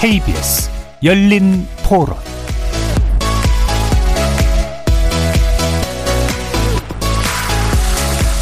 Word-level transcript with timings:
KBS 0.00 0.70
열린 1.04 1.66
토론 1.86 2.16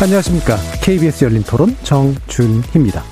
안녕하십니까. 0.01 0.57
KBS 0.85 1.25
열린 1.25 1.43
토론 1.43 1.75
정준희입니다. 1.83 3.03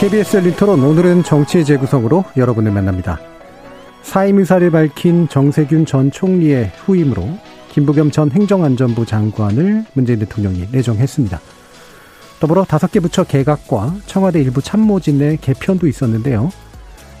KBS 0.00 0.36
열린 0.36 0.56
토론 0.56 0.82
오늘은 0.82 1.22
정치의 1.22 1.64
재구성으로 1.64 2.24
여러분을 2.36 2.72
만납니다. 2.72 3.20
사임 4.02 4.40
의사를 4.40 4.68
밝힌 4.72 5.28
정세균 5.28 5.86
전 5.86 6.10
총리의 6.10 6.72
후임으로 6.78 7.28
김부겸 7.70 8.10
전 8.10 8.32
행정안전부 8.32 9.06
장관을 9.06 9.84
문재인 9.92 10.18
대통령이 10.18 10.66
내정했습니다. 10.72 11.40
더불어 12.44 12.62
다섯 12.66 12.92
개 12.92 13.00
부처 13.00 13.24
개각과 13.24 13.94
청와대 14.04 14.38
일부 14.38 14.60
참모진의 14.60 15.38
개편도 15.40 15.86
있었는데요. 15.86 16.52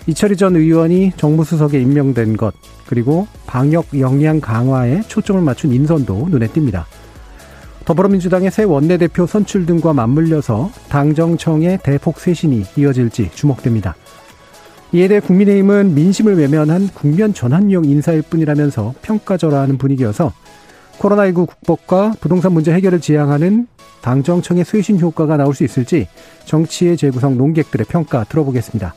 이철희 0.06 0.36
전 0.36 0.54
의원이 0.54 1.12
정무수석에 1.16 1.80
임명된 1.80 2.36
것, 2.36 2.52
그리고 2.84 3.26
방역 3.46 3.98
역량 3.98 4.42
강화에 4.42 5.00
초점을 5.08 5.40
맞춘 5.40 5.72
인선도 5.72 6.26
눈에 6.28 6.48
띕니다. 6.48 6.84
더불어민주당의 7.86 8.50
새 8.50 8.64
원내대표 8.64 9.26
선출 9.26 9.64
등과 9.64 9.94
맞물려서 9.94 10.70
당정청의 10.90 11.78
대폭 11.82 12.20
쇄신이 12.20 12.64
이어질지 12.76 13.30
주목됩니다. 13.32 13.96
이에 14.92 15.08
대해 15.08 15.20
국민의힘은 15.20 15.94
민심을 15.94 16.36
외면한 16.36 16.90
국면 16.92 17.32
전환용 17.32 17.86
인사일 17.86 18.20
뿐이라면서 18.20 18.92
평가절하하는 19.00 19.78
분위기여서 19.78 20.34
코로나19 20.98 21.46
국법과 21.46 22.12
부동산 22.20 22.52
문제 22.52 22.74
해결을 22.74 23.00
지향하는 23.00 23.68
당정청의 24.04 24.66
쇄신 24.66 25.00
효과가 25.00 25.38
나올 25.38 25.54
수 25.54 25.64
있을지 25.64 26.08
정치의 26.44 26.98
재구성 26.98 27.38
논객들의 27.38 27.86
평가 27.88 28.24
들어보겠습니다. 28.24 28.94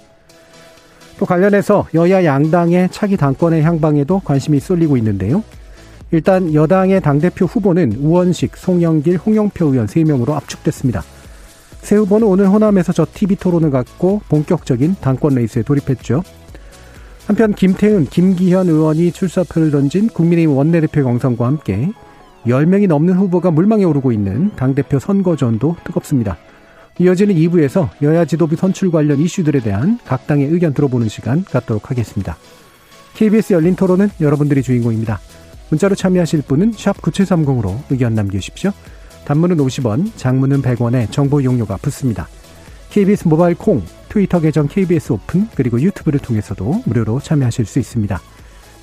또 1.17 1.25
관련해서 1.25 1.87
여야 1.93 2.25
양당의 2.25 2.89
차기 2.91 3.15
당권의 3.15 3.63
향방에도 3.63 4.19
관심이 4.19 4.59
쏠리고 4.59 4.97
있는데요. 4.97 5.43
일단 6.11 6.53
여당의 6.53 7.01
당대표 7.01 7.45
후보는 7.45 7.93
우원식, 7.93 8.57
송영길, 8.57 9.17
홍영표 9.17 9.67
의원 9.67 9.87
3명으로 9.87 10.31
압축됐습니다. 10.31 11.03
새 11.81 11.95
후보는 11.95 12.27
오늘 12.27 12.49
호남에서 12.49 12.91
저 12.91 13.05
TV 13.11 13.37
토론을 13.37 13.71
갖고 13.71 14.21
본격적인 14.27 14.97
당권 14.99 15.35
레이스에 15.35 15.63
돌입했죠. 15.63 16.21
한편 17.27 17.53
김태훈, 17.53 18.05
김기현 18.05 18.67
의원이 18.67 19.11
출사표를 19.13 19.71
던진 19.71 20.09
국민의힘 20.09 20.55
원내대표 20.55 21.03
경선과 21.03 21.45
함께 21.45 21.91
10명이 22.47 22.87
넘는 22.87 23.15
후보가 23.15 23.51
물망에 23.51 23.83
오르고 23.83 24.11
있는 24.11 24.51
당대표 24.55 24.99
선거전도 24.99 25.77
뜨겁습니다. 25.83 26.37
이어지는 26.99 27.35
2부에서 27.35 27.89
여야 28.01 28.25
지도부 28.25 28.55
선출 28.55 28.91
관련 28.91 29.19
이슈들에 29.19 29.59
대한 29.59 29.99
각 30.05 30.25
당의 30.25 30.47
의견 30.47 30.73
들어보는 30.73 31.09
시간 31.09 31.43
갖도록 31.43 31.91
하겠습니다. 31.91 32.37
KBS 33.13 33.53
열린 33.53 33.75
토론은 33.75 34.09
여러분들이 34.19 34.63
주인공입니다. 34.63 35.19
문자로 35.69 35.95
참여하실 35.95 36.43
분은 36.43 36.71
9730으로 36.71 37.77
의견 37.89 38.15
남겨주십시오. 38.15 38.71
단문은 39.25 39.57
50원, 39.57 40.11
장문은 40.15 40.61
100원에 40.61 41.11
정보 41.11 41.43
용료가 41.43 41.77
붙습니다. 41.77 42.27
KBS 42.89 43.27
모바일 43.27 43.55
콩, 43.55 43.83
트위터 44.07 44.39
계정 44.39 44.67
KBS 44.67 45.13
오픈, 45.13 45.47
그리고 45.53 45.81
유튜브를 45.81 46.19
통해서도 46.19 46.83
무료로 46.85 47.19
참여하실 47.19 47.65
수 47.65 47.79
있습니다. 47.79 48.19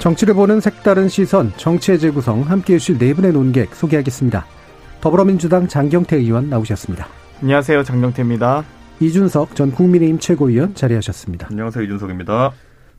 정치를 0.00 0.32
보는 0.32 0.60
색다른 0.62 1.08
시선, 1.10 1.52
정치의 1.58 1.98
재구성, 1.98 2.40
함께 2.42 2.74
해 2.74 2.78
주실 2.78 2.96
네 2.96 3.12
분의 3.12 3.32
논객 3.34 3.74
소개하겠습니다. 3.74 4.46
더불어민주당 5.02 5.68
장경태 5.68 6.16
의원 6.16 6.48
나오셨습니다. 6.48 7.06
안녕하세요. 7.42 7.84
장경태입니다. 7.84 8.64
이준석 8.98 9.54
전 9.54 9.70
국민의힘 9.70 10.18
최고위원 10.18 10.74
자리하셨습니다. 10.74 11.48
안녕하세요. 11.50 11.84
이준석입니다. 11.84 12.52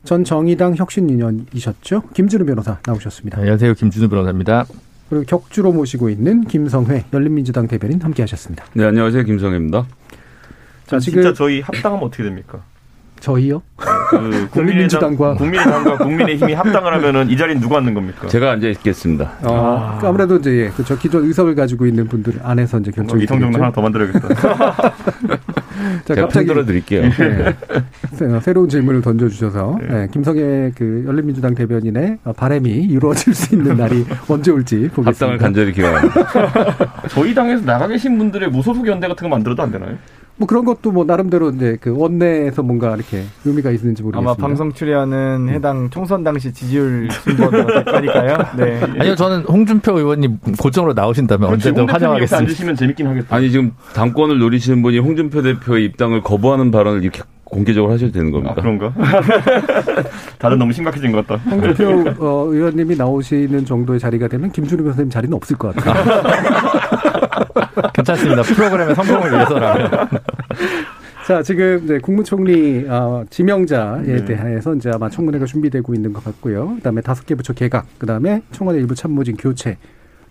전 0.04 0.22
정의당 0.22 0.76
혁신위원이셨죠? 0.76 2.04
김준우 2.14 2.44
변호사 2.44 2.78
나오셨습니다. 2.86 3.38
안녕하세요. 3.38 3.74
김준우 3.74 4.08
변호사입니다. 4.08 4.66
그리고 5.10 5.24
격주로 5.24 5.72
모시고 5.72 6.08
있는 6.08 6.44
김성회 6.44 7.06
열린민주당 7.12 7.66
대변인 7.66 8.00
함께하셨습니다. 8.00 8.64
네, 8.74 8.84
안녕하세요. 8.84 9.24
김성회입니다. 9.24 9.86
자, 10.86 11.00
지금 11.00 11.22
진짜 11.22 11.34
저희 11.34 11.60
합당하면 11.62 12.06
어떻게 12.06 12.22
됩니까? 12.22 12.62
저희요? 13.22 13.62
그 13.76 14.48
국민의당과 14.50 15.34
국민의당과 15.34 15.98
국민의힘이 15.98 16.54
합당을 16.54 16.92
하면은 16.94 17.30
이 17.30 17.36
자리는 17.36 17.60
누가 17.60 17.78
앉는 17.78 17.94
겁니까? 17.94 18.26
제가 18.26 18.50
앉아 18.50 18.68
있겠습니다. 18.68 19.32
어, 19.42 19.94
아. 19.94 19.98
그 19.98 20.08
아무래도 20.08 20.36
이제 20.36 20.50
예, 20.50 20.68
그저 20.70 20.98
기존 20.98 21.24
의석을 21.24 21.54
가지고 21.54 21.86
있는 21.86 22.08
분들 22.08 22.40
안에서 22.42 22.80
이제 22.80 22.90
결정이 22.90 23.22
이성정도 23.24 23.58
하나 23.58 23.70
더 23.70 23.80
만들어야겠다. 23.80 24.28
자, 26.04 26.14
갑자기 26.16 26.46
들어 26.46 26.64
드릴게요. 26.64 27.02
네. 27.02 28.40
새로운 28.40 28.68
질문을 28.68 29.00
던져 29.02 29.28
주셔서 29.28 29.78
네. 29.80 29.86
네, 29.86 30.08
김성애 30.12 30.72
그 30.76 31.04
열린민주당 31.06 31.54
대변인의 31.54 32.18
바람이 32.36 32.70
이루어질 32.70 33.34
수 33.34 33.54
있는 33.54 33.76
날이 33.76 34.04
언제 34.28 34.50
올지 34.50 34.88
보겠습니다. 34.88 35.08
합당을 35.10 35.38
간절히 35.38 35.72
기원합니다. 35.72 37.06
저희 37.08 37.34
당에서 37.34 37.64
나가 37.64 37.86
계신 37.86 38.18
분들의 38.18 38.50
무소속 38.50 38.86
연대 38.88 39.06
같은 39.06 39.28
거 39.28 39.34
만들어도 39.36 39.62
안 39.62 39.70
되나요? 39.70 39.96
뭐 40.36 40.46
그런 40.46 40.64
것도 40.64 40.90
뭐 40.92 41.04
나름대로 41.04 41.50
이제 41.50 41.76
그 41.80 41.94
원내에서 41.96 42.62
뭔가 42.62 42.94
이렇게 42.96 43.22
의미가 43.44 43.70
있는지 43.70 44.02
모르겠습니다. 44.02 44.18
아마 44.32 44.34
방송 44.34 44.72
출연은 44.72 45.48
해당 45.50 45.90
총선 45.90 46.24
당시 46.24 46.52
지지율 46.52 47.10
순번으로 47.10 47.66
될 47.66 47.84
거니까요. 47.84 48.36
네. 48.56 48.80
아니요, 48.98 49.14
저는 49.14 49.42
홍준표 49.42 49.98
의원님 49.98 50.38
고정으로 50.58 50.94
나오신다면 50.94 51.50
언제든 51.50 51.88
환영하겠습니다. 51.88 52.38
앉으시면 52.38 52.76
재밌긴 52.76 53.06
하겠다. 53.06 53.36
아니 53.36 53.50
지금 53.50 53.72
당권을 53.94 54.38
노리시는 54.38 54.82
분이 54.82 54.98
홍준표 54.98 55.42
대표의 55.42 55.84
입당을 55.84 56.22
거부하는 56.22 56.70
발언을 56.70 57.02
이렇게 57.02 57.22
공개적으로 57.44 57.92
하셔도 57.92 58.12
되는 58.12 58.30
겁니까? 58.30 58.54
아, 58.56 58.60
그런가? 58.62 58.92
다들 60.38 60.56
너무 60.56 60.72
심각해진 60.72 61.12
것 61.12 61.26
같다. 61.26 61.42
홍준표 61.50 62.14
어, 62.18 62.46
의원님이 62.50 62.96
나오시는 62.96 63.66
정도의 63.66 64.00
자리가 64.00 64.28
되면 64.28 64.50
김준우 64.50 64.82
변호사님 64.82 65.10
자리는 65.10 65.34
없을 65.36 65.56
것 65.58 65.76
같아요. 65.76 66.22
괜찮습니다. 67.94 68.42
프로그램의 68.42 68.94
성공을 68.94 69.32
위해서라면. 69.32 69.90
자, 71.26 71.42
지금 71.42 71.80
이제 71.84 71.98
국무총리 71.98 72.84
어, 72.88 73.24
지명자에 73.30 74.02
네. 74.02 74.24
대해서 74.24 74.74
이제 74.74 74.90
아마 74.92 75.08
청문회가 75.08 75.46
준비되고 75.46 75.94
있는 75.94 76.12
것 76.12 76.24
같고요. 76.24 76.74
그다음에 76.76 77.00
다섯 77.00 77.24
개 77.24 77.34
부처 77.36 77.52
개각, 77.52 77.86
그다음에 77.98 78.42
청와대 78.50 78.78
일부 78.78 78.94
참모진 78.94 79.36
교체, 79.36 79.78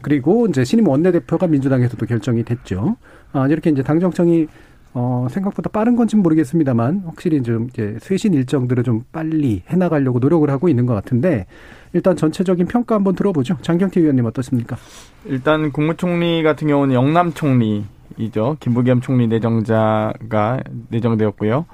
그리고 0.02 0.48
이제 0.48 0.66
신임 0.66 0.88
원내대표가 0.88 1.48
민주당에서도 1.48 2.06
결정이 2.06 2.44
됐죠. 2.44 2.98
아, 3.32 3.48
이렇게 3.48 3.70
이제 3.70 3.84
당정청이 3.84 4.48
어, 4.94 5.28
생각보다 5.30 5.70
빠른 5.70 5.96
건지는 5.96 6.22
모르겠습니다만 6.24 7.04
확실히 7.06 7.42
좀 7.44 7.68
이제 7.70 7.98
쇄신 8.02 8.34
일정들을 8.34 8.84
좀 8.84 9.04
빨리 9.12 9.64
해나가려고 9.68 10.20
노력을 10.20 10.50
하고 10.50 10.68
있는 10.68 10.86
것 10.86 10.94
같은데 10.94 11.46
일단 11.94 12.16
전체적인 12.16 12.68
평가 12.68 12.96
한번 12.96 13.16
들어보죠. 13.16 13.58
장경태 13.62 14.02
위원님 14.02 14.26
어떻습니까? 14.26 14.78
일단 15.26 15.72
국무총리 15.72 16.44
같은 16.44 16.68
경우는 16.68 16.94
영남 16.96 17.34
총리이죠. 17.34 18.58
김부겸 18.60 19.02
총리 19.02 19.28
내정자가 19.28 20.60
내정되었고요. 20.90 21.66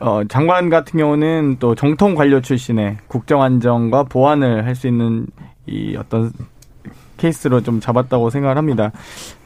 어, 0.00 0.22
장관 0.28 0.70
같은 0.70 0.98
경우는 0.98 1.56
또 1.58 1.74
정통 1.74 2.14
관료 2.14 2.40
출신의 2.40 2.98
국정안정과 3.08 4.04
보안을 4.04 4.64
할 4.64 4.74
수 4.74 4.86
있는 4.86 5.26
이 5.66 5.96
어떤 5.96 6.32
케이스로 7.20 7.60
좀 7.60 7.78
잡았다고 7.80 8.30
생각을 8.30 8.56
합니다. 8.56 8.90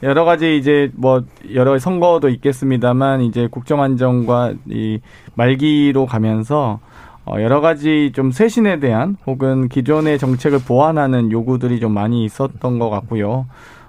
여러 0.01 0.23
가지 0.23 0.57
이제 0.57 0.89
뭐 0.95 1.23
여러 1.53 1.77
선거도 1.77 2.29
있겠습니다만 2.29 3.21
이제 3.21 3.47
국정 3.51 3.81
안정과 3.81 4.53
이 4.69 4.99
말기로 5.35 6.05
가면서 6.05 6.79
어 7.25 7.41
여러 7.41 7.59
가지 7.59 8.11
좀 8.15 8.31
쇄신에 8.31 8.79
대한 8.79 9.17
혹은 9.27 9.67
기존의 9.67 10.17
정책을 10.19 10.59
보완하는 10.65 11.31
요구들이 11.31 11.79
좀 11.79 11.91
많이 11.91 12.23
있었던 12.23 12.79
것 12.79 12.89
같고요. 12.89 13.45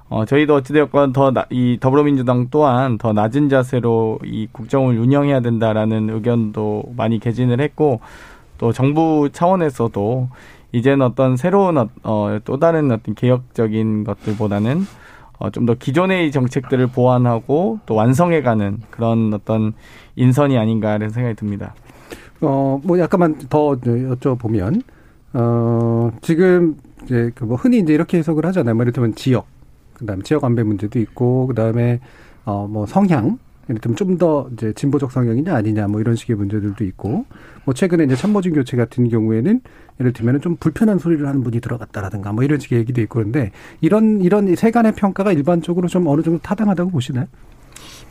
어, 0.09 0.25
저희도 0.25 0.55
어찌되었건 0.55 1.13
더, 1.13 1.33
이 1.51 1.79
더불어민주당 1.81 2.47
또한 2.51 2.97
더 2.97 3.13
낮은 3.13 3.49
자세로 3.49 4.21
이 4.25 4.47
국정을 4.53 4.99
운영해야 4.99 5.41
된다라는 5.41 6.11
의견도 6.11 6.85
많이 6.97 7.19
개진을 7.19 7.61
했고, 7.61 8.01
또 8.57 8.73
정부 8.73 9.29
차원에서도 9.33 10.29
이제는 10.77 11.07
어떤 11.07 11.37
새로운 11.37 11.77
어, 11.79 12.39
또 12.45 12.59
다른 12.59 12.91
어떤 12.91 13.15
개혁적인 13.15 14.05
것들보다는 14.05 14.83
어, 15.39 15.51
좀 15.51 15.67
더 15.67 15.75
기존의 15.75 16.31
정책들을 16.33 16.87
보완하고 16.89 17.81
또 17.87 17.95
완성해가는 17.95 18.81
그런 18.91 19.33
어떤 19.35 19.73
인선이 20.17 20.57
아닌가 20.59 20.93
라는 20.93 21.11
생각이 21.11 21.35
듭니다. 21.37 21.75
어, 22.41 22.81
뭐 22.85 22.99
약간만 22.99 23.39
더 23.49 23.73
여쭤보면, 23.77 24.83
어, 25.35 26.11
지금 26.23 26.77
이제 27.05 27.31
그 27.35 27.45
뭐 27.45 27.57
흔히 27.57 27.79
이제 27.79 27.93
이렇게 27.95 28.19
해석을 28.19 28.45
하잖아요. 28.47 28.75
뭐 28.75 28.83
예를 28.83 28.93
들면 28.93 29.15
지역, 29.15 29.47
그 29.95 30.05
다음에 30.07 30.23
지역 30.23 30.45
안배 30.45 30.63
문제도 30.63 30.99
있고, 30.99 31.47
그 31.47 31.55
다음에 31.55 32.01
어, 32.45 32.67
뭐 32.71 32.87
성향, 32.87 33.39
예를 33.69 33.81
들면 33.81 33.97
좀 33.97 34.17
더 34.17 34.49
이제 34.53 34.73
진보적 34.73 35.13
성향이냐 35.13 35.55
아니냐 35.55 35.89
뭐 35.89 36.01
이런 36.01 36.17
식의 36.17 36.37
문제들도 36.37 36.83
있고 36.85 37.27
뭐 37.65 37.75
최근에 37.75 38.05
이제 38.05 38.17
참모진 38.17 38.55
교체 38.55 38.77
같은 38.77 39.09
경우에는 39.09 39.61
예를 40.01 40.13
들면은 40.13 40.41
좀 40.41 40.57
불편한 40.57 40.99
소리를 40.99 41.27
하는 41.27 41.43
분이 41.43 41.61
들어갔다라든가 41.61 42.33
뭐 42.33 42.45
이런 42.45 42.59
식의 42.59 42.79
얘기도 42.79 43.03
있고 43.03 43.19
그런데 43.19 43.51
이런 43.83 44.23
이런 44.23 44.55
세간의 44.55 44.93
평가가 44.93 45.33
일반적으로 45.33 45.89
좀 45.89 46.07
어느 46.07 46.23
정도 46.23 46.41
타당하다고 46.41 46.91
보시나요? 46.91 47.27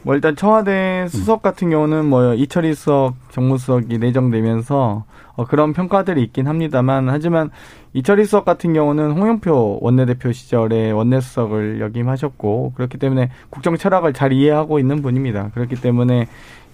뭐 0.06 0.14
일단 0.14 0.36
청와대 0.36 1.08
수석 1.10 1.42
같은 1.42 1.72
경우는 1.72 2.06
뭐 2.06 2.36
이철희 2.36 2.76
수석 2.76 3.16
정무수석이 3.32 3.98
내정되면서 3.98 5.04
어 5.36 5.46
그런 5.46 5.74
평가들이 5.74 6.22
있긴 6.22 6.48
합니다만 6.48 7.10
하지만 7.10 7.50
이철희 7.94 8.26
수석 8.26 8.46
같은 8.46 8.74
경우는 8.74 9.14
홍영표 9.14 9.80
원내대표 9.82 10.32
시절에 10.32 10.92
원내수석을 10.92 11.82
역임하셨고 11.82 12.74
그렇기 12.76 13.00
때문에 13.00 13.32
국정 13.50 13.78
철학을 13.78 14.14
잘 14.14 14.32
이해하고 14.32 14.78
있는 14.78 15.02
분입니다. 15.02 15.50
그렇기 15.56 15.76
때문에 15.82 16.28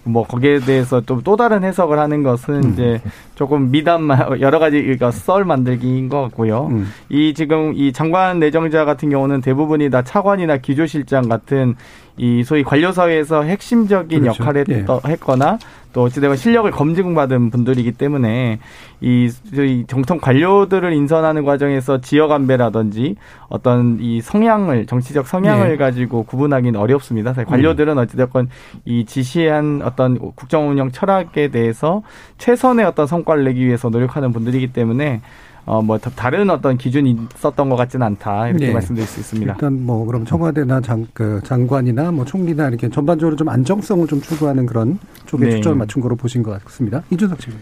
뭐 0.04 0.26
거기에 0.26 0.58
대해서 0.58 1.00
또또 1.00 1.36
다른 1.36 1.64
해석을 1.64 1.98
하는 1.98 2.22
것은 2.22 2.54
음. 2.54 2.72
이제 2.72 3.00
조금 3.34 3.70
미담 3.70 4.08
여러 4.40 4.58
가지 4.58 4.82
그러니까 4.82 5.10
썰 5.10 5.44
만들기인 5.44 6.08
것 6.08 6.20
같고요. 6.22 6.66
음. 6.70 6.88
이 7.08 7.34
지금 7.34 7.72
이 7.74 7.92
장관 7.92 8.40
내정자 8.40 8.84
같은 8.84 9.10
경우는 9.10 9.40
대부분이 9.40 9.90
다 9.90 10.02
차관이나 10.02 10.58
기조실장 10.58 11.28
같은 11.28 11.76
이 12.16 12.42
소위 12.44 12.62
관료 12.62 12.92
사회에서 12.92 13.42
핵심적인 13.42 14.20
그렇죠. 14.20 14.42
역할을 14.42 14.64
예. 14.70 14.84
했거나 15.06 15.58
또 15.92 16.02
어찌되건 16.02 16.36
실력을 16.36 16.70
검증받은 16.70 17.50
분들이기 17.50 17.92
때문에 17.92 18.58
이, 19.00 19.30
이 19.52 19.84
정통 19.86 20.18
관료들을 20.18 20.92
인선하는 20.92 21.44
과정에서 21.44 22.00
지역 22.00 22.32
안배라든지 22.32 23.16
어떤 23.48 23.98
이 24.00 24.20
성향을 24.20 24.86
정치적 24.86 25.26
성향을 25.26 25.70
네. 25.70 25.76
가지고 25.76 26.24
구분하기는 26.24 26.78
어렵습니다. 26.78 27.34
사실 27.34 27.44
관료들은 27.46 27.98
어찌됐건 27.98 28.48
이 28.84 29.04
지시한 29.04 29.82
어떤 29.84 30.18
국정 30.34 30.70
운영 30.70 30.90
철학에 30.90 31.48
대해서 31.48 32.02
최선의 32.38 32.86
어떤 32.86 33.06
성과를 33.06 33.44
내기 33.44 33.66
위해서 33.66 33.90
노력하는 33.90 34.32
분들이기 34.32 34.72
때문에 34.72 35.20
어, 35.64 35.80
뭐, 35.80 35.98
다른 35.98 36.50
어떤 36.50 36.76
기준이 36.76 37.16
있었던 37.36 37.68
것 37.68 37.76
같지는 37.76 38.04
않다. 38.06 38.48
이렇게 38.48 38.66
네. 38.66 38.72
말씀드릴 38.72 39.06
수 39.06 39.20
있습니다. 39.20 39.52
일단 39.52 39.86
뭐, 39.86 40.04
그럼 40.04 40.24
청와대나 40.24 40.80
장, 40.80 41.06
그 41.12 41.40
장관이나 41.44 42.10
뭐 42.10 42.24
총리나 42.24 42.68
이렇게 42.68 42.88
전반적으로 42.88 43.36
좀 43.36 43.48
안정성을 43.48 44.06
좀 44.08 44.20
추구하는 44.20 44.66
그런 44.66 44.98
쪽에 45.26 45.46
네. 45.46 45.50
초점을 45.52 45.78
맞춘 45.78 46.02
거로 46.02 46.16
보신 46.16 46.42
것 46.42 46.62
같습니다. 46.64 47.02
이준석 47.10 47.38
측은. 47.38 47.56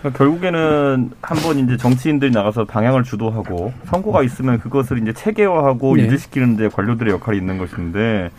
그러니까 0.00 0.18
결국에는 0.18 1.10
한번 1.22 1.58
이제 1.60 1.76
정치인들이 1.76 2.32
나가서 2.32 2.64
방향을 2.64 3.04
주도하고 3.04 3.72
선거가 3.84 4.22
있으면 4.24 4.58
그것을 4.58 5.00
이제 5.00 5.12
체계화하고 5.12 5.96
네. 5.96 6.02
유지시키는데 6.02 6.68
관료들의 6.68 7.12
역할이 7.14 7.38
있는 7.38 7.56
것인데 7.56 8.30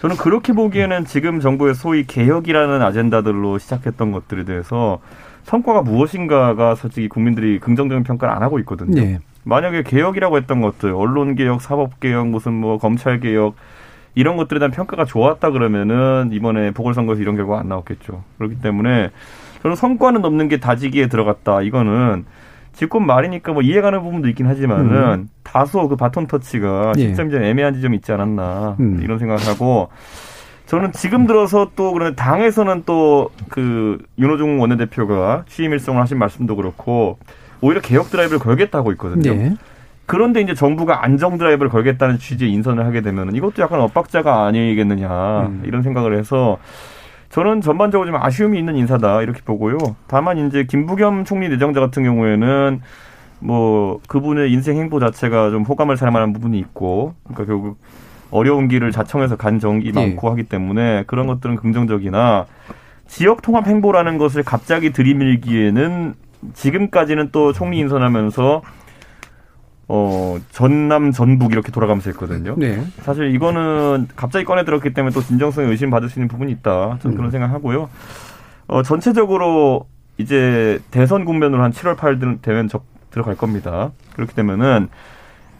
저는 0.00 0.16
그렇게 0.16 0.52
보기에는 0.52 1.06
지금 1.06 1.40
정부의 1.40 1.74
소위 1.74 2.06
개혁이라는 2.06 2.82
아젠다들로 2.82 3.58
시작했던 3.58 4.12
것들에 4.12 4.44
대해서 4.44 5.00
성과가 5.48 5.80
무엇인가가 5.80 6.74
솔직히 6.74 7.08
국민들이 7.08 7.58
긍정적인 7.58 8.04
평가를 8.04 8.34
안 8.34 8.42
하고 8.42 8.58
있거든요. 8.60 9.00
네. 9.00 9.18
만약에 9.44 9.82
개혁이라고 9.82 10.36
했던 10.36 10.60
것들, 10.60 10.92
언론 10.92 11.34
개혁, 11.36 11.62
사법 11.62 12.00
개혁, 12.00 12.28
무슨 12.28 12.52
뭐 12.52 12.76
검찰 12.76 13.18
개혁 13.18 13.56
이런 14.14 14.36
것들에 14.36 14.58
대한 14.58 14.72
평가가 14.72 15.06
좋았다 15.06 15.50
그러면은 15.50 16.28
이번에 16.32 16.72
보궐선거에서 16.72 17.22
이런 17.22 17.34
결과가 17.36 17.60
안 17.60 17.68
나왔겠죠. 17.68 18.24
그렇기 18.36 18.60
때문에 18.60 19.10
저는 19.62 19.74
성과는 19.74 20.22
없는 20.22 20.48
게 20.48 20.60
다지기에 20.60 21.08
들어갔다. 21.08 21.62
이거는 21.62 22.26
집권 22.74 23.06
말이니까 23.06 23.52
뭐 23.52 23.62
이해가는 23.62 24.02
부분도 24.02 24.28
있긴 24.28 24.46
하지만은 24.46 25.12
음. 25.12 25.28
다소 25.44 25.88
그 25.88 25.96
바톤 25.96 26.26
터치가 26.26 26.92
예. 26.98 27.08
시점이 27.08 27.30
좀 27.30 27.42
애매한 27.42 27.72
지점이 27.72 27.96
있지 27.96 28.12
않았나 28.12 28.76
음. 28.80 29.00
이런 29.02 29.18
생각을 29.18 29.46
하고 29.46 29.88
저는 30.68 30.92
지금 30.92 31.26
들어서 31.26 31.70
또 31.74 31.92
그런 31.92 32.14
당에서는 32.14 32.84
또 32.84 33.30
그 33.48 33.98
윤호중 34.18 34.60
원내대표가 34.60 35.44
취임 35.48 35.72
일성을 35.72 36.00
하신 36.00 36.18
말씀도 36.18 36.56
그렇고 36.56 37.18
오히려 37.60 37.80
개혁 37.80 38.10
드라이브를 38.10 38.38
걸겠다고 38.38 38.92
있거든요. 38.92 39.34
네. 39.34 39.54
그런데 40.06 40.40
이제 40.40 40.54
정부가 40.54 41.04
안정 41.04 41.36
드라이브를 41.38 41.70
걸겠다는 41.70 42.18
취지의 42.18 42.52
인선을 42.52 42.86
하게 42.86 43.02
되면 43.02 43.34
이것도 43.34 43.62
약간 43.62 43.80
엇박자가 43.80 44.46
아니겠느냐 44.46 45.40
음. 45.48 45.62
이런 45.66 45.82
생각을 45.82 46.16
해서 46.16 46.58
저는 47.30 47.60
전반적으로 47.60 48.06
좀 48.06 48.16
아쉬움이 48.16 48.58
있는 48.58 48.76
인사다 48.76 49.22
이렇게 49.22 49.42
보고요. 49.42 49.76
다만 50.06 50.46
이제 50.46 50.64
김부겸 50.64 51.24
총리 51.24 51.48
내정자 51.48 51.80
같은 51.80 52.04
경우에는 52.04 52.80
뭐 53.40 54.00
그분의 54.08 54.50
인생 54.52 54.76
행보 54.78 54.98
자체가 55.00 55.50
좀 55.50 55.62
호감을 55.62 55.96
살 55.96 56.10
만한 56.10 56.32
부분이 56.32 56.58
있고 56.58 57.14
그러니까 57.24 57.44
결국 57.44 57.78
어려운 58.30 58.68
길을 58.68 58.92
자청해서 58.92 59.36
간 59.36 59.58
적이 59.58 59.92
네. 59.92 60.06
많고 60.06 60.30
하기 60.30 60.44
때문에 60.44 61.04
그런 61.06 61.26
것들은 61.26 61.56
긍정적이나 61.56 62.46
지역 63.06 63.42
통합 63.42 63.66
행보라는 63.66 64.18
것을 64.18 64.42
갑자기 64.42 64.92
들이밀기에는 64.92 66.14
지금까지는 66.54 67.30
또 67.32 67.52
총리 67.52 67.78
인선하면서 67.78 68.62
어, 69.90 70.38
전남, 70.50 71.12
전북 71.12 71.52
이렇게 71.52 71.72
돌아가면서 71.72 72.10
했거든요. 72.10 72.54
네. 72.58 72.84
사실 73.00 73.34
이거는 73.34 74.08
갑자기 74.16 74.44
꺼내 74.44 74.64
들었기 74.64 74.92
때문에 74.92 75.14
또 75.14 75.22
진정성에 75.22 75.66
의심받을 75.68 76.10
수 76.10 76.18
있는 76.18 76.28
부분이 76.28 76.52
있다. 76.52 76.98
저는 77.00 77.14
음. 77.14 77.16
그런 77.16 77.30
생각 77.30 77.50
하고요. 77.50 77.88
어, 78.66 78.82
전체적으로 78.82 79.86
이제 80.18 80.78
대선 80.90 81.24
국면으로 81.24 81.62
한 81.62 81.72
7월 81.72 81.96
8일 81.96 82.42
되면 82.42 82.68
적, 82.68 82.84
들어갈 83.10 83.34
겁니다. 83.34 83.92
그렇게 84.14 84.34
되면은 84.34 84.88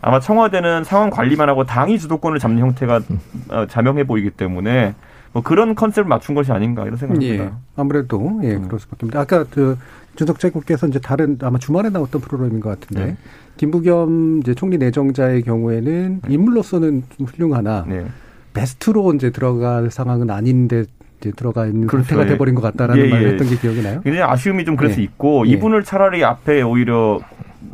아마 0.01 0.21
청와대는 0.21 0.85
상황 0.85 1.11
관리만 1.11 1.49
하고 1.49 1.65
당이 1.65 1.99
주도권을 1.99 2.39
잡는 2.39 2.63
형태가 2.63 3.01
어, 3.51 3.67
자명해 3.67 4.05
보이기 4.05 4.31
때문에 4.31 4.95
뭐 5.33 5.43
그런 5.43 5.75
컨셉을 5.75 6.09
맞춘 6.09 6.35
것이 6.35 6.53
아닌가 6.53 6.85
이런 6.85 6.97
생각입니다. 6.97 7.45
예, 7.45 7.51
아무래도 7.77 8.41
예 8.45 8.55
음. 8.55 8.65
그럴 8.67 8.81
수밖에 8.81 9.05
없니다 9.05 9.21
아까 9.21 9.45
그 9.51 9.77
준석 10.17 10.39
제국께서 10.39 10.87
이제 10.87 10.99
다른 10.99 11.39
아마 11.43 11.59
주말에 11.59 11.91
나왔던 11.91 12.21
프로그램인 12.21 12.61
것 12.61 12.71
같은데 12.71 13.07
네. 13.07 13.17
김부겸 13.57 14.41
이제 14.41 14.55
총리 14.55 14.79
내정자의 14.79 15.43
경우에는 15.43 16.21
네. 16.23 16.33
인물로서는 16.33 17.05
좀 17.17 17.27
훌륭하나 17.27 17.85
네. 17.87 18.07
베스트로 18.55 19.15
이제 19.15 19.31
들어갈 19.31 19.91
상황은 19.91 20.31
아닌데 20.31 20.85
이제 21.21 21.31
들어가 21.33 21.67
있는 21.67 21.87
그렇죠. 21.87 22.09
상태가 22.09 22.27
예. 22.27 22.33
돼버린 22.33 22.55
것 22.55 22.63
같다라는 22.63 23.03
예, 23.03 23.07
예. 23.07 23.11
말을 23.11 23.33
했던 23.33 23.49
게 23.49 23.57
기억이 23.57 23.83
나요. 23.83 24.01
굉장히 24.03 24.23
아쉬움이 24.23 24.65
좀 24.65 24.77
그래서 24.77 24.99
예. 25.01 25.05
있고 25.05 25.45
이분을 25.45 25.85
차라리 25.85 26.25
앞에 26.25 26.63
오히려 26.63 27.21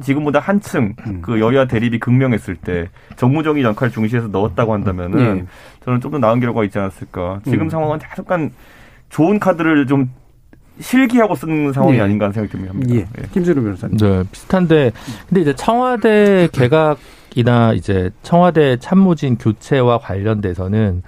지금보다 0.02 0.38
한층 0.40 0.94
음. 1.06 1.20
그 1.22 1.40
여야 1.40 1.66
대립이 1.66 1.98
극명했을 1.98 2.56
때 2.56 2.88
정무적인 3.16 3.62
역할 3.64 3.90
중시해서 3.90 4.28
넣었다고 4.28 4.72
한다면은 4.72 5.34
네. 5.36 5.44
저는 5.84 6.00
좀 6.00 6.12
더 6.12 6.18
나은 6.18 6.40
결과가 6.40 6.64
있지 6.64 6.78
않았을까. 6.78 7.40
지금 7.44 7.62
음. 7.66 7.68
상황은 7.70 7.98
약간 8.18 8.50
좋은 9.10 9.38
카드를 9.38 9.86
좀 9.86 10.10
실기하고 10.80 11.34
쓰는 11.36 11.72
상황이 11.72 11.96
네. 11.98 12.02
아닌가 12.02 12.24
하는 12.24 12.32
생각이 12.32 12.52
듭니다. 12.52 12.94
예. 12.94 13.00
예. 13.00 13.26
김준우 13.32 13.62
변호사님. 13.62 13.96
네, 13.98 14.22
비슷한데 14.32 14.90
근데 15.28 15.40
이제 15.42 15.54
청와대 15.54 16.48
개각이나 16.52 17.74
이제 17.74 18.10
청와대 18.22 18.76
참모진 18.78 19.36
교체와 19.38 19.98
관련돼서는 19.98 21.02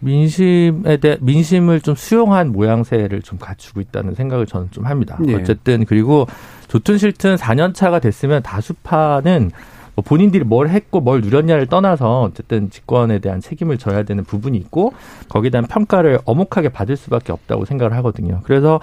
민심에 0.00 0.96
대해 0.96 1.16
민심을 1.20 1.80
좀 1.80 1.94
수용한 1.94 2.52
모양새를 2.52 3.22
좀 3.22 3.38
갖추고 3.38 3.80
있다는 3.80 4.14
생각을 4.14 4.46
저는 4.46 4.68
좀 4.70 4.86
합니다. 4.86 5.16
네. 5.20 5.34
어쨌든 5.34 5.84
그리고 5.84 6.26
좋든 6.68 6.98
싫든 6.98 7.36
4년 7.36 7.74
차가 7.74 7.98
됐으면 7.98 8.42
다수파는 8.42 9.50
뭐 9.94 10.02
본인들이 10.04 10.44
뭘 10.44 10.68
했고 10.68 11.00
뭘 11.00 11.20
누렸냐를 11.20 11.66
떠나서 11.66 12.22
어쨌든 12.22 12.70
집권에 12.70 13.18
대한 13.18 13.40
책임을 13.40 13.78
져야 13.78 14.02
되는 14.02 14.24
부분이 14.24 14.56
있고 14.58 14.92
거기에 15.28 15.50
대한 15.50 15.66
평가를 15.66 16.20
어묵하게 16.24 16.70
받을 16.70 16.96
수밖에 16.96 17.32
없다고 17.32 17.64
생각을 17.64 17.96
하거든요. 17.98 18.40
그래서 18.44 18.80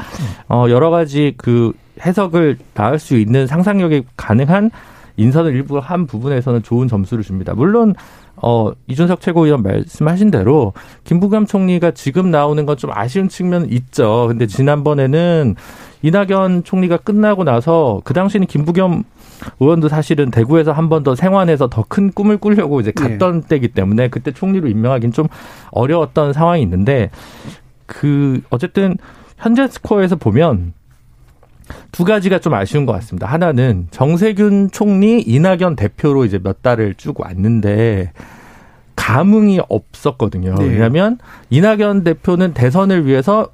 어 0.49 0.65
여러 0.69 0.89
가지 0.89 1.33
그 1.37 1.73
해석을 2.05 2.57
낳을 2.73 2.99
수 2.99 3.17
있는 3.17 3.47
상상력이 3.47 4.03
가능한 4.15 4.71
인선을 5.17 5.53
일부 5.55 5.79
한 5.79 6.05
부분에서는 6.05 6.61
좋은 6.61 6.87
점수를 6.87 7.23
줍니다. 7.23 7.53
물론 7.55 7.95
어, 8.41 8.71
이준석 8.87 9.19
최고위원 9.21 9.63
말씀하신 9.63 10.31
대로 10.31 10.73
김부겸 11.03 11.45
총리가 11.47 11.91
지금 11.91 12.29
나오는 12.31 12.65
건 12.65 12.77
좀 12.77 12.91
아쉬운 12.93 13.27
측면은 13.29 13.71
있죠. 13.71 14.25
근데 14.27 14.45
지난번에는 14.47 15.55
이낙연 16.03 16.63
총리가 16.63 16.97
끝나고 16.97 17.43
나서 17.43 18.01
그 18.03 18.13
당시는 18.13 18.45
김부겸 18.47 19.03
의원도 19.59 19.87
사실은 19.89 20.29
대구에서 20.31 20.71
한 20.71 20.89
번 20.89 21.03
더 21.03 21.15
생환해서 21.15 21.69
더 21.69 21.83
큰 21.87 22.11
꿈을 22.11 22.37
꾸려고 22.37 22.79
이제 22.79 22.91
갔던 22.91 23.41
네. 23.41 23.47
때기 23.47 23.67
때문에 23.69 24.09
그때 24.09 24.31
총리로 24.31 24.67
임명하기는 24.67 25.11
좀 25.13 25.27
어려웠던 25.71 26.33
상황이 26.33 26.61
있는데 26.61 27.09
그 27.87 28.41
어쨌든 28.51 28.97
현재 29.37 29.67
스코어에서 29.67 30.15
보면 30.17 30.73
두 31.91 32.05
가지가 32.05 32.39
좀 32.39 32.53
아쉬운 32.53 32.85
것 32.85 32.93
같습니다. 32.93 33.27
하나는 33.27 33.87
정세균 33.91 34.69
총리, 34.71 35.21
이낙연 35.21 35.75
대표로 35.75 36.25
이제 36.25 36.39
몇 36.41 36.61
달을 36.61 36.95
쭉 36.95 37.19
왔는데 37.19 38.11
감흥이 38.95 39.61
없었거든요. 39.69 40.55
네. 40.55 40.65
왜냐하면 40.65 41.17
이낙연 41.49 42.03
대표는 42.03 42.53
대선을 42.53 43.05
위해서 43.05 43.49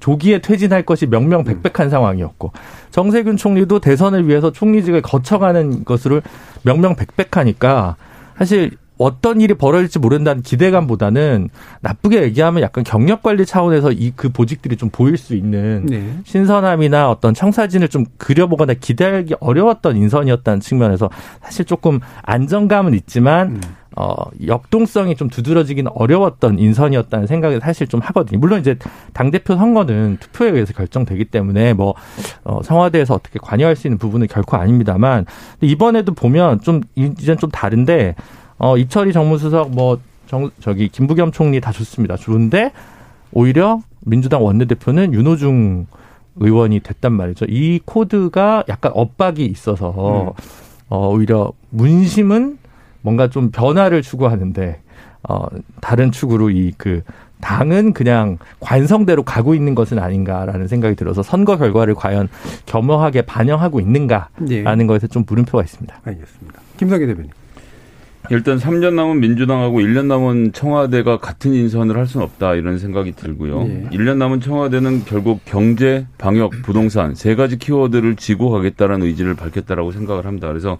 조기에 0.00 0.40
퇴진할 0.40 0.82
것이 0.82 1.06
명명백백한 1.06 1.86
음. 1.86 1.90
상황이었고 1.90 2.52
정세균 2.90 3.36
총리도 3.36 3.78
대선을 3.78 4.26
위해서 4.26 4.50
총리직을 4.50 5.02
거쳐가는 5.02 5.84
것으로 5.84 6.20
명명백백하니까 6.62 7.96
사실 8.38 8.72
어떤 8.98 9.40
일이 9.40 9.54
벌어질지 9.54 9.98
모른다는 10.00 10.42
기대감보다는 10.42 11.48
나쁘게 11.80 12.22
얘기하면 12.22 12.62
약간 12.62 12.84
경력 12.84 13.22
관리 13.22 13.46
차원에서 13.46 13.92
이 13.92 14.12
그 14.16 14.30
보직들이 14.30 14.76
좀 14.76 14.90
보일 14.90 15.16
수 15.16 15.34
있는 15.34 15.86
네. 15.86 16.02
신선함이나 16.24 17.08
어떤 17.08 17.34
청사진을 17.34 17.88
좀 17.88 18.04
그려보거나 18.16 18.74
기대하기 18.74 19.36
어려웠던 19.38 19.96
인선이었다는 19.96 20.60
측면에서 20.60 21.08
사실 21.40 21.64
조금 21.64 22.00
안정감은 22.22 22.94
있지만 22.94 23.48
음. 23.48 23.60
어, 23.96 24.14
역동성이 24.46 25.16
좀 25.16 25.28
두드러지기는 25.28 25.90
어려웠던 25.94 26.58
인선이었다는 26.58 27.26
생각을 27.26 27.60
사실 27.60 27.86
좀 27.86 28.00
하거든요. 28.00 28.38
물론 28.38 28.60
이제 28.60 28.76
당대표 29.12 29.56
선거는 29.56 30.18
투표에 30.20 30.50
의해서 30.50 30.72
결정되기 30.72 31.24
때문에 31.26 31.72
뭐, 31.72 31.94
어, 32.44 32.62
청와대에서 32.62 33.14
어떻게 33.14 33.40
관여할 33.42 33.74
수 33.74 33.88
있는 33.88 33.98
부분은 33.98 34.28
결코 34.28 34.56
아닙니다만, 34.56 35.26
이번에도 35.60 36.14
보면 36.14 36.60
좀, 36.60 36.82
이제는 36.94 37.38
좀 37.38 37.50
다른데, 37.50 38.14
어, 38.58 38.76
이철희 38.76 39.12
정무수석 39.12 39.70
뭐, 39.70 39.98
정, 40.26 40.50
저기, 40.60 40.88
김부겸 40.88 41.32
총리 41.32 41.60
다 41.60 41.72
좋습니다. 41.72 42.16
좋은데, 42.16 42.72
오히려 43.32 43.80
민주당 44.00 44.44
원내대표는 44.44 45.14
윤호중 45.14 45.86
의원이 46.36 46.80
됐단 46.80 47.12
말이죠. 47.12 47.46
이 47.48 47.80
코드가 47.84 48.64
약간 48.68 48.92
엇박이 48.94 49.44
있어서, 49.46 49.90
음. 49.90 50.32
어, 50.88 51.08
오히려 51.08 51.52
문심은 51.70 52.58
뭔가 53.02 53.28
좀 53.28 53.50
변화를 53.50 54.02
추구하는데, 54.02 54.80
어, 55.28 55.46
다른 55.80 56.10
축으로 56.10 56.50
이 56.50 56.72
그, 56.76 57.02
당은 57.40 57.92
그냥 57.92 58.38
관성대로 58.60 59.22
가고 59.22 59.54
있는 59.54 59.74
것은 59.74 59.98
아닌가라는 59.98 60.66
생각이 60.66 60.96
들어서 60.96 61.22
선거 61.22 61.56
결과를 61.56 61.94
과연 61.94 62.28
겸허하게 62.66 63.22
반영하고 63.22 63.80
있는가라는 63.80 64.78
네. 64.78 64.86
것에 64.86 65.06
좀 65.06 65.24
물음표가 65.26 65.62
있습니다. 65.62 66.00
알겠습니다. 66.04 66.60
김성기 66.78 67.06
대변인. 67.06 67.30
일단 68.30 68.58
3년 68.58 68.94
남은 68.94 69.20
민주당하고 69.20 69.80
1년 69.80 70.06
남은 70.06 70.52
청와대가 70.52 71.18
같은 71.18 71.54
인선을 71.54 71.96
할 71.96 72.06
수는 72.06 72.24
없다 72.24 72.54
이런 72.54 72.78
생각이 72.78 73.12
들고요. 73.12 73.62
예. 73.62 73.88
1년 73.92 74.18
남은 74.18 74.40
청와대는 74.40 75.04
결국 75.06 75.40
경제, 75.46 76.06
방역, 76.18 76.50
부동산 76.62 77.14
세 77.14 77.34
가지 77.34 77.58
키워드를 77.58 78.16
쥐고 78.16 78.50
가겠다라는 78.50 79.06
의지를 79.06 79.34
밝혔다라고 79.34 79.92
생각을 79.92 80.26
합니다. 80.26 80.48
그래서 80.48 80.78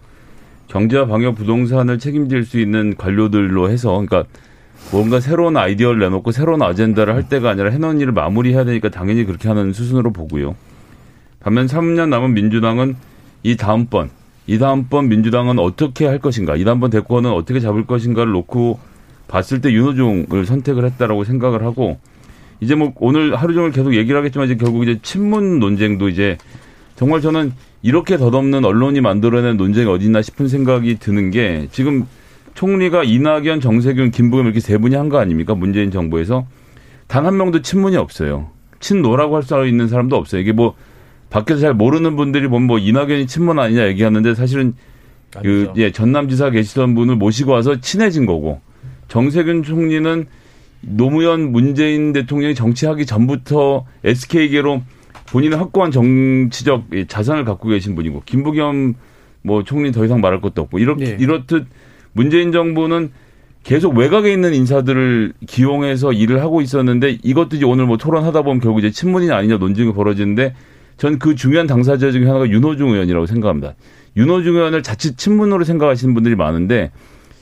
경제와 0.67 1.07
방역, 1.07 1.37
부동산을 1.37 1.99
책임질 1.99 2.45
수 2.45 2.61
있는 2.61 2.95
관료들로 2.97 3.71
해서 3.71 3.93
그러니까 3.93 4.25
뭔가 4.93 5.19
새로운 5.19 5.57
아이디어를 5.57 6.01
내놓고 6.01 6.31
새로운 6.33 6.63
아젠다를 6.63 7.15
할 7.15 7.29
때가 7.29 7.51
아니라 7.51 7.71
해놓은 7.71 8.01
일을 8.01 8.13
마무리해야 8.13 8.65
되니까 8.65 8.91
당연히 8.91 9.25
그렇게 9.25 9.49
하는 9.49 9.73
수순으로 9.73 10.13
보고요. 10.13 10.55
반면 11.41 11.67
3년 11.67 12.11
남은 12.11 12.35
민주당은 12.35 12.97
이 13.43 13.57
다음번 13.57 14.11
이 14.49 14.59
다음번 14.59 15.09
민주당은 15.09 15.59
어떻게 15.59 16.07
할 16.07 16.19
것인가, 16.19 16.57
이 16.57 16.65
다음번 16.65 16.89
대권은 16.91 17.31
어떻게 17.31 17.61
잡을 17.61 17.87
것인가를 17.87 18.33
놓고 18.33 18.81
봤을 19.29 19.61
때 19.61 19.71
윤호중을 19.71 20.47
선택을 20.47 20.87
했다라고 20.87 21.25
생각을 21.25 21.63
하고 21.63 21.99
이제 22.61 22.75
뭐 22.75 22.93
오늘 22.97 23.37
하루 23.37 23.53
종일 23.53 23.71
계속 23.73 23.95
얘기를 23.95 24.19
하겠지만 24.19 24.47
이제 24.47 24.57
결국 24.57 24.83
이제 24.83 24.99
친문 25.03 25.59
논쟁도 25.61 26.09
이제 26.09 26.39
정말 26.97 27.21
저는 27.21 27.53
이렇게 27.83 28.17
덧없는 28.17 28.65
언론이 28.65 29.03
만들어낸 29.03 29.59
논쟁이 29.59 29.87
어디 29.89 30.07
있나 30.07 30.23
싶은 30.23 30.49
생각이 30.49 30.97
드는 30.99 31.31
게 31.31 31.69
지금 31.71 32.07
총리가 32.55 33.05
이낙연, 33.05 33.61
정세균, 33.61 34.11
김부겸 34.11 34.47
이렇게 34.47 34.61
세 34.61 34.79
분이 34.79 34.97
한 34.97 35.11
거 35.11 35.19
아닙니까? 35.19 35.55
문재인 35.55 35.91
정부에서 35.91 36.47
단 37.07 37.27
한 37.27 37.37
명도 37.37 37.61
친문이 37.63 37.97
없어요. 37.97 38.49
친노라고 38.81 39.37
할 39.37 39.43
수 39.43 39.67
있는 39.67 39.89
사람도 39.89 40.17
없어요. 40.17 40.41
이게 40.41 40.53
뭐 40.53 40.75
밖에서 41.31 41.61
잘 41.61 41.75
모르는 41.75 42.17
분들이 42.17 42.49
보면 42.49 42.67
뭐 42.67 42.79
이낙연이 42.79 43.27
친문 43.27 43.59
아니냐 43.59 43.87
얘기하는데 43.89 44.35
사실은 44.35 44.75
그, 45.43 45.71
예, 45.77 45.93
전남지사 45.93 46.51
계시던 46.51 46.95
분을 46.95 47.17
모시고 47.17 47.53
와서 47.53 47.81
친해진 47.81 48.25
거고 48.25 48.61
정세균 49.09 49.63
총리는 49.63 50.27
노무현 50.81 51.53
문재인 51.53 52.13
대통령이 52.13 52.55
정치하기 52.55 53.05
전부터 53.05 53.85
SK계로 54.05 54.83
본인은 55.31 55.59
확고한 55.59 55.91
정치적 55.91 56.85
자산을 57.09 57.45
갖고 57.45 57.69
계신 57.69 57.95
분이고 57.95 58.23
김부겸 58.25 58.95
뭐 59.43 59.65
총리 59.65 59.93
더 59.93 60.05
이상 60.05 60.21
말할 60.21 60.41
것도 60.41 60.63
없고 60.63 60.79
이렇게 60.79 61.05
네. 61.05 61.17
이렇듯 61.21 61.67
문재인 62.13 62.53
정부는 62.53 63.11
계속 63.65 63.97
외곽에 63.97 64.33
있는 64.33 64.55
인사들을 64.55 65.35
기용해서 65.47 66.13
일을 66.13 66.41
하고 66.41 66.63
있었는데 66.63 67.19
이것도 67.23 67.57
이제 67.57 67.67
오늘 67.67 67.87
뭐 67.87 67.99
토론하다 67.99 68.43
보면 68.43 68.61
결국 68.61 68.79
이제 68.79 68.91
친문이냐 68.91 69.37
아니냐 69.37 69.59
논쟁이 69.59 69.93
벌어지는데 69.93 70.55
전 70.99 71.19
그 71.19 71.35
중요한 71.35 71.67
당사자 71.67 72.11
중에 72.11 72.27
하나가 72.27 72.49
윤호중 72.49 72.91
의원이라고 72.91 73.27
생각합니다. 73.27 73.75
윤호중 74.17 74.57
의원을 74.57 74.83
자칫 74.83 75.17
친문으로 75.17 75.65
생각하시는 75.65 76.13
분들이 76.13 76.35
많은데 76.35 76.91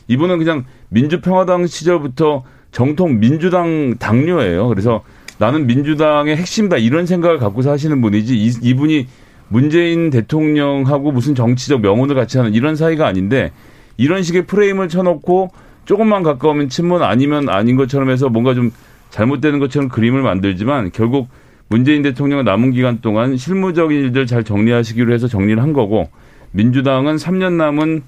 이분은 0.09 0.39
그냥 0.39 0.65
민주평화당 0.91 1.67
시절부터 1.67 2.45
정통 2.71 3.19
민주당 3.19 3.97
당뇨예요. 3.99 4.69
그래서 4.69 5.03
나는 5.39 5.67
민주당의 5.67 6.37
핵심이다 6.37 6.77
이런 6.77 7.07
생각을 7.07 7.39
갖고 7.39 7.63
사시는 7.63 8.01
분이지 8.03 8.37
이, 8.37 8.53
이분이 8.63 9.07
문재인 9.49 10.11
대통령하고 10.11 11.13
무슨 11.13 11.35
정치적 11.35 11.81
명운을 11.81 12.15
같이 12.15 12.37
하는 12.37 12.53
이런 12.55 12.77
사이가 12.77 13.07
아닌데 13.07 13.53
이런 13.97 14.23
식의 14.23 14.47
프레임을 14.47 14.89
쳐놓고 14.89 15.51
조금만 15.85 16.23
가까우면 16.23 16.69
친문 16.69 17.03
아니면 17.03 17.49
아닌 17.49 17.77
것처럼 17.77 18.11
해서 18.11 18.29
뭔가 18.29 18.55
좀 18.55 18.73
잘못되는 19.11 19.59
것처럼 19.61 19.89
그림을 19.89 20.21
만들지만 20.23 20.91
결국 20.93 21.29
문재인 21.69 22.03
대통령은 22.03 22.45
남은 22.45 22.73
기간 22.73 23.01
동안 23.01 23.37
실무적인 23.37 23.99
일들 23.99 24.27
잘 24.27 24.45
정리하시기로 24.45 25.13
해서 25.13 25.27
정리를 25.27 25.61
한 25.63 25.73
거고 25.73 26.09
민주당은 26.53 27.17
3년 27.17 27.55
남은 27.55 28.03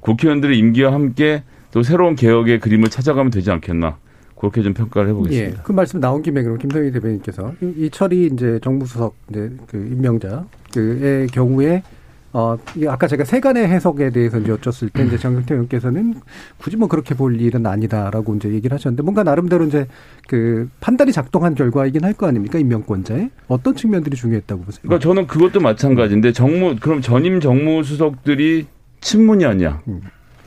국회의원들의 0.00 0.58
임기와 0.58 0.92
함께 0.92 1.42
또 1.72 1.82
새로운 1.82 2.14
개혁의 2.14 2.60
그림을 2.60 2.88
찾아가면 2.88 3.30
되지 3.30 3.50
않겠나. 3.50 3.98
그렇게 4.36 4.62
좀 4.62 4.72
평가를 4.72 5.08
해보겠습니다. 5.10 5.58
예, 5.58 5.62
그 5.64 5.72
말씀 5.72 5.98
나온 6.00 6.22
김에 6.22 6.42
그럼 6.42 6.58
김성희 6.58 6.92
대변인께서 6.92 7.54
이철이 7.60 8.30
이제 8.32 8.60
정부 8.62 8.86
수석 8.86 9.16
이제 9.30 9.50
그 9.66 9.76
임명자 9.76 10.46
그의 10.72 11.26
경우에 11.26 11.82
어, 12.32 12.58
아까 12.88 13.06
제가 13.06 13.24
세간의 13.24 13.66
해석에 13.68 14.10
대해서 14.10 14.38
이제 14.38 14.50
여쭙을 14.52 14.90
때 14.90 15.04
이제 15.06 15.16
정경태 15.16 15.54
의원께서는 15.54 16.14
굳이 16.58 16.76
뭐 16.76 16.86
그렇게 16.88 17.14
볼 17.14 17.40
일은 17.40 17.66
아니다라고 17.66 18.34
이제 18.36 18.50
얘기를 18.50 18.74
하셨는데 18.74 19.02
뭔가 19.02 19.22
나름대로 19.22 19.64
이제 19.64 19.86
그 20.26 20.68
판단이 20.80 21.10
작동한 21.12 21.54
결과이긴 21.54 22.04
할 22.04 22.12
거 22.18 22.26
아닙니까? 22.26 22.58
임명권자의 22.58 23.30
어떤 23.46 23.76
측면들이 23.76 24.16
중요했다고 24.16 24.62
보세요? 24.62 24.80
그러니까 24.82 25.02
저는 25.02 25.26
그것도 25.26 25.60
마찬가지인데 25.60 26.32
정무, 26.32 26.76
그럼 26.80 27.00
전임 27.00 27.40
정무수석들이 27.40 28.66
친문이 29.00 29.44
아니야. 29.44 29.80
음. 29.88 30.00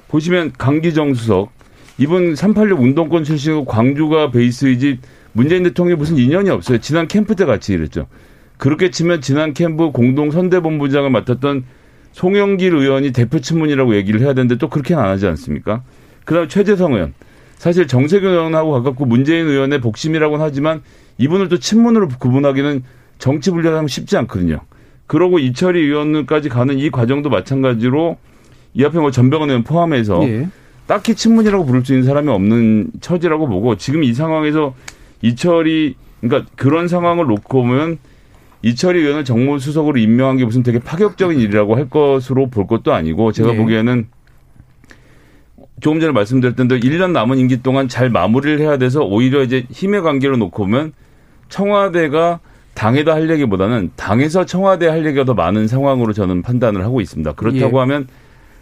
보시면 0.10 0.52
강기정 0.58 1.14
수석, 1.14 1.52
이분 1.98 2.36
386 2.36 2.82
운동권 2.82 3.24
출신이고 3.24 3.66
광주가 3.66 4.32
베이스이지 4.32 5.00
문재인 5.34 5.64
대통령이 5.64 5.98
무슨 5.98 6.18
인연이 6.18 6.50
없어요. 6.50 6.80
지난 6.80 7.08
캠프 7.08 7.36
때 7.36 7.46
같이 7.46 7.72
일했죠. 7.74 8.08
그렇게 8.62 8.92
치면 8.92 9.22
지난 9.22 9.56
캠프 9.56 9.90
공동 9.90 10.30
선대본부장을 10.30 11.10
맡았던 11.10 11.64
송영길 12.12 12.76
의원이 12.76 13.12
대표 13.12 13.40
친문이라고 13.40 13.96
얘기를 13.96 14.22
해야 14.22 14.36
되는데 14.36 14.60
또 14.60 14.70
그렇게는 14.70 15.02
안 15.02 15.10
하지 15.10 15.26
않습니까? 15.26 15.82
그다음 16.26 16.48
최재성 16.48 16.94
의원. 16.94 17.16
사실 17.56 17.88
정세균 17.88 18.30
의원하고 18.30 18.72
가깝고 18.74 19.06
문재인 19.06 19.48
의원의 19.48 19.82
복심이라고는 19.82 20.46
하지만 20.46 20.84
이분을 21.18 21.50
또 21.50 21.58
친문으로 21.58 22.08
구분하기는 22.20 22.84
정치 23.18 23.50
분류하면 23.50 23.88
쉽지 23.88 24.16
않거든요. 24.18 24.60
그러고 25.08 25.40
이철희 25.40 25.80
의원까지 25.80 26.50
가는 26.50 26.78
이 26.78 26.92
과정도 26.92 27.32
마찬가지로 27.32 28.18
이 28.76 28.86
앞에 28.86 29.00
뭐 29.00 29.10
전병헌 29.10 29.50
의원 29.50 29.64
포함해서 29.64 30.22
예. 30.30 30.50
딱히 30.86 31.16
친문이라고 31.16 31.66
부를 31.66 31.84
수 31.84 31.94
있는 31.94 32.06
사람이 32.06 32.30
없는 32.30 32.92
처지라고 33.02 33.48
보고 33.48 33.76
지금 33.78 34.04
이 34.04 34.14
상황에서 34.14 34.76
이철이 35.24 35.96
그러니까 36.20 36.48
그런 36.56 36.88
상황을 36.88 37.26
놓고 37.26 37.64
보면 37.64 37.98
이철희 38.64 39.00
의원을 39.00 39.26
정무수석으로 39.26 39.98
임명한 39.98 40.38
게 40.38 40.46
무슨 40.46 40.64
되게 40.64 40.80
파격적인 40.80 41.40
일이라고 41.40 41.76
할 41.76 41.90
것으로 41.90 42.48
볼 42.48 42.68
것도 42.68 42.94
아니고 42.94 43.32
제가 43.32 43.52
네. 43.52 43.58
보기에는 43.58 44.08
조금 45.80 46.00
전에 46.00 46.12
말씀드렸던 46.12 46.68
대로 46.68 46.80
1년 46.80 47.12
남은 47.12 47.40
임기 47.40 47.64
동안 47.64 47.88
잘 47.88 48.10
마무리를 48.10 48.60
해야 48.60 48.78
돼서 48.78 49.02
오히려 49.04 49.42
이제 49.42 49.66
힘의 49.72 50.02
관계로 50.02 50.38
놓고 50.38 50.64
보면 50.64 50.94
청와대가 51.50 52.40
당에다 52.76 53.14
할 53.14 53.30
얘기보다는 53.32 53.92
당에서 53.96 54.46
청와대 54.46 54.88
할 54.88 55.06
얘기가 55.06 55.26
더 55.26 55.34
많은 55.34 55.68
상황으로 55.68 56.14
저는 56.14 56.44
판단을 56.44 56.84
하고 56.84 57.02
있습니다. 57.02 57.34
그렇다고 57.34 57.78
예. 57.78 57.80
하면 57.82 58.08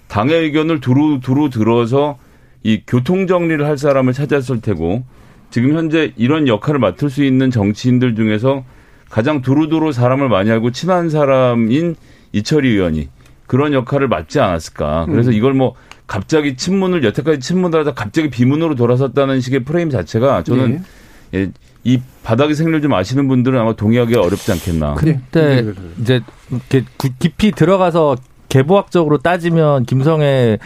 당의 0.08 0.42
의견을 0.44 0.80
두루 0.80 1.20
두루 1.22 1.50
들어서 1.50 2.18
이 2.64 2.82
교통 2.88 3.28
정리를 3.28 3.64
할 3.66 3.78
사람을 3.78 4.14
찾았을 4.14 4.62
테고 4.62 5.04
지금 5.52 5.76
현재 5.76 6.14
이런 6.16 6.48
역할을 6.48 6.80
맡을 6.80 7.10
수 7.10 7.24
있는 7.24 7.52
정치인들 7.52 8.16
중에서 8.16 8.64
가장 9.10 9.42
두루두루 9.42 9.92
사람을 9.92 10.30
많이 10.30 10.52
알고 10.52 10.72
친한 10.72 11.10
사람인 11.10 11.96
이철희 12.32 12.70
의원이 12.70 13.10
그런 13.48 13.74
역할을 13.74 14.08
맡지 14.08 14.40
않았을까. 14.40 15.08
그래서 15.08 15.32
음. 15.32 15.34
이걸 15.34 15.54
뭐 15.54 15.74
갑자기 16.06 16.56
친문을 16.56 17.04
여태까지 17.04 17.40
친문을 17.40 17.80
하다 17.80 17.94
갑자기 17.94 18.30
비문으로 18.30 18.76
돌아섰다는 18.76 19.42
식의 19.42 19.64
프레임 19.64 19.90
자체가 19.90 20.44
저는 20.44 20.84
네. 21.32 21.40
예, 21.40 21.52
이 21.84 22.00
바닥의 22.24 22.56
생리를 22.56 22.82
좀 22.82 22.94
아시는 22.94 23.28
분들은 23.28 23.60
아마 23.60 23.74
동의하기 23.74 24.16
어렵지 24.16 24.52
않겠나. 24.52 24.96
근데 24.96 25.22
네. 25.32 25.74
이제 26.00 26.22
이렇게 26.50 26.84
깊이 27.20 27.52
들어가서 27.52 28.18
개보학적으로 28.50 29.20
따지면 29.20 29.86
김성애 29.86 30.58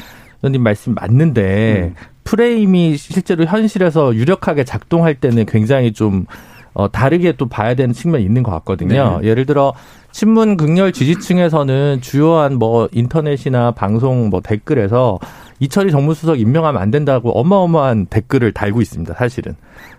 의원님 0.41 0.63
말씀 0.63 0.93
맞는데 0.93 1.93
음. 1.93 1.95
프레임이 2.23 2.97
실제로 2.97 3.45
현실에서 3.45 4.15
유력하게 4.15 4.63
작동할 4.63 5.15
때는 5.15 5.45
굉장히 5.45 5.93
좀 5.93 6.25
어, 6.73 6.91
다르게 6.91 7.33
또 7.33 7.47
봐야 7.47 7.75
되는 7.75 7.93
측면이 7.93 8.23
있는 8.23 8.43
것 8.43 8.51
같거든요. 8.51 9.19
네. 9.21 9.27
예를 9.29 9.45
들어 9.45 9.73
친문 10.11 10.57
극렬 10.57 10.91
지지층에서는 10.91 12.01
주요한 12.01 12.55
뭐 12.55 12.87
인터넷이나 12.91 13.71
방송 13.71 14.29
뭐 14.29 14.41
댓글에서 14.41 15.19
이철이 15.59 15.91
정무수석 15.91 16.39
임명하면 16.39 16.81
안 16.81 16.91
된다고 16.91 17.31
어마어마한 17.31 18.07
댓글을 18.07 18.51
달고 18.51 18.81
있습니다. 18.81 19.13
사실은. 19.13 19.55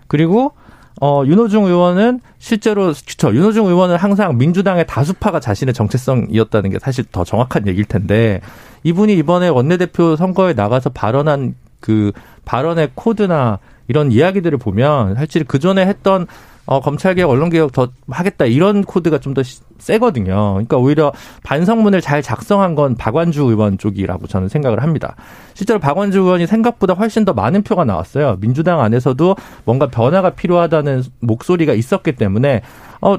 그리고 0.07 0.53
어, 1.01 1.23
윤호중 1.25 1.65
의원은 1.65 2.21
실제로, 2.39 2.93
그쵸. 3.05 3.33
윤호중 3.33 3.65
의원은 3.65 3.97
항상 3.97 4.37
민주당의 4.37 4.87
다수파가 4.87 5.41
자신의 5.41 5.73
정체성이었다는 5.73 6.69
게 6.69 6.79
사실 6.79 7.03
더 7.11 7.25
정확한 7.25 7.67
얘기일 7.67 7.85
텐데, 7.85 8.39
이분이 8.83 9.13
이번에 9.17 9.49
원내대표 9.49 10.15
선거에 10.15 10.53
나가서 10.53 10.91
발언한 10.91 11.55
그 11.81 12.13
발언의 12.45 12.91
코드나 12.95 13.59
이런 13.89 14.11
이야기들을 14.11 14.57
보면 14.57 15.15
사실 15.15 15.43
그 15.43 15.59
전에 15.59 15.85
했던 15.85 16.27
어, 16.65 16.79
검찰개혁, 16.81 17.29
언론개혁 17.29 17.71
더 17.71 17.89
하겠다 18.09 18.45
이런 18.45 18.83
코드가 18.83 19.19
좀 19.19 19.35
더 19.35 19.43
세거든요. 19.77 20.53
그러니까 20.53 20.77
오히려 20.77 21.11
반성문을 21.43 22.01
잘 22.01 22.21
작성한 22.21 22.75
건 22.75 22.95
박완주 22.95 23.43
의원 23.43 23.77
쪽이라고 23.77 24.27
저는 24.27 24.47
생각을 24.47 24.81
합니다. 24.81 25.15
실제로 25.53 25.79
박완주 25.79 26.19
의원이 26.19 26.47
생각보다 26.47 26.93
훨씬 26.93 27.25
더 27.25 27.33
많은 27.33 27.63
표가 27.63 27.83
나왔어요. 27.83 28.37
민주당 28.39 28.79
안에서도 28.79 29.35
뭔가 29.65 29.87
변화가 29.87 30.31
필요하다는 30.31 31.03
목소리가 31.19 31.73
있었기 31.73 32.13
때문에 32.13 32.61
어 33.01 33.17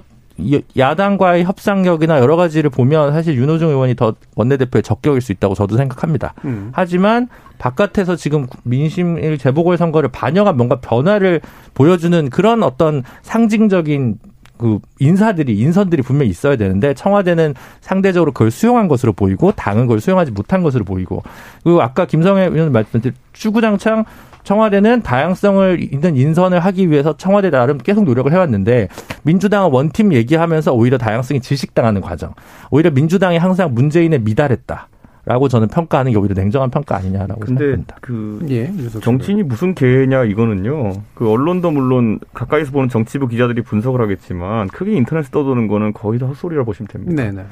야당과의 0.76 1.44
협상력이나 1.44 2.18
여러 2.20 2.36
가지를 2.36 2.70
보면 2.70 3.12
사실 3.12 3.36
윤호중 3.36 3.68
의원이 3.68 3.94
더 3.94 4.14
원내대표의 4.34 4.82
적격일 4.82 5.20
수 5.20 5.32
있다고 5.32 5.54
저도 5.54 5.76
생각합니다. 5.76 6.34
음. 6.44 6.70
하지만 6.72 7.28
바깥에서 7.58 8.16
지금 8.16 8.46
민심일 8.64 9.38
재보궐 9.38 9.78
선거를 9.78 10.10
반영한 10.10 10.56
뭔가 10.56 10.80
변화를 10.80 11.40
보여주는 11.74 12.28
그런 12.30 12.62
어떤 12.62 13.02
상징적인 13.22 14.18
그 14.58 14.78
인사들이 15.00 15.58
인선들이 15.58 16.02
분명히 16.02 16.30
있어야 16.30 16.56
되는데 16.56 16.94
청와대는 16.94 17.54
상대적으로 17.80 18.32
그걸 18.32 18.50
수용한 18.50 18.88
것으로 18.88 19.12
보이고 19.12 19.52
당은 19.52 19.82
그걸 19.82 20.00
수용하지 20.00 20.30
못한 20.30 20.62
것으로 20.62 20.84
보이고 20.84 21.22
그리고 21.62 21.82
아까 21.82 22.06
김성애 22.06 22.46
의원 22.46 22.72
말씀드린 22.72 23.14
추구장창 23.32 24.04
청와대는 24.46 25.02
다양성을 25.02 25.92
있는 25.92 26.16
인선을 26.16 26.60
하기 26.60 26.88
위해서 26.88 27.16
청와대 27.16 27.50
나름 27.50 27.78
계속 27.78 28.04
노력을 28.04 28.30
해왔는데 28.30 28.88
민주당은 29.24 29.72
원팀 29.72 30.12
얘기하면서 30.12 30.72
오히려 30.72 30.98
다양성이 30.98 31.40
질식당하는 31.40 32.00
과정. 32.00 32.32
오히려 32.70 32.92
민주당이 32.92 33.38
항상 33.38 33.74
문재인에 33.74 34.18
미달했다. 34.18 34.88
라고 35.24 35.48
저는 35.48 35.66
평가하는 35.66 36.12
게 36.12 36.18
오히려 36.18 36.36
냉정한 36.36 36.70
평가 36.70 36.94
아니냐라고 36.94 37.40
근데 37.40 37.58
생각합니다. 37.58 37.96
그 38.00 38.46
예, 38.48 38.72
정치인이 39.00 39.42
무슨 39.42 39.74
개냐 39.74 40.22
이거는요. 40.22 40.92
그 41.14 41.28
언론도 41.28 41.72
물론 41.72 42.20
가까이서 42.32 42.70
보는 42.70 42.88
정치부 42.88 43.26
기자들이 43.26 43.62
분석을 43.62 44.00
하겠지만 44.00 44.68
크게 44.68 44.92
인터넷에 44.92 45.28
떠도는 45.32 45.66
거는 45.66 45.92
거의 45.92 46.20
다 46.20 46.26
헛소리라 46.26 46.62
보시면 46.62 46.86
됩니다. 46.86 47.20
네네. 47.20 47.42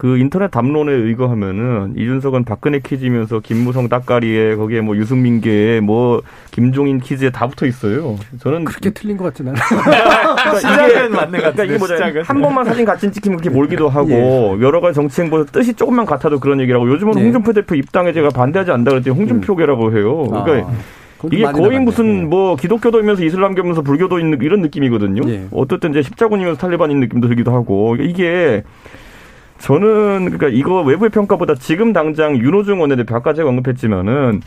그 0.00 0.16
인터넷 0.16 0.50
담론에 0.50 0.92
의거하면은 0.92 1.92
이준석은 1.94 2.44
박근혜 2.46 2.78
퀴즈면서 2.78 3.40
김무성 3.40 3.90
따까리에 3.90 4.56
거기에 4.56 4.80
뭐 4.80 4.96
유승민계에 4.96 5.80
뭐 5.80 6.22
김종인 6.52 7.00
퀴즈에 7.00 7.28
다 7.28 7.46
붙어 7.46 7.66
있어요. 7.66 8.16
저는 8.38 8.64
그렇게 8.64 8.88
틀린 8.88 9.18
것 9.18 9.24
같진 9.24 9.48
않아요. 9.48 9.62
그러니까 9.68 10.54
시작은 10.54 11.12
맞는 11.12 11.42
것 11.42 11.54
그러니까 11.54 11.86
뭐냐 11.86 12.22
한 12.24 12.40
번만 12.40 12.64
사진 12.64 12.86
같이 12.86 13.12
찍히면 13.12 13.40
그렇게 13.40 13.54
몰기도 13.54 13.90
하고 13.90 14.08
예. 14.10 14.62
여러 14.62 14.80
가지 14.80 14.94
정치 14.94 15.20
행보 15.20 15.44
뜻이 15.44 15.74
조금만 15.74 16.06
같아도 16.06 16.40
그런 16.40 16.62
얘기라고 16.62 16.90
요즘은 16.90 17.18
예. 17.18 17.22
홍준표 17.22 17.52
대표 17.52 17.74
입당에 17.74 18.14
제가 18.14 18.30
반대하지 18.30 18.70
않다 18.70 18.92
그랬더니 18.92 19.14
홍준표계라고 19.14 19.94
해요. 19.98 20.24
그러니까 20.30 20.66
아. 20.66 20.74
이게 21.30 21.42
거의 21.44 21.78
무슨 21.78 22.22
네. 22.22 22.24
뭐 22.24 22.56
기독교도이면서 22.56 23.22
이슬람교면서 23.22 23.82
불교도인 23.82 24.38
이런 24.40 24.62
느낌이거든요. 24.62 25.30
예. 25.30 25.46
어떻든 25.50 25.90
이제 25.90 26.00
십자군이면서 26.00 26.58
탈리반인 26.58 27.00
느낌도 27.00 27.28
들기도 27.28 27.52
하고 27.52 27.96
이게 28.00 28.62
저는 29.60 30.30
그러니까 30.30 30.48
이거 30.48 30.82
외부의 30.82 31.10
평가보다 31.10 31.54
지금 31.54 31.92
당장 31.92 32.36
윤호중 32.36 32.80
원내대표 32.80 33.14
아까 33.14 33.34
제가 33.34 33.48
언급했지만은 33.48 34.40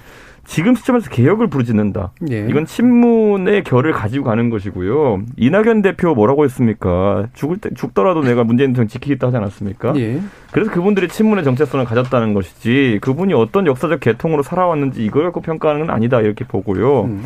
지금 0.45 0.75
시점에서 0.75 1.09
개혁을 1.09 1.47
부르짖는다. 1.47 2.11
예. 2.31 2.47
이건 2.49 2.65
친문의 2.65 3.63
결을 3.63 3.93
가지고 3.93 4.25
가는 4.25 4.49
것이고요. 4.49 5.21
이낙연 5.37 5.83
대표 5.83 6.13
뭐라고 6.13 6.43
했습니까? 6.43 7.27
죽을 7.33 7.57
때 7.57 7.69
죽더라도 7.73 8.21
내가 8.21 8.43
문재인 8.43 8.71
대통령 8.71 8.89
지키겠다 8.89 9.27
하지 9.27 9.37
않았습니까? 9.37 9.93
예. 9.95 10.19
그래서 10.51 10.69
그분들이 10.71 11.07
친문의 11.07 11.45
정체성을 11.45 11.85
가졌다는 11.85 12.33
것이지 12.33 12.99
그분이 13.01 13.33
어떤 13.33 13.67
역사적 13.67 14.01
계통으로 14.01 14.43
살아왔는지 14.43 15.05
이걸 15.05 15.23
갖고 15.23 15.39
평가하는 15.41 15.85
건 15.85 15.95
아니다 15.95 16.19
이렇게 16.19 16.43
보고요. 16.43 17.03
음. 17.03 17.23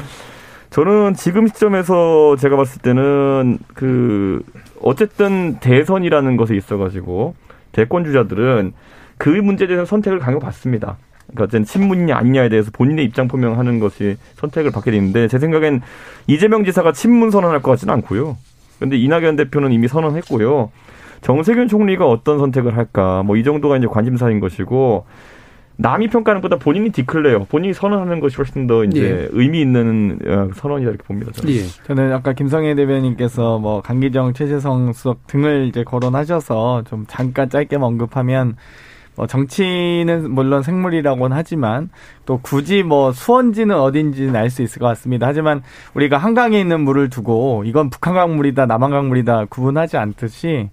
저는 0.70 1.16
지금 1.16 1.48
시점에서 1.48 2.36
제가 2.36 2.56
봤을 2.58 2.82
때는 2.82 3.58
그 3.74 4.44
어쨌든 4.82 5.58
대선이라는 5.60 6.38
것에 6.38 6.56
있어가지고 6.56 7.34
대권 7.78 8.04
주자들은 8.04 8.74
그 9.20 9.30
문제에 9.30 9.68
대해서 9.68 9.86
선택을 9.86 10.18
강요받습니다. 10.18 10.98
그러니까 11.28 11.44
어쨌든 11.44 11.64
친문이냐 11.64 12.18
아니냐에 12.18 12.50
대해서 12.50 12.72
본인의 12.74 13.06
입장 13.06 13.28
표명하는 13.28 13.80
것이 13.80 14.18
선택을 14.36 14.72
받게 14.72 14.90
되는데 14.92 15.28
제 15.28 15.38
생각엔 15.38 15.82
이재명 16.26 16.64
지사가 16.64 16.92
친문 16.92 17.30
선언할 17.30 17.62
것 17.62 17.72
같지는 17.72 17.94
않고요. 17.94 18.38
근데 18.80 18.98
이낙연 18.98 19.36
대표는 19.36 19.72
이미 19.72 19.88
선언했고요. 19.88 20.72
정세균 21.22 21.68
총리가 21.68 22.08
어떤 22.08 22.40
선택을 22.40 22.78
할까 22.78 23.22
뭐 23.24 23.38
이 23.38 23.44
정도가 23.44 23.78
이제 23.78 23.88
관심사인 23.88 24.40
것이고 24.40 25.06
남이 25.78 26.08
평가하는 26.08 26.42
것보다 26.42 26.62
본인이 26.62 26.90
디클레어, 26.90 27.46
본인이 27.50 27.74
선언하는 27.74 28.20
것이 28.20 28.36
훨씬 28.38 28.66
더 28.66 28.84
이제 28.84 29.02
예. 29.02 29.30
의미 29.32 29.62
있는 29.62 30.20
어, 30.26 30.50
선언이다 30.56 30.90
이렇게 30.90 31.04
봅니다. 31.04 31.32
저는. 31.32 31.54
예. 31.54 31.60
저는 31.86 32.12
아까 32.14 32.34
김성애 32.34 32.74
대변인께서 32.74 33.60
뭐 33.60 33.82
강기정, 33.82 34.34
최재성 34.34 34.94
수석 34.94 35.28
등을 35.28 35.68
이제 35.68 35.84
거론하셔서 35.84 36.84
좀 36.90 37.06
잠깐 37.08 37.50
짧게 37.50 37.76
언급하면 37.76 38.56
뭐 39.16 39.26
정치는 39.26 40.30
물론 40.32 40.62
생물이라고는 40.62 41.36
하지만 41.36 41.90
또 42.26 42.40
굳이 42.42 42.84
뭐 42.84 43.12
수원지는 43.12 43.76
어딘지는 43.76 44.36
알 44.36 44.50
수 44.52 44.62
있을 44.62 44.80
것 44.80 44.86
같습니다. 44.88 45.26
하지만 45.28 45.64
우리가 45.96 46.18
한강에 46.18 46.60
있는 46.60 46.82
물을 46.82 47.10
두고 47.10 47.64
이건 47.66 47.90
북한강 47.90 48.36
물이다, 48.36 48.66
남한강 48.68 49.10
물이다 49.10 49.46
구분하지 49.50 49.98
않듯이 49.98 50.70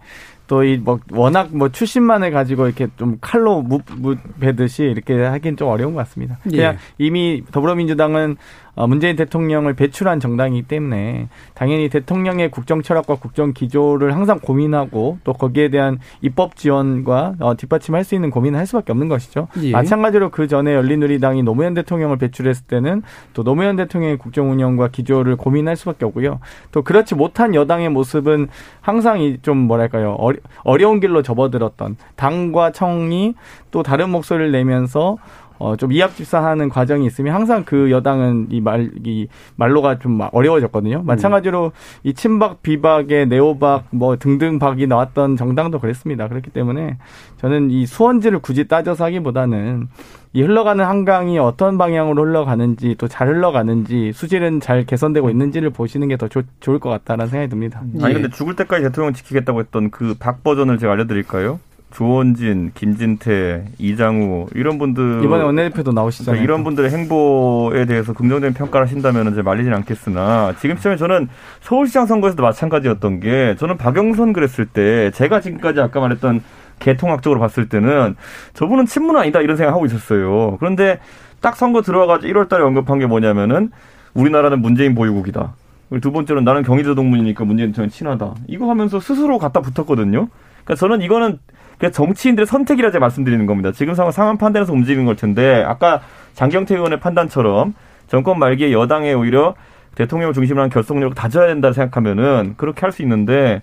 또이뭐 0.46 1.00
워낙 1.12 1.48
뭐 1.57 1.70
출신만을 1.70 2.30
가지고 2.30 2.66
이렇게 2.66 2.88
좀 2.96 3.18
칼로 3.20 3.62
무, 3.62 3.80
무 3.96 4.16
베듯이 4.40 4.83
이렇게 4.83 5.22
하긴 5.22 5.57
좀 5.57 5.68
어려운 5.68 5.94
것 5.94 5.98
같습니다. 6.00 6.38
그냥 6.42 6.74
예. 6.74 6.78
이미 6.98 7.42
더불어민주당은 7.50 8.33
어, 8.33 8.38
문재인 8.76 9.16
대통령을 9.16 9.74
배출한 9.74 10.20
정당이기 10.20 10.66
때문에 10.66 11.28
당연히 11.54 11.88
대통령의 11.88 12.50
국정 12.50 12.82
철학과 12.82 13.14
국정 13.14 13.52
기조를 13.52 14.14
항상 14.14 14.40
고민하고 14.40 15.18
또 15.24 15.32
거기에 15.32 15.68
대한 15.68 15.98
입법 16.20 16.56
지원과 16.56 17.34
어, 17.40 17.56
뒷받침할 17.56 18.04
수 18.04 18.14
있는 18.14 18.30
고민을 18.30 18.58
할 18.58 18.66
수밖에 18.66 18.92
없는 18.92 19.08
것이죠. 19.08 19.48
예. 19.62 19.70
마찬가지로 19.70 20.30
그 20.30 20.48
전에 20.48 20.74
열린우리당이 20.74 21.42
노무현 21.42 21.74
대통령을 21.74 22.18
배출했을 22.18 22.66
때는 22.66 23.02
또 23.32 23.44
노무현 23.44 23.76
대통령의 23.76 24.18
국정 24.18 24.50
운영과 24.50 24.88
기조를 24.88 25.37
고민할 25.37 25.76
수밖에 25.76 26.04
없고요. 26.04 26.40
또 26.72 26.82
그렇지 26.82 27.14
못한 27.14 27.54
여당의 27.54 27.90
모습은 27.90 28.48
항상 28.80 29.37
좀 29.42 29.58
뭐랄까요 29.58 30.16
어려, 30.18 30.38
어려운 30.64 31.00
길로 31.00 31.22
접어들었던 31.22 31.96
당과 32.16 32.72
청이 32.72 33.34
또 33.70 33.82
다른 33.82 34.10
목소리를 34.10 34.52
내면서 34.52 35.16
어, 35.64 35.77
좀 35.77 35.92
이합집산하는 35.92 36.68
과정이 36.68 37.07
있으면 37.07 37.35
항상 37.35 37.64
그 37.64 37.90
여당은 37.90 38.48
이 38.50 38.61
말, 38.61 38.90
이 39.03 39.29
말로가 39.57 39.98
좀 39.98 40.20
어려워졌거든요. 40.31 40.98
음. 40.98 41.07
마찬가지로 41.07 41.72
이 42.03 42.12
친박, 42.12 42.62
비박의 42.62 43.29
네오박 43.29 43.85
뭐 43.90 44.16
등등 44.16 44.59
박이 44.59 44.87
나왔던 44.87 45.37
정당도 45.37 45.79
그랬습니다. 45.79 46.29
그렇기 46.29 46.50
때문에 46.50 46.98
저는 47.38 47.70
이 47.70 47.87
수원지를 47.87 48.40
굳이 48.40 48.68
따져서 48.68 49.05
하기보다는 49.05 49.88
이 50.35 50.42
흘러가는 50.42 50.85
한강이 50.85 51.38
어떤 51.38 51.79
방향으로 51.79 52.24
흘러가는지 52.24 52.94
또 52.98 53.09
잘 53.09 53.29
흘러가는지 53.29 54.12
수질은 54.12 54.61
잘 54.61 54.85
개선되고 54.85 55.31
있는지를 55.31 55.70
보시는 55.70 56.09
게 56.09 56.16
더 56.18 56.29
좋을 56.29 56.79
것 56.79 56.90
같다라는 56.90 57.31
생각이 57.31 57.48
듭니다. 57.48 57.81
아니 58.03 58.12
근데 58.12 58.29
죽을 58.29 58.55
때까지 58.57 58.83
대통령 58.83 59.14
지키겠다고 59.14 59.61
했던 59.61 59.90
그 59.90 60.14
박 60.18 60.42
버전을 60.44 60.77
제가 60.79 60.92
알려드릴까요? 60.92 61.59
조원진, 61.94 62.72
김진태, 62.74 63.66
이장우 63.78 64.48
이런 64.54 64.78
분들 64.78 65.22
이번에 65.22 65.44
원내대표도 65.44 65.92
나오시잖아요. 65.92 66.40
그러니까 66.40 66.44
이런 66.44 66.64
분들의 66.64 66.90
행보에 66.90 67.87
대해서 67.87 68.12
긍정적인 68.12 68.54
평가를 68.54 68.87
하신다면 68.87 69.30
이제 69.30 69.42
말리진 69.42 69.72
않겠으나 69.72 70.54
지금 70.59 70.76
시점에 70.76 70.96
저는 70.96 71.28
서울시장 71.61 72.07
선거에서도 72.07 72.42
마찬가지였던 72.42 73.20
게 73.20 73.54
저는 73.59 73.76
박영선 73.76 74.33
그랬을 74.33 74.66
때 74.66 75.12
제가 75.12 75.40
지금까지 75.40 75.80
아까 75.80 76.00
말했던 76.00 76.42
개통학적으로 76.80 77.38
봤을 77.38 77.68
때는 77.68 78.16
저분은 78.54 78.87
친문 78.87 79.16
아니다 79.16 79.40
이런 79.40 79.57
생각하고 79.57 79.87
있었어요. 79.87 80.57
그런데 80.59 80.98
딱 81.40 81.54
선거 81.54 81.80
들어와가지고 81.80 82.33
1월 82.33 82.48
달에 82.48 82.64
언급한 82.64 82.98
게 82.98 83.07
뭐냐면은 83.07 83.70
우리나라는 84.14 84.61
문재인 84.61 84.96
보유국이다. 84.96 85.54
두 86.00 86.11
번째로는 86.11 86.44
나는 86.44 86.64
경희대 86.64 86.96
동문이니까 86.96 87.44
문재인 87.44 87.70
대통령 87.70 87.90
친하다. 87.90 88.35
이거 88.48 88.68
하면서 88.68 88.98
스스로 88.98 89.38
갖다 89.38 89.61
붙었거든요. 89.61 90.26
그러니까 90.64 90.74
저는 90.74 91.02
이거는 91.02 91.38
그냥 91.78 91.92
정치인들의 91.92 92.46
선택이라 92.46 92.90
제가 92.90 93.00
말씀드리는 93.00 93.46
겁니다. 93.46 93.72
지금 93.72 93.94
상황 93.94 94.12
상황 94.12 94.38
판단에서 94.38 94.72
움직이는 94.72 95.04
걸 95.04 95.16
텐데 95.16 95.62
아까 95.66 96.00
장경태 96.34 96.74
의원의 96.74 97.00
판단처럼 97.00 97.74
정권 98.08 98.38
말기에 98.38 98.72
여당에 98.72 99.12
오히려 99.12 99.54
대통령을 99.94 100.34
중심으로 100.34 100.62
한 100.62 100.70
결속력을 100.70 101.14
다져야 101.14 101.46
된다 101.48 101.72
생각하면은 101.72 102.54
그렇게 102.56 102.80
할 102.80 102.92
수 102.92 103.02
있는데 103.02 103.62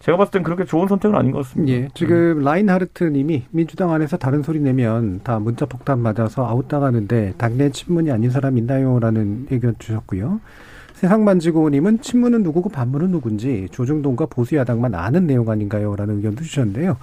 제가 0.00 0.16
봤을 0.16 0.30
땐 0.32 0.42
그렇게 0.42 0.64
좋은 0.64 0.88
선택은 0.88 1.16
아닌 1.16 1.32
것 1.32 1.38
같습니다. 1.38 1.72
예, 1.72 1.88
지금 1.92 2.42
라인하르트 2.42 3.04
님이 3.04 3.44
민주당 3.50 3.92
안에서 3.92 4.16
다른 4.16 4.42
소리 4.42 4.60
내면 4.60 5.20
다 5.22 5.38
문자 5.38 5.66
폭탄 5.66 5.98
맞아서 6.00 6.46
아웃당하는데 6.46 7.34
당내 7.36 7.70
친문이 7.70 8.10
아닌 8.10 8.30
사람 8.30 8.56
있나요? 8.56 8.98
라는 9.00 9.46
의견 9.50 9.74
주셨고요. 9.78 10.40
세상 10.94 11.24
만지고 11.24 11.68
님은 11.70 12.00
친문은 12.00 12.42
누구고 12.42 12.70
반문은 12.70 13.10
누군지 13.10 13.68
조중동과 13.70 14.26
보수 14.26 14.56
야당만 14.56 14.94
아는 14.94 15.26
내용 15.26 15.48
아닌가요? 15.50 15.94
라는 15.94 16.16
의견도 16.16 16.42
주셨는데요. 16.42 16.96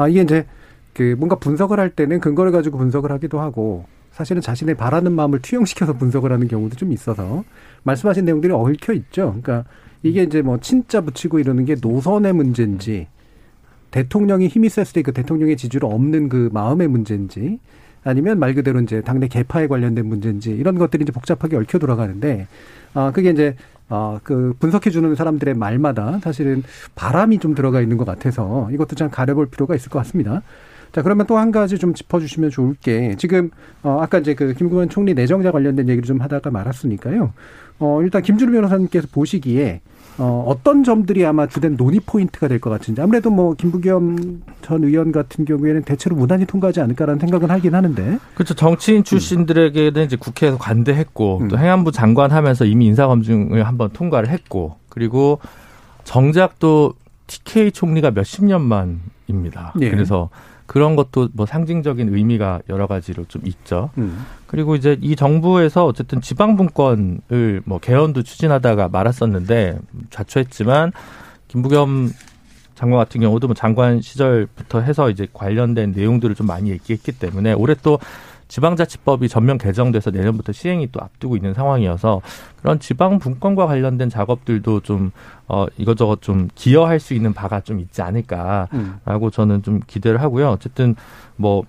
아, 0.00 0.08
이게 0.08 0.22
이제 0.22 0.46
그 0.94 1.14
뭔가 1.18 1.36
분석을 1.36 1.78
할 1.78 1.90
때는 1.90 2.20
근거를 2.20 2.52
가지고 2.52 2.78
분석을 2.78 3.12
하기도 3.12 3.38
하고 3.38 3.84
사실은 4.12 4.40
자신의 4.40 4.74
바라는 4.76 5.12
마음을 5.12 5.40
투영시켜서 5.40 5.92
분석을 5.92 6.32
하는 6.32 6.48
경우도 6.48 6.76
좀 6.76 6.90
있어서 6.92 7.44
말씀하신 7.82 8.24
내용들이 8.24 8.52
얽혀 8.52 8.94
있죠. 8.94 9.36
그러니까 9.40 9.64
이게 10.02 10.22
이제 10.22 10.40
뭐 10.40 10.58
친자 10.58 11.02
붙이고 11.02 11.38
이러는 11.38 11.66
게 11.66 11.76
노선의 11.80 12.32
문제인지 12.32 13.08
대통령이 13.90 14.48
힘이 14.48 14.68
셌을 14.70 14.92
때 14.94 15.02
그 15.02 15.12
대통령의 15.12 15.56
지지를 15.56 15.86
없는 15.86 16.28
그 16.30 16.48
마음의 16.52 16.88
문제인지 16.88 17.58
아니면 18.02 18.38
말 18.38 18.54
그대로 18.54 18.80
이제 18.80 19.02
당내 19.02 19.28
개파에 19.28 19.66
관련된 19.66 20.06
문제인지 20.06 20.50
이런 20.50 20.78
것들이 20.78 21.02
이제 21.02 21.12
복잡하게 21.12 21.56
얽혀 21.56 21.78
돌아가는데 21.78 22.46
아 22.94 23.12
그게 23.12 23.30
이제 23.30 23.54
아그 23.90 24.54
분석해 24.58 24.90
주는 24.90 25.14
사람들의 25.14 25.54
말마다 25.54 26.20
사실은 26.22 26.62
바람이 26.94 27.38
좀 27.38 27.54
들어가 27.54 27.80
있는 27.80 27.96
것 27.96 28.04
같아서 28.04 28.70
이것도 28.72 28.96
좀 28.96 29.10
가려볼 29.10 29.46
필요가 29.50 29.74
있을 29.74 29.90
것 29.90 29.98
같습니다. 29.98 30.42
자, 30.92 31.02
그러면 31.02 31.26
또 31.26 31.36
한 31.38 31.52
가지 31.52 31.78
좀 31.78 31.94
짚어주시면 31.94 32.50
좋을 32.50 32.74
게, 32.82 33.14
지금, 33.16 33.50
어, 33.82 33.98
아까 34.00 34.18
이제 34.18 34.34
그 34.34 34.54
김구현 34.54 34.88
총리 34.88 35.14
내정자 35.14 35.52
관련된 35.52 35.88
얘기를 35.88 36.04
좀 36.04 36.20
하다가 36.20 36.50
말았으니까요. 36.50 37.32
어, 37.78 38.02
일단 38.02 38.22
김준우 38.22 38.50
변호사님께서 38.52 39.06
보시기에, 39.12 39.80
어, 40.20 40.44
어떤 40.46 40.84
점들이 40.84 41.24
아마 41.24 41.46
주된 41.46 41.76
논의 41.76 41.98
포인트가 41.98 42.46
될 42.46 42.60
것 42.60 42.68
같은지 42.68 43.00
아무래도 43.00 43.30
뭐 43.30 43.54
김부겸 43.54 44.42
전 44.60 44.84
의원 44.84 45.12
같은 45.12 45.46
경우에는 45.46 45.82
대체로 45.82 46.14
무난히 46.14 46.44
통과하지 46.44 46.80
않을까라는 46.82 47.18
생각은 47.20 47.50
하긴 47.50 47.74
하는데 47.74 48.18
그렇죠 48.34 48.52
정치인 48.54 49.02
출신들에게는 49.02 50.04
이제 50.04 50.16
국회에서 50.16 50.58
관대했고 50.58 51.38
음. 51.38 51.48
또 51.48 51.56
행안부 51.58 51.90
장관 51.92 52.32
하면서 52.32 52.66
이미 52.66 52.86
인사검증을 52.86 53.66
한번 53.66 53.90
통과를 53.90 54.28
했고 54.28 54.76
그리고 54.90 55.40
정작 56.04 56.58
또 56.58 56.92
TK 57.26 57.72
총리가 57.72 58.10
몇십 58.10 58.44
년 58.44 58.60
만입니다. 58.62 59.72
네. 59.76 59.90
그래서 59.90 60.28
그런 60.70 60.94
것도 60.94 61.30
뭐 61.32 61.46
상징적인 61.46 62.14
의미가 62.14 62.60
여러 62.68 62.86
가지로 62.86 63.24
좀 63.26 63.42
있죠. 63.44 63.90
음. 63.98 64.24
그리고 64.46 64.76
이제 64.76 64.96
이 65.00 65.16
정부에서 65.16 65.84
어쨌든 65.84 66.20
지방 66.20 66.56
분권을 66.56 67.62
뭐 67.64 67.80
개헌도 67.80 68.22
추진하다가 68.22 68.86
말았었는데 68.86 69.80
자초했지만 70.10 70.92
김부겸 71.48 72.12
장관 72.76 73.00
같은 73.00 73.20
경우도 73.20 73.48
뭐 73.48 73.54
장관 73.56 74.00
시절부터 74.00 74.82
해서 74.82 75.10
이제 75.10 75.26
관련된 75.32 75.90
내용들을 75.90 76.36
좀 76.36 76.46
많이 76.46 76.70
얘기했기 76.70 77.10
때문에 77.10 77.52
올해 77.52 77.74
또 77.82 77.98
지방자치법이 78.50 79.28
전면 79.28 79.58
개정돼서 79.58 80.10
내년부터 80.10 80.52
시행이 80.52 80.88
또 80.90 81.00
앞두고 81.00 81.36
있는 81.36 81.54
상황이어서 81.54 82.20
그런 82.56 82.80
지방 82.80 83.20
분권과 83.20 83.66
관련된 83.66 84.10
작업들도 84.10 84.80
좀 84.80 85.12
어, 85.46 85.66
이것저것 85.76 86.20
좀 86.20 86.48
기여할 86.56 86.98
수 86.98 87.14
있는 87.14 87.32
바가 87.32 87.60
좀 87.60 87.78
있지 87.78 88.02
않을까라고 88.02 88.68
음. 88.74 89.30
저는 89.32 89.62
좀 89.62 89.80
기대를 89.86 90.20
하고요. 90.20 90.48
어쨌든 90.48 90.96
뭐 91.36 91.62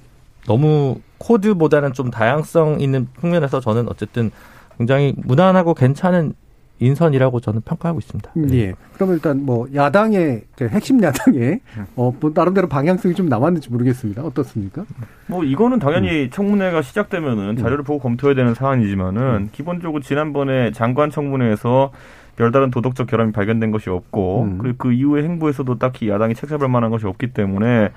너무 0.47 0.99
코드보다는 1.19 1.93
좀 1.93 2.09
다양성 2.09 2.81
있는 2.81 3.07
측면에서 3.21 3.59
저는 3.59 3.87
어쨌든 3.87 4.31
굉장히 4.79 5.13
무난하고 5.17 5.75
괜찮은 5.75 6.33
인선이라고 6.81 7.39
저는 7.39 7.61
평가하고 7.61 7.99
있습니다. 7.99 8.31
네. 8.35 8.57
예. 8.57 8.73
그럼 8.95 9.13
일단 9.13 9.45
뭐 9.45 9.67
야당의 9.73 10.41
핵심 10.59 11.01
야당의 11.01 11.61
어, 11.95 12.13
뭐 12.19 12.31
나름대로 12.33 12.67
방향성이 12.67 13.13
좀 13.15 13.29
남았는지 13.29 13.71
모르겠습니다. 13.71 14.23
어떻습니까? 14.23 14.83
뭐 15.27 15.43
이거는 15.43 15.79
당연히 15.79 16.23
음. 16.23 16.29
청문회가 16.31 16.81
시작되면은 16.81 17.57
자료를 17.57 17.83
보고 17.83 17.99
검토해야 17.99 18.35
되는 18.35 18.53
사안이지만은 18.53 19.21
음. 19.21 19.49
기본적으로 19.51 20.01
지난번에 20.01 20.71
장관 20.71 21.11
청문회에서 21.11 21.91
별다른 22.35 22.71
도덕적 22.71 23.07
결함이 23.07 23.31
발견된 23.31 23.71
것이 23.71 23.89
없고 23.89 24.43
음. 24.43 24.57
그리고 24.57 24.77
그 24.77 24.91
이후의 24.91 25.23
행보에서도 25.23 25.77
딱히 25.77 26.09
야당이 26.09 26.33
책잡을 26.33 26.67
만한 26.67 26.89
것이 26.89 27.05
없기 27.05 27.33
때문에 27.33 27.91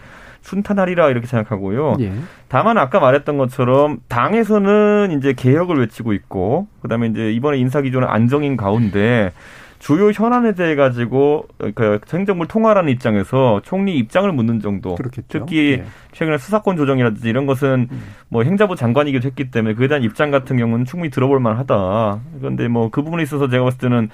순탄하리라 0.44 1.08
이렇게 1.08 1.26
생각하고요. 1.26 1.96
예. 2.00 2.12
다만 2.48 2.76
아까 2.78 3.00
말했던 3.00 3.38
것처럼 3.38 3.98
당에서는 4.08 5.16
이제 5.18 5.32
개혁을 5.32 5.80
외치고 5.80 6.12
있고 6.12 6.68
그다음에 6.82 7.08
이제 7.08 7.32
이번에 7.32 7.58
인사 7.58 7.80
기조는 7.80 8.06
안정인 8.06 8.56
가운데 8.56 9.32
주요 9.78 10.10
현안에 10.10 10.52
대해 10.52 10.76
가지고 10.76 11.46
그 11.74 11.98
행정부를 12.10 12.48
통화하는 12.48 12.90
입장에서 12.90 13.60
총리 13.64 13.98
입장을 13.98 14.30
묻는 14.32 14.60
정도. 14.60 14.94
그렇겠죠. 14.94 15.26
특히 15.28 15.78
예. 15.80 15.84
최근에 16.12 16.38
수사권 16.38 16.76
조정이라든지 16.76 17.28
이런 17.28 17.46
것은 17.46 17.88
음. 17.90 18.02
뭐 18.28 18.44
행자부 18.44 18.76
장관이기도 18.76 19.26
했기 19.26 19.50
때문에 19.50 19.74
그에 19.74 19.88
대한 19.88 20.02
입장 20.02 20.30
같은 20.30 20.56
경우는 20.56 20.84
충분히 20.84 21.10
들어볼 21.10 21.40
만하다. 21.40 22.20
그런데 22.38 22.68
뭐 22.68 22.88
그 22.90 23.02
부분에 23.02 23.22
있어서 23.24 23.48
제가 23.48 23.64
봤을 23.64 23.78
때는 23.78 24.10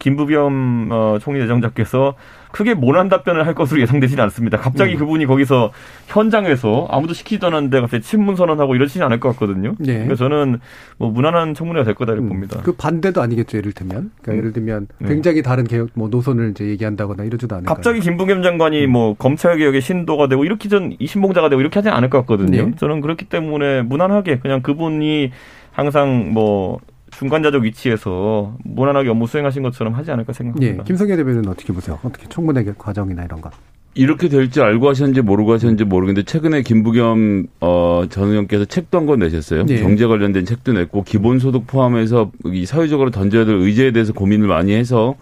김부겸 0.00 0.88
어, 0.90 1.18
총리 1.20 1.38
내정자께서 1.38 2.14
크게 2.50 2.74
모난 2.74 3.08
답변을 3.08 3.46
할 3.46 3.54
것으로 3.54 3.80
예상되지는 3.80 4.24
않습니다. 4.24 4.58
갑자기 4.58 4.94
음. 4.94 4.98
그분이 4.98 5.26
거기서 5.26 5.70
현장에서 6.08 6.88
아무도 6.90 7.14
시키지도 7.14 7.46
않았는데 7.46 7.80
갑자기 7.80 8.02
친문 8.02 8.34
선언하고 8.34 8.74
이러지는 8.74 9.06
않을 9.06 9.20
것 9.20 9.28
같거든요. 9.30 9.76
네. 9.78 10.04
그래서 10.04 10.28
저는 10.28 10.58
뭐 10.98 11.10
무난한 11.10 11.54
청문회가 11.54 11.84
될 11.84 11.94
거다 11.94 12.12
이렇게 12.12 12.26
음. 12.26 12.28
봅니다. 12.30 12.60
그 12.62 12.72
반대도 12.72 13.22
아니겠죠. 13.22 13.58
예를 13.58 13.72
들면 13.72 14.10
그러니까 14.20 14.32
음. 14.32 14.36
예를 14.38 14.52
들면 14.52 14.88
네. 14.98 15.08
굉장히 15.08 15.42
다른 15.42 15.64
개혁 15.64 15.90
뭐 15.94 16.08
노선을 16.08 16.50
이제 16.50 16.66
얘기한다거나 16.66 17.22
이러지도 17.22 17.54
않을 17.54 17.66
갑자기 17.66 18.00
김부겸 18.00 18.42
장관이 18.42 18.86
음. 18.86 18.90
뭐 18.90 19.14
검찰 19.14 19.58
개혁의 19.58 19.80
신도가 19.80 20.26
되고 20.26 20.44
이렇게 20.44 20.68
전 20.68 20.96
이신봉자가 20.98 21.50
되고 21.50 21.60
이렇게 21.60 21.78
하지 21.78 21.88
않을 21.90 22.10
것 22.10 22.18
같거든요. 22.20 22.66
네. 22.66 22.72
저는 22.76 23.00
그렇기 23.00 23.26
때문에 23.26 23.82
무난하게 23.82 24.40
그냥 24.40 24.62
그분이 24.62 25.30
항상 25.72 26.32
뭐 26.32 26.80
중간자적 27.10 27.62
위치에서 27.62 28.56
무난하게 28.64 29.08
업무 29.10 29.26
수행하신 29.26 29.62
것처럼 29.62 29.94
하지 29.94 30.10
않을까 30.10 30.32
생각합니다. 30.32 30.82
예, 30.82 30.84
김성애 30.86 31.16
대변인은 31.16 31.48
어떻게 31.48 31.72
보세요? 31.72 31.98
어떻게 32.02 32.26
청문회 32.28 32.64
과정이나 32.78 33.24
이런 33.24 33.40
거? 33.40 33.50
이렇게 33.94 34.28
될지 34.28 34.60
알고 34.62 34.88
하셨는지 34.88 35.20
모르고 35.20 35.52
하셨는지 35.52 35.84
모르겠는데 35.84 36.24
최근에 36.24 36.62
김부겸 36.62 37.46
어, 37.60 38.04
전 38.08 38.28
의원께서 38.28 38.64
책도 38.64 38.98
한 38.98 39.06
권 39.06 39.18
내셨어요. 39.18 39.66
네. 39.66 39.80
경제 39.80 40.06
관련된 40.06 40.44
책도 40.44 40.72
냈고 40.74 41.02
기본소득 41.02 41.66
포함해서 41.66 42.30
이 42.46 42.64
사회적으로 42.66 43.10
던져야 43.10 43.44
될 43.44 43.56
의제에 43.56 43.90
대해서 43.90 44.12
고민을 44.12 44.46
많이 44.46 44.72
해서 44.72 45.16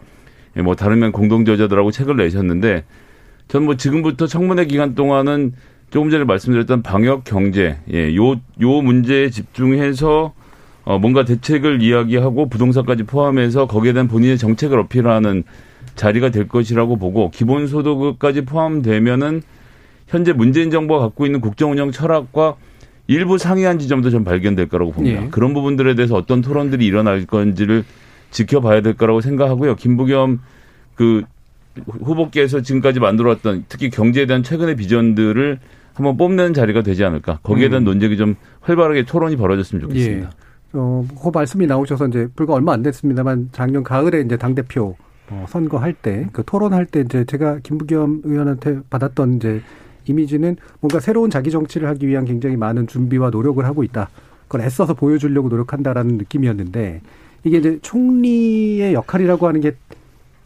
예, 0.57 0.62
뭐 0.62 0.74
다르면 0.74 1.12
공동 1.12 1.44
저자들하고 1.46 1.90
책을 1.90 2.16
내셨는데 2.16 2.85
전 3.48 3.64
뭐 3.64 3.77
지금부터 3.77 4.27
청문회 4.27 4.66
기간 4.66 4.94
동안은 4.94 5.55
조금 5.90 6.11
전에 6.11 6.24
말씀드렸던 6.24 6.83
방역 6.83 7.24
경제 7.24 7.79
예, 7.90 8.14
요, 8.14 8.33
요 8.61 8.83
문제에 8.83 9.31
집중해서 9.31 10.35
어, 10.88 10.98
뭔가 10.98 11.22
대책을 11.22 11.83
이야기하고 11.83 12.48
부동산까지 12.48 13.03
포함해서 13.03 13.66
거기에 13.66 13.92
대한 13.92 14.09
본인의 14.09 14.38
정책을 14.38 14.79
어필하는 14.79 15.44
자리가 15.96 16.31
될 16.31 16.48
것이라고 16.48 16.96
보고 16.96 17.31
기본소득까지 17.31 18.46
포함되면은 18.46 19.42
현재 20.07 20.33
문재인 20.33 20.70
정부가 20.70 21.01
갖고 21.01 21.27
있는 21.27 21.42
국정운영 21.42 21.90
철학과 21.90 22.57
일부 23.07 23.37
상이한 23.37 23.79
지점도 23.79 24.09
좀 24.09 24.24
발견될 24.24 24.70
거라고 24.70 24.92
봅니다. 24.92 25.24
예. 25.24 25.29
그런 25.29 25.53
부분들에 25.53 25.94
대해서 25.94 26.14
어떤 26.14 26.40
토론들이 26.40 26.87
일어날 26.87 27.27
건지를 27.27 27.85
지켜봐야 28.31 28.81
될 28.81 28.94
거라고 28.94 29.20
생각하고요. 29.20 29.77
김부겸 29.77 30.40
그 30.94 31.22
후보께서 31.87 32.62
지금까지 32.62 32.98
만들어왔던 32.98 33.66
특히 33.68 33.90
경제에 33.90 34.24
대한 34.24 34.42
최근의 34.42 34.77
비전들을 34.77 35.59
한번 35.92 36.16
뽐내는 36.16 36.55
자리가 36.55 36.83
되지 36.83 37.05
않을까. 37.05 37.40
거기에 37.42 37.68
대한 37.68 37.83
음. 37.83 37.85
논쟁이 37.85 38.16
좀 38.16 38.37
활발하게 38.62 39.03
토론이 39.03 39.37
벌어졌으면 39.37 39.83
좋겠습니다. 39.83 40.31
예. 40.33 40.48
어, 40.72 41.07
그 41.22 41.31
말씀이 41.33 41.66
나오셔서 41.66 42.09
이제 42.09 42.28
불과 42.37 42.54
얼마 42.54 42.72
안 42.72 42.83
됐습니다만 42.83 43.50
작년 43.52 43.83
가을에 43.83 44.20
이제 44.20 44.37
당 44.37 44.54
대표 44.54 44.96
어, 45.31 45.46
선거할 45.48 45.92
때, 45.92 46.26
그 46.33 46.42
토론할 46.44 46.87
때 46.87 47.00
이제 47.00 47.24
제가 47.24 47.59
김부겸 47.62 48.22
의원한테 48.24 48.81
받았던 48.88 49.37
이제 49.37 49.61
이미지는 50.07 50.57
뭔가 50.81 51.00
새로운 51.00 51.31
자기 51.31 51.50
정치를 51.50 51.88
하기 51.88 52.07
위한 52.07 52.24
굉장히 52.24 52.57
많은 52.57 52.87
준비와 52.87 53.31
노력을 53.31 53.62
하고 53.64 53.83
있다. 53.83 54.09
그걸 54.44 54.62
애써서 54.62 54.94
보여주려고 54.94 55.48
노력한다라는 55.48 56.16
느낌이었는데 56.16 57.02
이게 57.44 57.59
이제 57.59 57.78
총리의 57.83 58.94
역할이라고 58.94 59.46
하는 59.46 59.61
게 59.61 59.76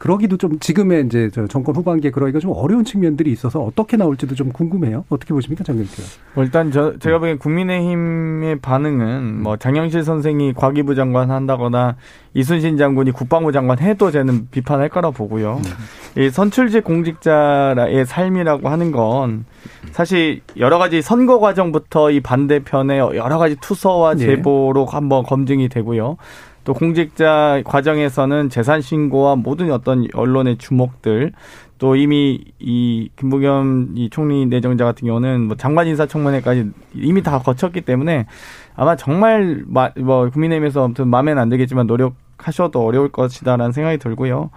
그러기도 0.02 0.36
좀 0.36 0.58
지금의 0.58 1.06
이제 1.06 1.30
저 1.32 1.46
정권 1.46 1.76
후반기에 1.76 2.10
그러기가 2.10 2.40
좀 2.40 2.50
어려운 2.56 2.84
측면들이 2.84 3.30
있어서 3.30 3.60
어떻게 3.60 3.96
나올지도 3.96 4.34
좀 4.34 4.50
궁금해요. 4.50 5.04
어떻게 5.08 5.32
보십니까, 5.32 5.62
장경태? 5.62 6.02
뭐 6.34 6.42
일단 6.42 6.72
저 6.72 6.98
제가 6.98 7.20
보기엔 7.20 7.38
국민의힘의 7.38 8.58
반응은 8.58 9.44
뭐 9.44 9.56
장영실 9.58 10.02
선생이 10.02 10.54
과기부 10.54 10.96
장관 10.96 11.30
한다거나 11.30 11.94
이순신 12.34 12.78
장군이 12.78 13.12
국방부 13.12 13.52
장관 13.52 13.78
해도 13.78 14.10
저는 14.10 14.48
비판할 14.50 14.88
거라 14.88 15.12
보고요. 15.12 15.60
음. 15.64 16.20
이 16.20 16.30
선출직 16.30 16.82
공직자의 16.82 18.04
삶이라고 18.04 18.68
하는 18.68 18.90
건 18.90 19.44
사실 19.92 20.40
여러 20.56 20.78
가지 20.78 21.00
선거 21.00 21.38
과정부터 21.38 22.10
이 22.10 22.18
반대편의 22.18 22.98
여러 22.98 23.38
가지 23.38 23.54
투서와 23.60 24.14
네. 24.14 24.26
제보로 24.26 24.84
네. 24.84 24.96
한번 24.96 25.22
검증이 25.22 25.68
되고요. 25.68 26.16
또 26.64 26.74
공직자 26.74 27.62
과정에서는 27.64 28.48
재산 28.48 28.80
신고와 28.80 29.36
모든 29.36 29.72
어떤 29.72 30.06
언론의 30.14 30.58
주목들 30.58 31.32
또 31.78 31.96
이미 31.96 32.44
이 32.60 33.10
김부겸 33.16 33.94
이 33.96 34.08
총리 34.10 34.46
내정자 34.46 34.84
같은 34.84 35.06
경우는 35.06 35.48
뭐 35.48 35.56
장관 35.56 35.88
인사청문회까지 35.88 36.70
이미 36.94 37.22
다 37.22 37.40
거쳤기 37.40 37.80
때문에 37.80 38.26
아마 38.76 38.94
정말 38.94 39.64
뭐 39.66 40.30
국민의힘에서 40.30 40.84
아무튼 40.84 41.08
마음에는 41.08 41.42
안 41.42 41.48
들겠지만 41.48 41.88
노력하셔도 41.88 42.84
어려울 42.84 43.10
것이다라는 43.10 43.72
생각이 43.72 43.98
들고요. 43.98 44.50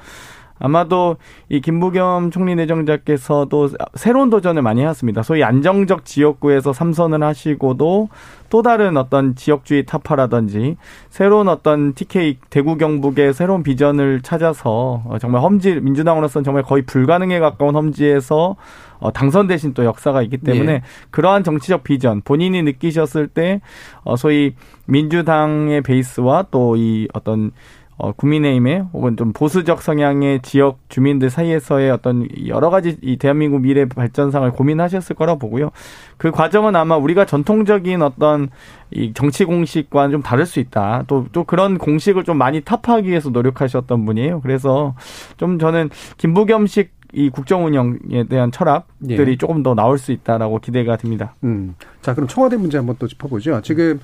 아마도 0.59 1.17
이 1.49 1.59
김부겸 1.59 2.31
총리 2.31 2.55
내정자께서도 2.55 3.69
새로운 3.95 4.29
도전을 4.29 4.61
많이 4.61 4.81
해왔습니다. 4.81 5.23
소위 5.23 5.43
안정적 5.43 6.05
지역구에서 6.05 6.71
삼선을 6.73 7.23
하시고도 7.23 8.09
또 8.49 8.61
다른 8.61 8.95
어떤 8.95 9.35
지역주의 9.35 9.85
타파라든지 9.85 10.77
새로운 11.09 11.49
어떤 11.49 11.93
TK 11.93 12.37
대구 12.49 12.77
경북의 12.77 13.33
새로운 13.33 13.63
비전을 13.63 14.21
찾아서 14.21 15.03
정말 15.19 15.41
험지 15.41 15.81
민주당으로서는 15.81 16.43
정말 16.43 16.63
거의 16.63 16.83
불가능에 16.83 17.39
가까운 17.39 17.75
험지에서 17.75 18.55
어, 18.99 19.11
당선되신 19.11 19.73
또 19.73 19.83
역사가 19.83 20.21
있기 20.21 20.37
때문에 20.37 20.71
예. 20.71 20.81
그러한 21.11 21.43
정치적 21.43 21.83
비전 21.83 22.21
본인이 22.21 22.63
느끼셨을 22.63 23.27
때 23.27 23.59
어, 24.05 24.15
소위 24.15 24.55
민주당의 24.85 25.81
베이스와 25.81 26.45
또 26.51 26.75
이 26.75 27.07
어떤 27.13 27.51
어, 27.97 28.11
국민의힘의 28.11 28.87
혹은 28.93 29.15
좀 29.15 29.31
보수적 29.31 29.81
성향의 29.81 30.41
지역 30.41 30.79
주민들 30.89 31.29
사이에서의 31.29 31.91
어떤 31.91 32.27
여러 32.47 32.69
가지 32.69 32.97
이 33.01 33.17
대한민국 33.17 33.61
미래 33.61 33.85
발전상을 33.85 34.49
고민하셨을 34.51 35.15
거라 35.15 35.35
보고요. 35.35 35.71
그 36.17 36.31
과정은 36.31 36.75
아마 36.75 36.97
우리가 36.97 37.25
전통적인 37.25 38.01
어떤 38.01 38.49
이 38.91 39.13
정치 39.13 39.45
공식과는 39.45 40.11
좀 40.11 40.21
다를 40.21 40.45
수 40.45 40.59
있다. 40.59 41.05
또, 41.07 41.25
또 41.31 41.45
그런 41.45 41.77
공식을 41.77 42.25
좀 42.25 42.37
많이 42.37 42.61
타파하기 42.61 43.07
위해서 43.07 43.29
노력하셨던 43.29 44.05
분이에요. 44.05 44.41
그래서 44.41 44.95
좀 45.37 45.57
저는 45.57 45.89
김부겸식 46.17 46.93
이 47.13 47.29
국정 47.29 47.65
운영에 47.65 48.25
대한 48.29 48.51
철학들이 48.51 49.31
예. 49.31 49.37
조금 49.37 49.63
더 49.63 49.73
나올 49.73 49.97
수 49.97 50.11
있다라고 50.11 50.59
기대가 50.59 50.97
됩니다. 50.97 51.33
음. 51.45 51.75
자, 52.01 52.13
그럼 52.13 52.27
청와대 52.27 52.57
문제 52.57 52.77
한번 52.77 52.97
또 52.99 53.07
짚어보죠. 53.07 53.61
지금 53.61 53.85
음. 53.85 53.99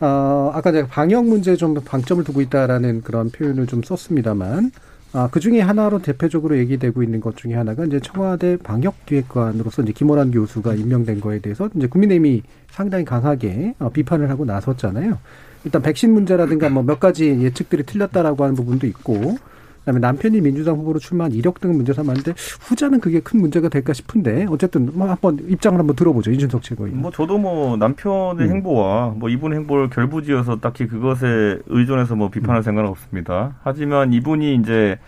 어, 0.00 0.50
아까 0.54 0.72
제가 0.72 0.88
방역 0.88 1.24
문제에 1.26 1.56
좀 1.56 1.74
방점을 1.74 2.22
두고 2.24 2.40
있다라는 2.42 3.02
그런 3.02 3.30
표현을 3.30 3.66
좀 3.66 3.82
썼습니다만, 3.82 4.70
아, 5.12 5.28
그 5.30 5.40
중에 5.40 5.60
하나로 5.60 6.02
대표적으로 6.02 6.58
얘기되고 6.58 7.02
있는 7.02 7.20
것 7.20 7.36
중에 7.36 7.54
하나가 7.54 7.84
이제 7.86 7.98
청와대 8.00 8.58
방역기획관으로서 8.58 9.82
이제 9.82 9.92
김호란 9.92 10.30
교수가 10.30 10.74
임명된 10.74 11.20
거에 11.20 11.38
대해서 11.38 11.70
이제 11.74 11.86
국민의힘이 11.86 12.42
상당히 12.70 13.04
강하게 13.06 13.74
어, 13.78 13.88
비판을 13.88 14.28
하고 14.28 14.44
나섰잖아요. 14.44 15.18
일단 15.64 15.80
백신 15.82 16.12
문제라든가 16.12 16.68
뭐 16.68 16.82
몇 16.82 17.00
가지 17.00 17.28
예측들이 17.40 17.84
틀렸다라고 17.84 18.44
하는 18.44 18.54
부분도 18.54 18.86
있고, 18.88 19.36
그다음에 19.86 20.00
남편이 20.00 20.40
민주당 20.40 20.76
후보로 20.76 20.98
출마한 20.98 21.32
이력 21.32 21.60
등을 21.60 21.76
문제 21.76 21.92
삼았는데 21.92 22.34
후자는 22.60 22.98
그게 22.98 23.20
큰 23.20 23.40
문제가 23.40 23.68
될까 23.68 23.92
싶은데 23.92 24.46
어쨌든 24.50 24.90
뭐 24.92 25.08
한번 25.08 25.38
입장을 25.48 25.78
한번 25.78 25.94
들어보죠 25.94 26.32
이준석 26.32 26.62
최고위원. 26.62 27.00
뭐 27.00 27.12
저도 27.12 27.38
뭐 27.38 27.76
남편의 27.76 28.46
음. 28.46 28.50
행보와 28.50 29.14
뭐 29.16 29.28
이분 29.28 29.54
행보를 29.54 29.88
결부지어서 29.90 30.56
딱히 30.56 30.88
그것에 30.88 31.60
의존해서 31.66 32.16
뭐 32.16 32.30
비판할 32.30 32.58
음. 32.58 32.62
생각은 32.62 32.90
없습니다. 32.90 33.54
하지만 33.62 34.12
이분이 34.12 34.56
이제 34.56 34.98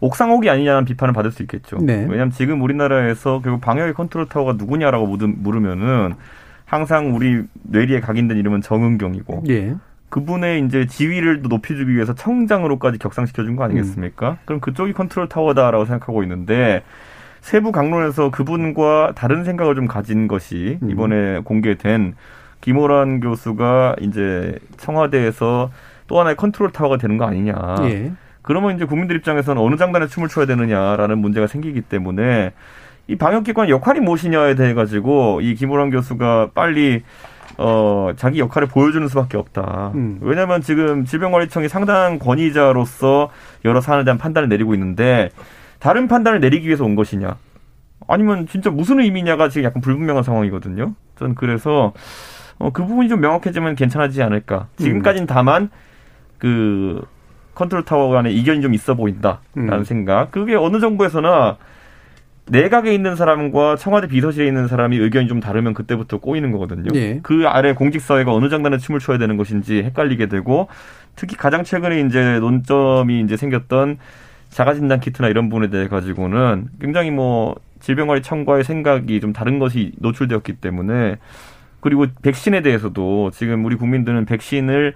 옥상옥이 0.00 0.48
아니냐는 0.48 0.86
비판을 0.86 1.12
받을 1.12 1.30
수 1.30 1.42
있겠죠. 1.42 1.76
네. 1.80 2.06
왜냐하면 2.08 2.30
지금 2.30 2.62
우리나라에서 2.62 3.40
결국 3.42 3.60
방역의 3.60 3.92
컨트롤 3.94 4.26
타워가 4.28 4.54
누구냐라고 4.54 5.06
물으면은 5.06 6.14
항상 6.64 7.14
우리 7.14 7.44
뇌리에 7.64 8.00
각인된 8.00 8.38
이름은 8.38 8.62
정은경이고. 8.62 9.44
예. 9.50 9.74
그분의 10.12 10.66
이제 10.66 10.86
지위를 10.86 11.40
높여주기 11.40 11.94
위해서 11.94 12.14
청장으로까지 12.14 12.98
격상시켜준 12.98 13.56
거 13.56 13.64
아니겠습니까? 13.64 14.32
음. 14.32 14.36
그럼 14.44 14.60
그쪽이 14.60 14.92
컨트롤 14.92 15.26
타워다라고 15.26 15.86
생각하고 15.86 16.22
있는데 16.22 16.82
세부 17.40 17.72
강론에서 17.72 18.30
그분과 18.30 19.12
다른 19.16 19.42
생각을 19.42 19.74
좀 19.74 19.86
가진 19.86 20.28
것이 20.28 20.78
음. 20.82 20.90
이번에 20.90 21.40
공개된 21.44 22.14
김호란 22.60 23.20
교수가 23.20 23.96
이제 24.02 24.58
청와대에서 24.76 25.70
또 26.08 26.20
하나의 26.20 26.36
컨트롤 26.36 26.72
타워가 26.72 26.98
되는 26.98 27.16
거 27.16 27.24
아니냐. 27.24 27.54
예. 27.84 28.12
그러면 28.42 28.76
이제 28.76 28.84
국민들 28.84 29.16
입장에서는 29.16 29.62
어느 29.62 29.76
장단에 29.76 30.08
춤을 30.08 30.28
춰야 30.28 30.44
되느냐라는 30.44 31.18
문제가 31.18 31.46
생기기 31.46 31.80
때문에 31.80 32.52
이 33.08 33.16
방역기관 33.16 33.70
역할이 33.70 34.00
무엇이냐에 34.00 34.56
대해 34.56 34.74
가지고 34.74 35.40
이 35.40 35.54
김호란 35.54 35.88
교수가 35.88 36.50
빨리 36.54 37.02
어, 37.58 38.10
자기 38.16 38.38
역할을 38.38 38.68
보여주는 38.68 39.06
수밖에 39.08 39.36
없다. 39.36 39.92
음. 39.94 40.18
왜냐하면 40.20 40.62
지금 40.62 41.04
질병관리청이 41.04 41.68
상당한 41.68 42.18
권위자로서 42.18 43.30
여러 43.64 43.80
사안에 43.80 44.04
대한 44.04 44.18
판단을 44.18 44.48
내리고 44.48 44.74
있는데 44.74 45.30
다른 45.78 46.08
판단을 46.08 46.40
내리기 46.40 46.66
위해서 46.66 46.84
온 46.84 46.94
것이냐? 46.94 47.36
아니면 48.08 48.46
진짜 48.46 48.70
무슨 48.70 49.00
의미냐가 49.00 49.48
지금 49.48 49.64
약간 49.64 49.80
불분명한 49.80 50.22
상황이거든요. 50.22 50.94
저는 51.18 51.34
그래서 51.34 51.92
어, 52.58 52.70
그 52.70 52.84
부분이 52.84 53.08
좀 53.08 53.20
명확해지면 53.20 53.74
괜찮아지지 53.76 54.22
않을까. 54.22 54.68
지금까지는 54.76 55.26
다만 55.26 55.70
그 56.38 57.02
컨트롤 57.54 57.84
타워 57.84 58.10
간에 58.10 58.30
이견이 58.30 58.62
좀 58.62 58.74
있어 58.74 58.94
보인다라는 58.94 59.40
음. 59.56 59.84
생각. 59.84 60.30
그게 60.30 60.54
어느 60.54 60.80
정부에서나 60.80 61.58
내각에 62.46 62.92
있는 62.92 63.16
사람과 63.16 63.76
청와대 63.76 64.08
비서실에 64.08 64.46
있는 64.46 64.66
사람이 64.66 64.96
의견이 64.96 65.28
좀 65.28 65.40
다르면 65.40 65.74
그때부터 65.74 66.18
꼬이는 66.18 66.50
거거든요. 66.50 66.90
예. 66.94 67.20
그 67.22 67.46
아래 67.46 67.72
공직사회가 67.72 68.32
어느 68.32 68.48
장단에 68.48 68.78
춤을 68.78 69.00
춰야 69.00 69.18
되는 69.18 69.36
것인지 69.36 69.82
헷갈리게 69.82 70.26
되고 70.26 70.68
특히 71.14 71.36
가장 71.36 71.62
최근에 71.62 72.00
이제 72.00 72.38
논점이 72.40 73.20
이제 73.20 73.36
생겼던 73.36 73.98
자가진단 74.50 75.00
키트나 75.00 75.28
이런 75.28 75.48
부분에 75.48 75.70
대해 75.70 75.88
가지고는 75.88 76.68
굉장히 76.80 77.10
뭐 77.10 77.54
질병관리청과의 77.80 78.64
생각이 78.64 79.20
좀 79.20 79.32
다른 79.32 79.58
것이 79.58 79.92
노출되었기 79.98 80.54
때문에 80.54 81.16
그리고 81.80 82.06
백신에 82.22 82.60
대해서도 82.60 83.30
지금 83.32 83.64
우리 83.64 83.76
국민들은 83.76 84.24
백신을 84.24 84.94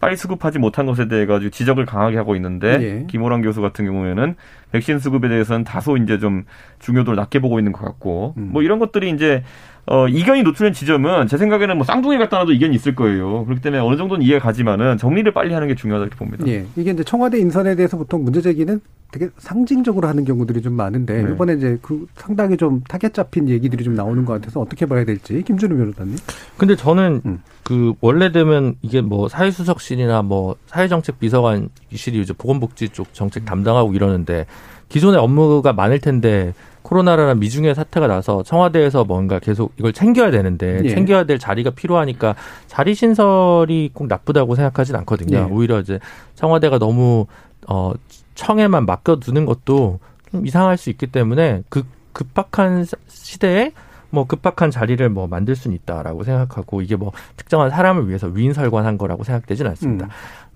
빨리 0.00 0.16
수급하지 0.16 0.58
못한 0.58 0.84
것에 0.86 1.08
대해 1.08 1.26
가지고 1.26 1.50
지적을 1.50 1.86
강하게 1.86 2.16
하고 2.16 2.34
있는데 2.36 2.78
예. 2.80 3.06
김호랑 3.06 3.40
교수 3.40 3.60
같은 3.60 3.84
경우에는 3.84 4.34
백신 4.74 4.98
수급에 4.98 5.28
대해서는 5.28 5.62
다소 5.62 5.96
이제 5.96 6.18
좀 6.18 6.44
중요도를 6.80 7.14
낮게 7.14 7.38
보고 7.38 7.60
있는 7.60 7.70
것 7.70 7.84
같고 7.84 8.34
음. 8.36 8.48
뭐 8.52 8.62
이런 8.62 8.80
것들이 8.80 9.08
이제 9.10 9.44
어, 9.86 10.08
이견이 10.08 10.42
노출된 10.42 10.72
지점은 10.72 11.26
제 11.26 11.36
생각에는 11.36 11.76
뭐 11.76 11.84
쌍둥이 11.84 12.16
갖다 12.18 12.38
놔도 12.38 12.52
이견이 12.52 12.74
있을 12.74 12.94
거예요. 12.94 13.44
그렇기 13.44 13.60
때문에 13.60 13.82
어느 13.82 13.96
정도는 13.96 14.24
이해가 14.24 14.42
가지만은 14.44 14.96
정리를 14.96 15.30
빨리 15.32 15.52
하는 15.52 15.68
게 15.68 15.74
중요하다 15.74 16.06
이렇게 16.06 16.16
봅니다. 16.16 16.46
예. 16.46 16.64
이게 16.76 16.92
이제 16.92 17.04
청와대 17.04 17.38
인선에 17.38 17.76
대해서 17.76 17.96
보통 17.96 18.24
문제 18.24 18.40
제기는 18.40 18.80
되게 19.12 19.28
상징적으로 19.38 20.08
하는 20.08 20.24
경우들이 20.24 20.62
좀 20.62 20.72
많은데 20.72 21.22
네. 21.22 21.32
이번에 21.32 21.54
이제 21.54 21.78
그 21.82 22.06
상당히 22.16 22.56
좀 22.56 22.82
타겟 22.88 23.12
잡힌 23.12 23.48
얘기들이 23.48 23.84
좀 23.84 23.94
나오는 23.94 24.24
것 24.24 24.32
같아서 24.32 24.60
어떻게 24.60 24.86
봐야 24.86 25.04
될지 25.04 25.42
김준우 25.42 25.76
변호사님. 25.76 26.16
근데 26.56 26.74
저는 26.74 27.20
음. 27.26 27.42
그 27.62 27.94
원래 28.00 28.32
되면 28.32 28.74
이게 28.82 29.02
뭐 29.02 29.28
사회수석실이나 29.28 30.22
뭐 30.22 30.56
사회정책 30.66 31.20
비서관실이 31.20 32.20
이제 32.20 32.32
보건복지 32.32 32.88
쪽 32.88 33.12
정책 33.14 33.44
담당하고 33.44 33.92
이러는데 33.92 34.46
기존의 34.88 35.20
업무가 35.20 35.72
많을 35.72 36.00
텐데 36.00 36.52
코로나라는 36.84 37.40
미증유의 37.40 37.74
사태가 37.74 38.06
나서 38.06 38.42
청와대에서 38.42 39.04
뭔가 39.04 39.38
계속 39.38 39.72
이걸 39.78 39.94
챙겨야 39.94 40.30
되는데 40.30 40.82
예. 40.84 40.90
챙겨야 40.90 41.24
될 41.24 41.38
자리가 41.38 41.70
필요하니까 41.70 42.36
자리 42.66 42.94
신설이 42.94 43.90
꼭 43.94 44.06
나쁘다고 44.06 44.54
생각하진 44.54 44.94
않거든요. 44.96 45.38
예. 45.38 45.42
오히려 45.42 45.80
이제 45.80 45.98
청와대가 46.34 46.78
너무 46.78 47.26
어 47.66 47.94
청에만 48.34 48.84
맡겨두는 48.84 49.46
것도 49.46 49.98
좀 50.30 50.46
이상할 50.46 50.76
수 50.76 50.90
있기 50.90 51.06
때문에 51.06 51.62
그 51.70 51.84
급박한 52.12 52.84
시대에 53.08 53.72
뭐 54.10 54.26
급박한 54.26 54.70
자리를 54.70 55.08
뭐 55.08 55.26
만들 55.26 55.56
수는 55.56 55.74
있다라고 55.76 56.22
생각하고 56.22 56.82
이게 56.82 56.96
뭐 56.96 57.12
특정한 57.38 57.70
사람을 57.70 58.08
위해서 58.08 58.26
위인설관한 58.26 58.98
거라고 58.98 59.24
생각되지는 59.24 59.70
않습니다. 59.70 60.08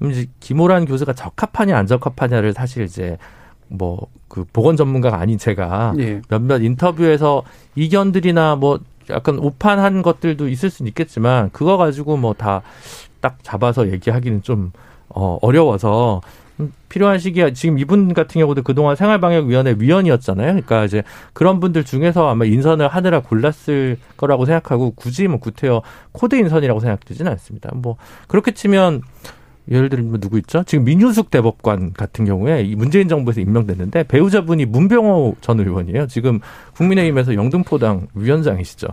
음. 0.02 0.10
이제 0.10 0.26
김호란 0.40 0.84
교수가 0.84 1.14
적합하냐 1.14 1.76
안 1.76 1.86
적합하냐를 1.86 2.52
사실 2.52 2.84
이제 2.84 3.16
뭐 3.68 4.08
그 4.28 4.44
보건 4.52 4.76
전문가가 4.76 5.18
아닌 5.18 5.38
제가 5.38 5.94
예. 5.98 6.20
몇몇 6.28 6.62
인터뷰에서 6.62 7.42
이견들이나 7.76 8.56
뭐 8.56 8.78
약간 9.08 9.38
오판한 9.38 10.02
것들도 10.02 10.48
있을 10.48 10.68
수는 10.70 10.88
있겠지만 10.88 11.48
그거 11.52 11.76
가지고 11.78 12.16
뭐 12.18 12.34
다 12.34 12.62
딱 13.20 13.38
잡아서 13.42 13.90
얘기하기는 13.90 14.42
좀 14.42 14.70
어, 15.08 15.38
어려워서 15.42 16.20
필요한 16.88 17.18
시기에 17.18 17.52
지금 17.52 17.78
이분 17.78 18.14
같은 18.14 18.40
경우도 18.40 18.62
그동안 18.62 18.96
생활방역위원회 18.96 19.76
위원이었잖아요. 19.78 20.46
그러니까 20.46 20.84
이제 20.84 21.02
그런 21.32 21.58
분들 21.58 21.84
중에서 21.84 22.28
아마 22.28 22.44
인선을 22.44 22.86
하느라 22.88 23.20
골랐을 23.20 23.96
거라고 24.16 24.44
생각하고 24.44 24.92
굳이 24.92 25.26
뭐 25.26 25.38
구태여 25.40 25.82
코드 26.12 26.34
인선이라고 26.36 26.80
생각되지는 26.80 27.32
않습니다. 27.32 27.70
뭐 27.74 27.96
그렇게 28.28 28.52
치면 28.52 29.02
예를 29.70 29.88
들면 29.88 30.20
누구 30.20 30.38
있죠? 30.38 30.62
지금 30.64 30.84
민유숙 30.84 31.30
대법관 31.30 31.92
같은 31.92 32.24
경우에 32.24 32.62
이 32.62 32.74
문재인 32.74 33.08
정부에서 33.08 33.40
임명됐는데 33.40 34.04
배우자분이 34.04 34.66
문병호 34.66 35.36
전 35.40 35.60
의원이에요. 35.60 36.06
지금 36.06 36.40
국민의힘에서 36.74 37.34
영등포당 37.34 38.08
위원장이시죠. 38.14 38.88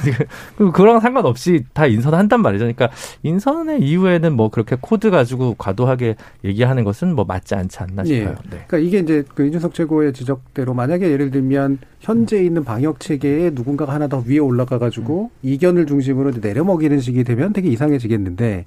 그거랑 0.56 1.00
상관없이 1.00 1.64
다 1.72 1.86
인선한단 1.86 2.42
말이죠. 2.42 2.64
그러니까 2.64 2.90
인선의 3.22 3.82
이후에는 3.82 4.34
뭐 4.34 4.50
그렇게 4.50 4.76
코드 4.80 5.10
가지고 5.10 5.54
과도하게 5.58 6.16
얘기하는 6.44 6.84
것은 6.84 7.14
뭐 7.14 7.24
맞지 7.24 7.54
않지 7.54 7.78
않나 7.80 8.04
싶어요. 8.04 8.22
예. 8.22 8.50
네. 8.50 8.64
그러니까 8.66 8.78
이게 8.78 8.98
이제 8.98 9.24
그 9.34 9.46
이준석 9.46 9.74
최고의 9.74 10.12
지적대로 10.12 10.74
만약에 10.74 11.10
예를 11.10 11.30
들면 11.30 11.78
현재 12.00 12.42
있는 12.42 12.64
방역 12.64 13.00
체계에 13.00 13.50
누군가가 13.50 13.94
하나 13.94 14.06
더 14.06 14.22
위에 14.26 14.38
올라가 14.38 14.78
가지고 14.78 15.24
음. 15.24 15.28
이견을 15.42 15.86
중심으로 15.86 16.32
내려먹이는 16.40 17.00
식이 17.00 17.24
되면 17.24 17.52
되게 17.52 17.68
이상해지겠는데 17.68 18.66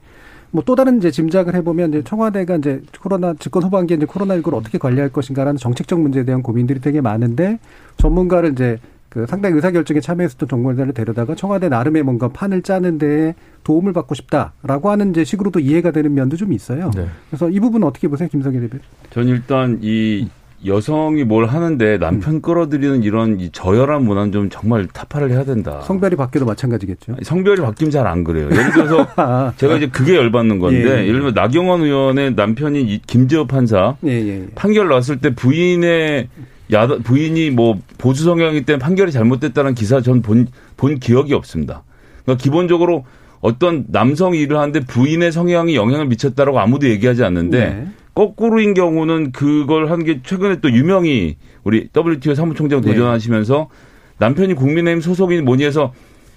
뭐 0.52 0.64
또 0.66 0.76
다른 0.76 0.98
이제 0.98 1.12
짐작을 1.12 1.56
해보면 1.56 1.90
이제 1.90 2.04
청와대가 2.04 2.58
이제 2.58 2.82
코로나 3.02 3.34
집권 3.36 3.64
후반기에 3.64 3.98
이제 3.98 4.06
코로나19를 4.06 4.54
어떻게 4.54 4.78
관리할 4.78 5.10
것인가라는 5.10 5.58
정책적 5.58 6.00
문제에 6.00 6.26
대한 6.26 6.42
고민들이 6.44 6.82
되게 6.82 7.00
많은데 7.00 7.60
전문가를 7.98 8.52
이제 8.52 8.78
그 9.10 9.26
상당히 9.26 9.56
의사결정에 9.56 10.02
참여했었던 10.02 10.50
전문가를 10.50 10.94
데려다가 10.94 11.36
청와대 11.36 11.70
나름의 11.70 12.04
뭔가 12.04 12.28
판을 12.28 12.62
짜는데 12.62 13.34
도움을 13.64 13.94
받고 13.94 14.14
싶다라고 14.16 14.90
하는 14.90 15.12
이제 15.12 15.24
식으로도 15.24 15.60
이해가 15.60 15.92
되는 15.92 16.14
면도 16.14 16.36
좀 16.36 16.52
있어요. 16.52 16.92
네. 16.94 17.08
그래서 17.30 17.50
이 17.50 17.60
부분은 17.60 17.88
어떻게 17.88 18.08
보세요, 18.08 18.28
김성일 18.30 18.62
대표? 18.62 18.78
전 19.10 19.28
일단 19.28 19.80
이 19.82 20.28
여성이 20.66 21.24
뭘 21.24 21.46
하는데 21.46 21.98
남편 22.00 22.36
음. 22.36 22.42
끌어들이는 22.42 23.04
이런 23.04 23.40
이 23.40 23.52
저열한 23.52 24.04
문화는 24.04 24.32
좀 24.32 24.50
정말 24.50 24.88
타파를 24.88 25.32
해야 25.32 25.44
된다. 25.46 25.82
성별이 25.82 26.16
바뀌어도 26.16 26.46
마찬가지겠죠. 26.46 27.18
성별이 27.22 27.62
바뀌면 27.62 27.92
잘 27.92 28.08
안 28.08 28.24
그래요. 28.24 28.46
예를 28.52 28.72
들어서 28.72 29.08
아. 29.18 29.54
제가 29.58 29.76
이제 29.78 29.88
그게 29.88 30.16
열받는 30.16 30.60
건데 30.60 30.80
예, 30.80 30.86
예. 30.86 31.08
예를 31.08 31.14
들면 31.20 31.34
나경원 31.36 31.82
의원의 31.82 32.34
남편인 32.36 33.00
김재호 33.06 33.46
판사 33.46 33.96
예, 34.06 34.10
예, 34.12 34.28
예, 34.28 34.48
판결 34.56 34.88
났을 34.90 35.18
때 35.20 35.36
부인의 35.36 36.28
야 36.74 36.88
부인이 36.88 37.52
뭐 37.52 37.80
보수 37.98 38.24
성향이기 38.24 38.66
때문에 38.66 38.80
판결이 38.84 39.12
잘못됐다는 39.12 39.74
기사 39.76 40.02
전 40.02 40.22
본 40.22 40.48
본 40.76 41.00
기억이 41.00 41.34
없습니다. 41.34 41.84
그러니까 42.24 42.42
기본적으로 42.44 43.06
어떤 43.42 43.86
남성이 43.90 44.40
일을 44.42 44.58
하는데 44.58 44.80
부인의 44.82 45.32
성향이 45.32 45.76
영향을 45.76 46.08
미쳤다라고 46.08 46.60
아무도 46.60 46.88
얘기하지 46.90 47.24
않는데 47.24 47.60
네. 47.70 47.88
거꾸로인 48.18 48.74
경우는 48.74 49.32
그걸 49.32 49.92
한 49.92 50.00
게 50.04 50.22
최근에 50.24 50.60
또 50.62 50.72
유명히 50.72 51.38
우리 51.64 51.90
WTO 51.96 52.34
사무총장 52.34 52.82
네. 52.82 52.92
도전하시면서 52.92 53.70
남편이 54.18 54.56
국민의힘 54.56 55.02
소속인 55.02 55.46
뭐니 55.46 55.64
해서 55.64 55.94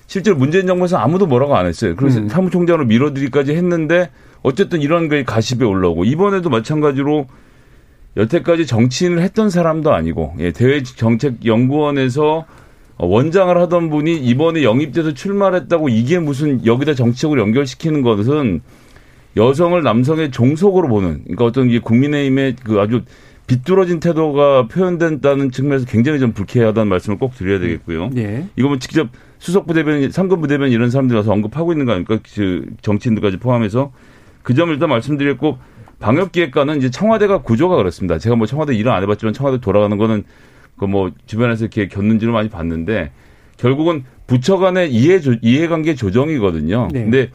실제로 0.07 0.37
문재인 0.37 0.67
정부에서 0.67 0.99
아무도 0.99 1.27
뭐라고 1.27 1.57
안 1.57 1.67
했어요. 1.67 1.95
그래서 1.97 2.21
음. 2.21 2.29
사무총장으로 2.29 2.85
밀어드리기까지 2.85 3.55
했는데 3.55 4.11
어쨌든 4.43 4.83
이런 4.83 5.09
게 5.09 5.25
가십에 5.25 5.65
올라오고 5.65 6.05
이번에도 6.05 6.51
마찬가지로 6.51 7.27
여태까지 8.17 8.67
정치인을 8.67 9.23
했던 9.23 9.49
사람도 9.49 9.93
아니고 9.93 10.35
예, 10.41 10.51
대외정책연구원에서 10.53 12.45
원장을 12.99 13.57
하던 13.57 13.89
분이 13.89 14.17
이번에 14.17 14.65
영입돼서 14.65 15.15
출마를 15.15 15.61
했다고 15.63 15.89
이게 15.89 16.19
무슨 16.19 16.67
여기다 16.67 16.95
정치적으로 16.95 17.41
연결시키는 17.41 18.03
것은 18.03 18.61
여성을 19.37 19.81
남성의 19.83 20.31
종속으로 20.31 20.89
보는 20.89 21.23
그러니까 21.25 21.45
어떤 21.45 21.71
이 21.71 21.79
국민의힘의 21.79 22.57
그 22.65 22.81
아주 22.81 23.03
비뚤어진 23.47 24.01
태도가 24.01 24.69
표현된다는 24.69 25.51
측면에서 25.51 25.87
굉장히 25.87 26.21
좀 26.21 26.33
불쾌하다는 26.33 26.89
말씀을 26.89 27.19
꼭 27.19 27.35
드려야 27.35 27.59
되겠고요. 27.59 28.11
예. 28.17 28.47
이거 28.57 28.69
뭐 28.69 28.79
직접 28.79 29.09
수석 29.39 29.67
부대변인, 29.67 30.11
상급 30.11 30.41
부대변인 30.41 30.73
이런 30.73 30.91
사람들이 30.91 31.17
와서 31.17 31.33
언급하고 31.33 31.73
있는 31.73 31.87
거 31.87 31.93
아닙니까? 31.93 32.19
그 32.35 32.67
정치인들까지 32.83 33.39
포함해서 33.39 33.93
그 34.43 34.55
점을 34.55 34.73
일단 34.73 34.89
말씀드렸고 34.89 35.59
방역기획관은 35.99 36.79
이제 36.79 36.91
청와대가 36.91 37.43
구조가 37.43 37.77
그렇습니다. 37.77 38.19
제가 38.19 38.37
뭐 38.37 38.47
청와대 38.47 38.75
일은 38.75 38.93
안 38.93 39.03
해봤지만 39.03 39.35
청와대 39.35 39.61
돌아가는 39.61 39.97
거는 39.97 40.25
그 40.81 40.87
뭐 40.87 41.11
주변에서 41.27 41.65
이렇게 41.65 41.89
겪는지를 41.89 42.33
많이 42.33 42.49
봤는데 42.49 43.13
결국은 43.59 44.05
부처 44.27 44.57
간의 44.57 44.91
이해 44.91 45.21
이해관계 45.43 45.95
조정이거든요. 45.95 46.89
네. 46.91 47.03
근데 47.03 47.31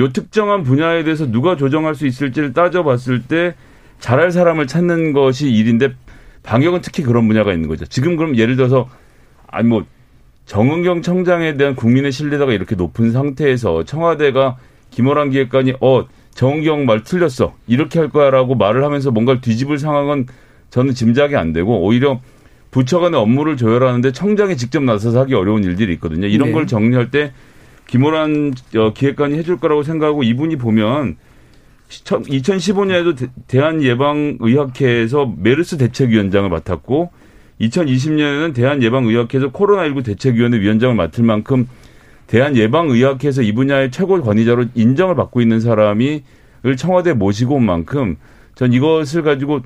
요 0.00 0.12
특정한 0.12 0.62
분야에 0.62 1.04
대해서 1.04 1.30
누가 1.30 1.56
조정할 1.56 1.94
수 1.94 2.06
있을지를 2.06 2.52
따져봤을 2.52 3.22
때 3.22 3.54
잘할 3.98 4.32
사람을 4.32 4.66
찾는 4.66 5.12
것이 5.12 5.50
일인데 5.50 5.92
방역은 6.42 6.80
특히 6.80 7.02
그런 7.02 7.28
분야가 7.28 7.52
있는 7.52 7.68
거죠. 7.68 7.84
지금 7.84 8.16
그럼 8.16 8.36
예를 8.36 8.56
들어서 8.56 8.88
아니 9.46 9.68
뭐 9.68 9.84
정은경 10.46 11.02
청장에 11.02 11.56
대한 11.56 11.76
국민의 11.76 12.12
신뢰도가 12.12 12.52
이렇게 12.52 12.74
높은 12.74 13.12
상태에서 13.12 13.84
청와대가 13.84 14.56
김호란 14.90 15.30
기획관이 15.30 15.74
어 15.80 16.06
정은경 16.34 16.86
말 16.86 17.04
틀렸어 17.04 17.54
이렇게 17.66 17.98
할 17.98 18.08
거야라고 18.08 18.54
말을 18.54 18.82
하면서 18.82 19.10
뭔가를 19.10 19.40
뒤집을 19.42 19.78
상황은 19.78 20.26
저는 20.70 20.94
짐작이 20.94 21.36
안 21.36 21.52
되고 21.52 21.84
오히려 21.84 22.20
부처 22.70 23.00
간의 23.00 23.20
업무를 23.20 23.56
조율하는데 23.56 24.12
청장이 24.12 24.56
직접 24.56 24.82
나서서 24.82 25.20
하기 25.20 25.34
어려운 25.34 25.64
일들이 25.64 25.92
있거든요. 25.94 26.26
이런 26.26 26.48
네. 26.48 26.54
걸 26.54 26.66
정리할 26.66 27.10
때 27.10 27.32
김호란 27.90 28.54
어, 28.76 28.92
기획관이 28.92 29.36
해줄 29.36 29.58
거라고 29.58 29.82
생각하고 29.82 30.22
이분이 30.22 30.56
보면 30.56 31.16
2015년에도 31.88 33.28
대한예방의학회에서 33.48 35.34
메르스 35.36 35.76
대책위원장을 35.76 36.48
맡았고 36.48 37.10
2020년에는 37.60 38.54
대한예방의학회에서 38.54 39.50
코로나19 39.50 40.04
대책위원회 40.04 40.60
위원장을 40.60 40.94
맡을 40.94 41.24
만큼 41.24 41.66
대한예방의학회에서 42.28 43.42
이 43.42 43.50
분야의 43.50 43.90
최고 43.90 44.22
권위자로 44.22 44.66
인정을 44.76 45.16
받고 45.16 45.40
있는 45.40 45.58
사람이 45.58 46.22
을 46.64 46.76
청와대에 46.76 47.14
모시고 47.14 47.56
온 47.56 47.64
만큼 47.64 48.16
전 48.54 48.72
이것을 48.72 49.22
가지고 49.22 49.62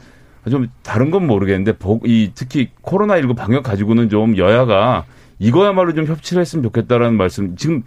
좀 0.48 0.68
다른 0.82 1.10
건 1.10 1.26
모르겠는데 1.26 1.76
이 2.04 2.30
특히 2.34 2.70
코로나19 2.82 3.36
방역 3.36 3.64
가지고는 3.64 4.08
좀 4.08 4.38
여야가 4.38 5.04
이거야말로 5.40 5.92
좀 5.92 6.06
협치를 6.06 6.40
했으면 6.40 6.62
좋겠다라는 6.62 7.16
말씀 7.16 7.56
지금 7.56 7.82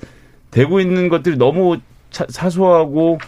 되고 0.52 0.80
있는 0.80 1.10
것들이 1.10 1.38
너무 1.38 1.78
차, 2.10 2.26
사소하고 2.30 3.20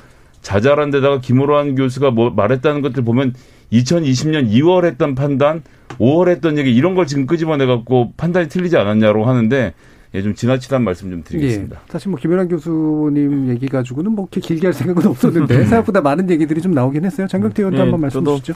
자잘한 0.41 0.89
데다가 0.91 1.19
김호란 1.19 1.75
교수가 1.75 2.11
뭐 2.11 2.29
말했다는 2.29 2.81
것들 2.81 3.03
보면 3.03 3.33
2020년 3.71 4.49
2월 4.49 4.85
했던 4.85 5.15
판단, 5.15 5.63
5월 5.99 6.29
했던 6.29 6.57
얘기 6.57 6.73
이런 6.73 6.95
걸 6.95 7.05
지금 7.05 7.27
끄집어내 7.27 7.65
갖고 7.65 8.13
판단이 8.17 8.47
틀리지 8.49 8.77
않았냐고 8.77 9.25
하는데 9.25 9.73
예, 10.15 10.23
좀 10.23 10.33
지나치다는 10.33 10.83
말씀 10.83 11.11
좀 11.11 11.23
드리겠습니다. 11.23 11.75
예, 11.75 11.91
사실 11.91 12.09
뭐 12.09 12.19
김연아 12.19 12.47
교수님 12.47 13.49
얘기 13.49 13.67
가지고는 13.67 14.13
뭐 14.13 14.25
이렇게 14.25 14.41
길게 14.41 14.65
할 14.65 14.73
생각은 14.73 15.07
없었는데 15.07 15.55
음. 15.55 15.63
생각보다 15.65 16.01
많은 16.01 16.29
얘기들이 16.31 16.61
좀 16.61 16.71
나오긴 16.71 17.05
했어요. 17.05 17.27
장경태 17.27 17.61
의원도 17.61 17.77
예, 17.77 17.81
한번 17.81 18.01
말씀 18.01 18.25
해 18.25 18.39
주시죠. 18.39 18.53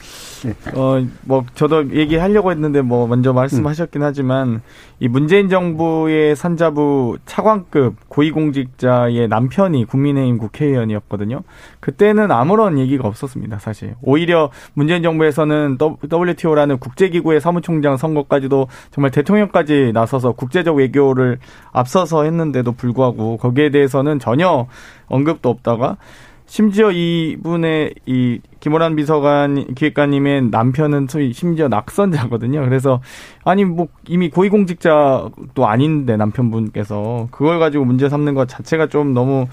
예. 0.48 0.54
어, 0.76 1.06
뭐 1.22 1.44
저도 1.54 1.92
얘기하려고 1.94 2.50
했는데 2.50 2.82
뭐 2.82 3.06
먼저 3.06 3.32
말씀하셨긴 3.32 4.02
음. 4.02 4.04
하지만 4.06 4.62
이 4.98 5.06
문재인 5.06 5.48
정부의 5.48 6.34
산자부 6.34 7.18
차관급 7.24 8.08
고위공직자의 8.08 9.28
남편이 9.28 9.84
국민의힘 9.84 10.38
국회의원이었거든요. 10.38 11.42
그때는 11.84 12.30
아무런 12.30 12.78
얘기가 12.78 13.06
없었습니다, 13.06 13.58
사실. 13.58 13.94
오히려 14.00 14.50
문재인 14.72 15.02
정부에서는 15.02 15.76
WTO라는 16.10 16.78
국제기구의 16.78 17.42
사무총장 17.42 17.98
선거까지도 17.98 18.68
정말 18.90 19.10
대통령까지 19.10 19.90
나서서 19.92 20.32
국제적 20.32 20.76
외교를 20.76 21.40
앞서서 21.72 22.22
했는데도 22.24 22.72
불구하고 22.72 23.36
거기에 23.36 23.68
대해서는 23.68 24.18
전혀 24.18 24.66
언급도 25.08 25.50
없다가 25.50 25.98
심지어 26.46 26.90
이분의 26.90 27.94
이 28.06 28.40
김호란 28.60 28.96
비서관 28.96 29.74
기획관님의 29.74 30.50
남편은 30.50 31.08
소위 31.08 31.32
심지어 31.32 31.68
낙선자거든요. 31.68 32.62
그래서 32.64 33.02
아니 33.44 33.64
뭐 33.64 33.88
이미 34.08 34.30
고위공직자도 34.30 35.66
아닌데 35.66 36.16
남편분께서 36.16 37.28
그걸 37.30 37.58
가지고 37.58 37.84
문제 37.84 38.08
삼는 38.08 38.34
것 38.34 38.48
자체가 38.48 38.86
좀 38.86 39.12
너무 39.12 39.46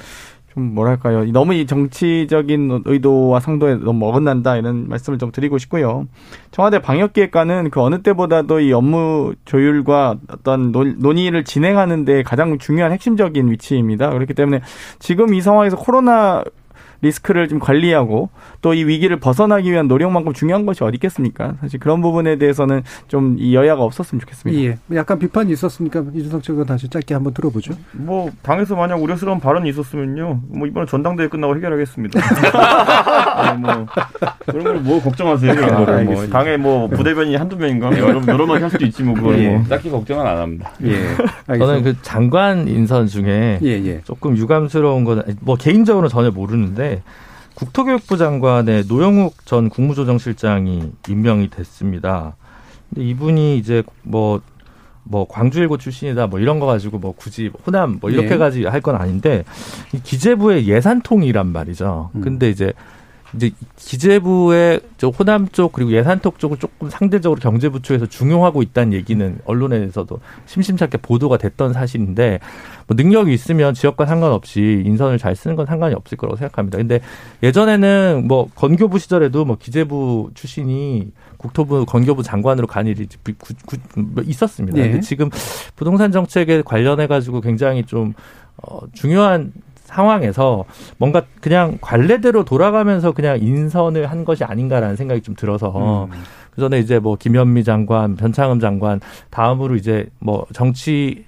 좀 0.53 0.75
뭐랄까요. 0.75 1.23
너무 1.31 1.53
이 1.53 1.65
정치적인 1.65 2.83
의도와 2.85 3.39
상도에 3.39 3.75
너무 3.75 4.07
어긋난다 4.09 4.57
이런 4.57 4.89
말씀을 4.89 5.17
좀 5.17 5.31
드리고 5.31 5.57
싶고요. 5.57 6.07
청와대 6.51 6.79
방역기획관은 6.79 7.69
그 7.69 7.81
어느 7.81 8.01
때보다도 8.01 8.59
이 8.59 8.73
업무 8.73 9.33
조율과 9.45 10.17
어떤 10.29 10.71
논의를 10.71 11.45
진행하는데 11.45 12.23
가장 12.23 12.57
중요한 12.57 12.91
핵심적인 12.91 13.49
위치입니다. 13.49 14.09
그렇기 14.09 14.33
때문에 14.33 14.61
지금 14.99 15.33
이 15.33 15.41
상황에서 15.41 15.77
코로나 15.77 16.43
리스크를 17.01 17.47
좀 17.47 17.59
관리하고 17.59 18.29
또 18.61 18.73
이 18.73 18.83
위기를 18.85 19.19
벗어나기 19.19 19.71
위한 19.71 19.87
노력만큼 19.87 20.33
중요한 20.33 20.65
것이 20.65 20.83
어디 20.83 20.95
있겠습니까? 20.95 21.55
사실 21.61 21.79
그런 21.79 22.01
부분에 22.01 22.37
대해서는 22.37 22.83
좀 23.07 23.35
이 23.39 23.55
여야가 23.55 23.81
없었으면 23.83 24.19
좋겠습니다. 24.21 24.61
예. 24.63 24.77
약간 24.97 25.17
비판이 25.19 25.51
있었습니까? 25.53 26.03
이준석 26.13 26.43
측은 26.43 26.65
다시 26.65 26.87
짧게 26.89 27.13
한번 27.13 27.33
들어보죠. 27.33 27.73
뭐 27.93 28.29
당에서 28.41 28.75
만약 28.75 29.01
우려스러운 29.01 29.39
발언이 29.39 29.69
있었으면요, 29.69 30.41
뭐 30.47 30.67
이번에 30.67 30.85
전당대회 30.85 31.27
끝나고 31.27 31.55
해결하겠습니다. 31.55 32.19
네, 33.51 33.57
뭐 33.57 33.85
그런 34.45 34.63
걸 34.63 34.81
뭐 34.81 35.01
걱정하세요? 35.01 35.53
그런 35.55 35.73
아, 35.73 35.77
거를 35.77 36.05
뭐 36.05 36.27
당에 36.27 36.57
뭐 36.57 36.87
부대변이 36.87 37.35
한두 37.35 37.55
명인가 37.55 37.97
여러 37.99 38.21
여러 38.27 38.45
명이 38.45 38.61
할 38.61 38.69
수도 38.69 38.85
있지 38.85 39.03
뭐 39.03 39.13
그걸 39.15 39.39
예. 39.39 39.49
뭐. 39.49 39.63
딱히 39.69 39.89
걱정은 39.89 40.25
안 40.25 40.37
합니다. 40.37 40.71
예. 40.83 41.57
저는 41.57 41.83
그 41.83 41.95
장관 42.01 42.67
인선 42.67 43.07
중에 43.07 43.59
예, 43.61 43.67
예. 43.67 44.01
조금 44.03 44.35
유감스러운 44.37 45.03
건 45.03 45.21
뭐 45.41 45.55
개인적으로 45.55 46.07
전혀 46.07 46.31
모르는데 46.31 46.90
국토교육부 47.55 48.17
장관의 48.17 48.85
노영욱 48.87 49.45
전 49.45 49.69
국무조정실장이 49.69 50.91
임명이 51.07 51.49
됐습니다. 51.49 52.35
근데 52.89 53.05
이분이 53.07 53.57
이제 53.57 53.83
뭐, 54.03 54.41
뭐 55.03 55.27
광주일고 55.27 55.77
출신이다 55.77 56.27
뭐 56.27 56.39
이런 56.39 56.59
거 56.59 56.65
가지고 56.65 56.99
뭐 56.99 57.13
굳이 57.15 57.51
호남 57.65 57.99
뭐 58.01 58.09
이렇게 58.09 58.31
예. 58.31 58.37
가지 58.37 58.65
할건 58.65 58.95
아닌데 58.95 59.43
이 59.93 60.01
기재부의 60.01 60.67
예산통이란 60.67 61.47
말이죠. 61.47 62.11
음. 62.15 62.21
근데 62.21 62.49
이제 62.49 62.73
이제 63.33 63.51
기재부의 63.77 64.81
저 64.97 65.07
호남 65.07 65.47
쪽 65.47 65.71
그리고 65.71 65.91
예산통 65.91 66.33
쪽을 66.37 66.57
조금 66.57 66.89
상대적으로 66.89 67.39
경제부 67.39 67.81
쪽에서 67.81 68.05
중용하고 68.05 68.61
있다는 68.61 68.93
얘기는 68.93 69.39
언론에서도 69.45 70.19
심심찮게 70.45 70.97
보도가 70.97 71.37
됐던 71.37 71.73
사실인데 71.73 72.39
뭐 72.91 72.95
능력이 72.97 73.33
있으면 73.33 73.73
지역과 73.73 74.05
상관없이 74.05 74.83
인선을 74.85 75.17
잘 75.17 75.33
쓰는 75.33 75.55
건 75.55 75.65
상관이 75.65 75.95
없을 75.95 76.17
거라고 76.17 76.35
생각합니다. 76.35 76.77
근데 76.77 76.99
예전에는 77.41 78.27
뭐 78.27 78.49
건교부 78.53 78.99
시절에도 78.99 79.45
뭐 79.45 79.55
기재부 79.57 80.31
출신이 80.33 81.11
국토부 81.37 81.85
건교부 81.85 82.21
장관으로 82.21 82.67
간 82.67 82.87
일이 82.87 83.07
뭐 83.95 84.23
있었습니다. 84.25 84.77
예. 84.77 84.83
근데 84.83 84.99
지금 84.99 85.29
부동산 85.77 86.11
정책에 86.11 86.61
관련해 86.63 87.07
가지고 87.07 87.39
굉장히 87.39 87.85
좀 87.85 88.13
어, 88.57 88.81
중요한 88.91 89.53
상황에서 89.85 90.65
뭔가 90.97 91.23
그냥 91.39 91.77
관례대로 91.79 92.43
돌아가면서 92.43 93.13
그냥 93.13 93.39
인선을 93.41 94.11
한 94.11 94.25
것이 94.25 94.43
아닌가라는 94.43 94.97
생각이 94.97 95.21
좀 95.21 95.35
들어서 95.35 96.09
그 96.51 96.59
전에 96.59 96.79
이제 96.79 96.99
뭐 96.99 97.15
김현미 97.15 97.63
장관, 97.63 98.17
변창흠 98.17 98.59
장관 98.59 98.99
다음으로 99.29 99.75
이제 99.75 100.07
뭐 100.19 100.45
정치 100.53 101.25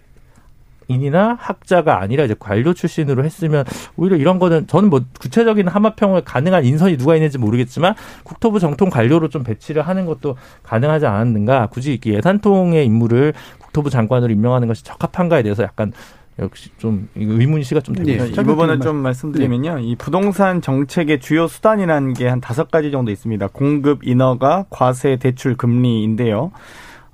인이나 0.88 1.38
학자가 1.40 2.02
아니라 2.02 2.24
이제 2.26 2.36
관료 2.38 2.74
출신으로 2.74 3.24
했으면 3.24 3.66
오히려 3.96 4.16
이런 4.18 4.40
거는 4.40 4.68
저는 4.68 4.90
뭐 4.90 5.02
구체적인 5.20 5.68
하마평을 5.68 6.22
가능한 6.22 6.66
인선이 6.66 6.98
누가 6.98 7.16
있는지 7.16 7.38
모르겠지만 7.38 7.96
국토부 8.24 8.60
정통 8.60 8.90
관료로 8.90 9.30
좀 9.30 9.44
배치를 9.44 9.82
하는 9.82 10.06
것도 10.06 10.38
가능하지 10.64 11.06
않았는가 11.06 11.68
굳이 11.68 11.92
이렇게 11.92 12.14
예산통의 12.16 12.86
인물을 12.86 13.34
국토부 13.60 13.90
장관으로 13.90 14.32
임명하는 14.32 14.68
것이 14.68 14.84
적합한가에 14.84 15.44
대해서 15.44 15.64
약간 15.64 15.94
역시 16.40 16.70
좀 16.80 17.08
의문시가 17.16 17.82
좀 17.82 17.94
되고 17.94 18.10
예. 18.10 18.14
있습니다. 18.16 18.42
이 18.42 18.46
부분은 18.46 18.82
좀 18.82 18.96
말씀드리면요. 18.98 19.80
이 19.80 19.96
부동산 19.96 20.62
정책의 20.62 21.20
주요 21.20 21.48
수단이라는 21.48 22.14
게 22.14 22.28
한 22.28 22.42
다섯 22.42 22.72
가지 22.72 22.90
정도 22.90 23.12
있습니다. 23.12 23.48
공급 23.54 24.08
인허가, 24.08 24.66
과세, 24.72 25.18
대출, 25.18 25.56
금리인데요. 25.56 26.52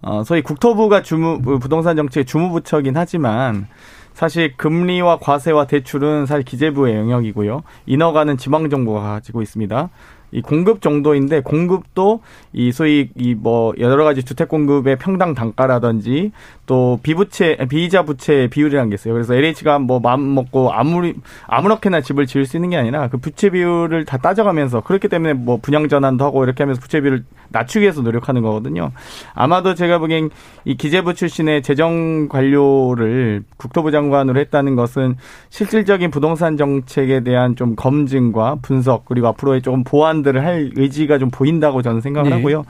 어, 0.02 0.24
소위 0.24 0.42
국토부가 0.42 1.02
주무, 1.02 1.42
부동산 1.60 1.96
정책의 1.96 2.26
주무부처긴 2.26 2.96
하지만 2.96 3.68
사실 4.14 4.56
금리와 4.58 5.18
과세와 5.20 5.68
대출은 5.68 6.26
사실 6.26 6.44
기재부의 6.44 6.96
영역이고요. 6.96 7.64
인허가는 7.86 8.38
지방정부가 8.38 9.02
가지고 9.02 9.42
있습니다. 9.42 9.90
이 10.32 10.42
공급 10.42 10.82
정도인데 10.82 11.42
공급도 11.42 12.22
이 12.54 12.72
소위 12.72 13.10
이 13.16 13.34
뭐 13.34 13.74
여러 13.80 14.04
가지 14.04 14.24
주택 14.24 14.48
공급의 14.50 14.98
평당 14.98 15.34
단가라든지 15.34 16.32
또 16.70 17.00
비부채 17.02 17.58
비이자 17.68 18.04
부채 18.04 18.48
비율이라는 18.48 18.92
게 18.92 18.94
있어요. 18.94 19.16
그래서 19.16 19.34
LH가 19.34 19.80
뭐 19.80 20.00
마음 20.00 20.36
먹고 20.36 20.72
아무리 20.72 21.16
아무렇게나 21.48 22.02
집을 22.02 22.28
지을 22.28 22.46
수 22.46 22.58
있는 22.58 22.70
게 22.70 22.78
아니라 22.78 23.08
그 23.08 23.18
부채 23.18 23.50
비율을 23.50 24.06
다 24.06 24.18
따져가면서 24.18 24.82
그렇기 24.82 25.08
때문에 25.08 25.34
뭐 25.34 25.58
분양 25.58 25.90
전환도 25.90 26.24
하고 26.24 26.44
이렇게 26.44 26.62
하면서 26.62 26.80
부채 26.80 27.02
비율을 27.02 27.24
낮추기 27.48 27.82
위해서 27.82 28.04
노력하는 28.04 28.44
거거든요. 28.44 28.92
아마도 29.34 29.74
제가 29.74 29.98
보기엔 29.98 30.30
이 30.64 30.78
기재부 30.78 31.16
출신의 31.16 31.64
재정 31.64 32.30
관료를 32.30 33.42
국토부 33.58 33.90
장관으로 33.90 34.40
했다는 34.40 34.76
것은 34.76 35.16
실질적인 35.50 36.12
부동산 36.12 36.56
정책에 36.56 37.22
대한 37.22 37.56
좀 37.56 37.76
검증과 37.76 38.58
분석 38.62 39.06
그리고 39.06 39.26
앞으로의 39.30 39.64
조금 39.64 39.84
보완들을 39.84 40.46
할 40.46 40.70
의지가 40.76 41.18
좀 41.18 41.32
보인다고 41.32 41.82
저는 41.82 42.02
생각을 42.02 42.30
네. 42.30 42.36
하고요. 42.36 42.64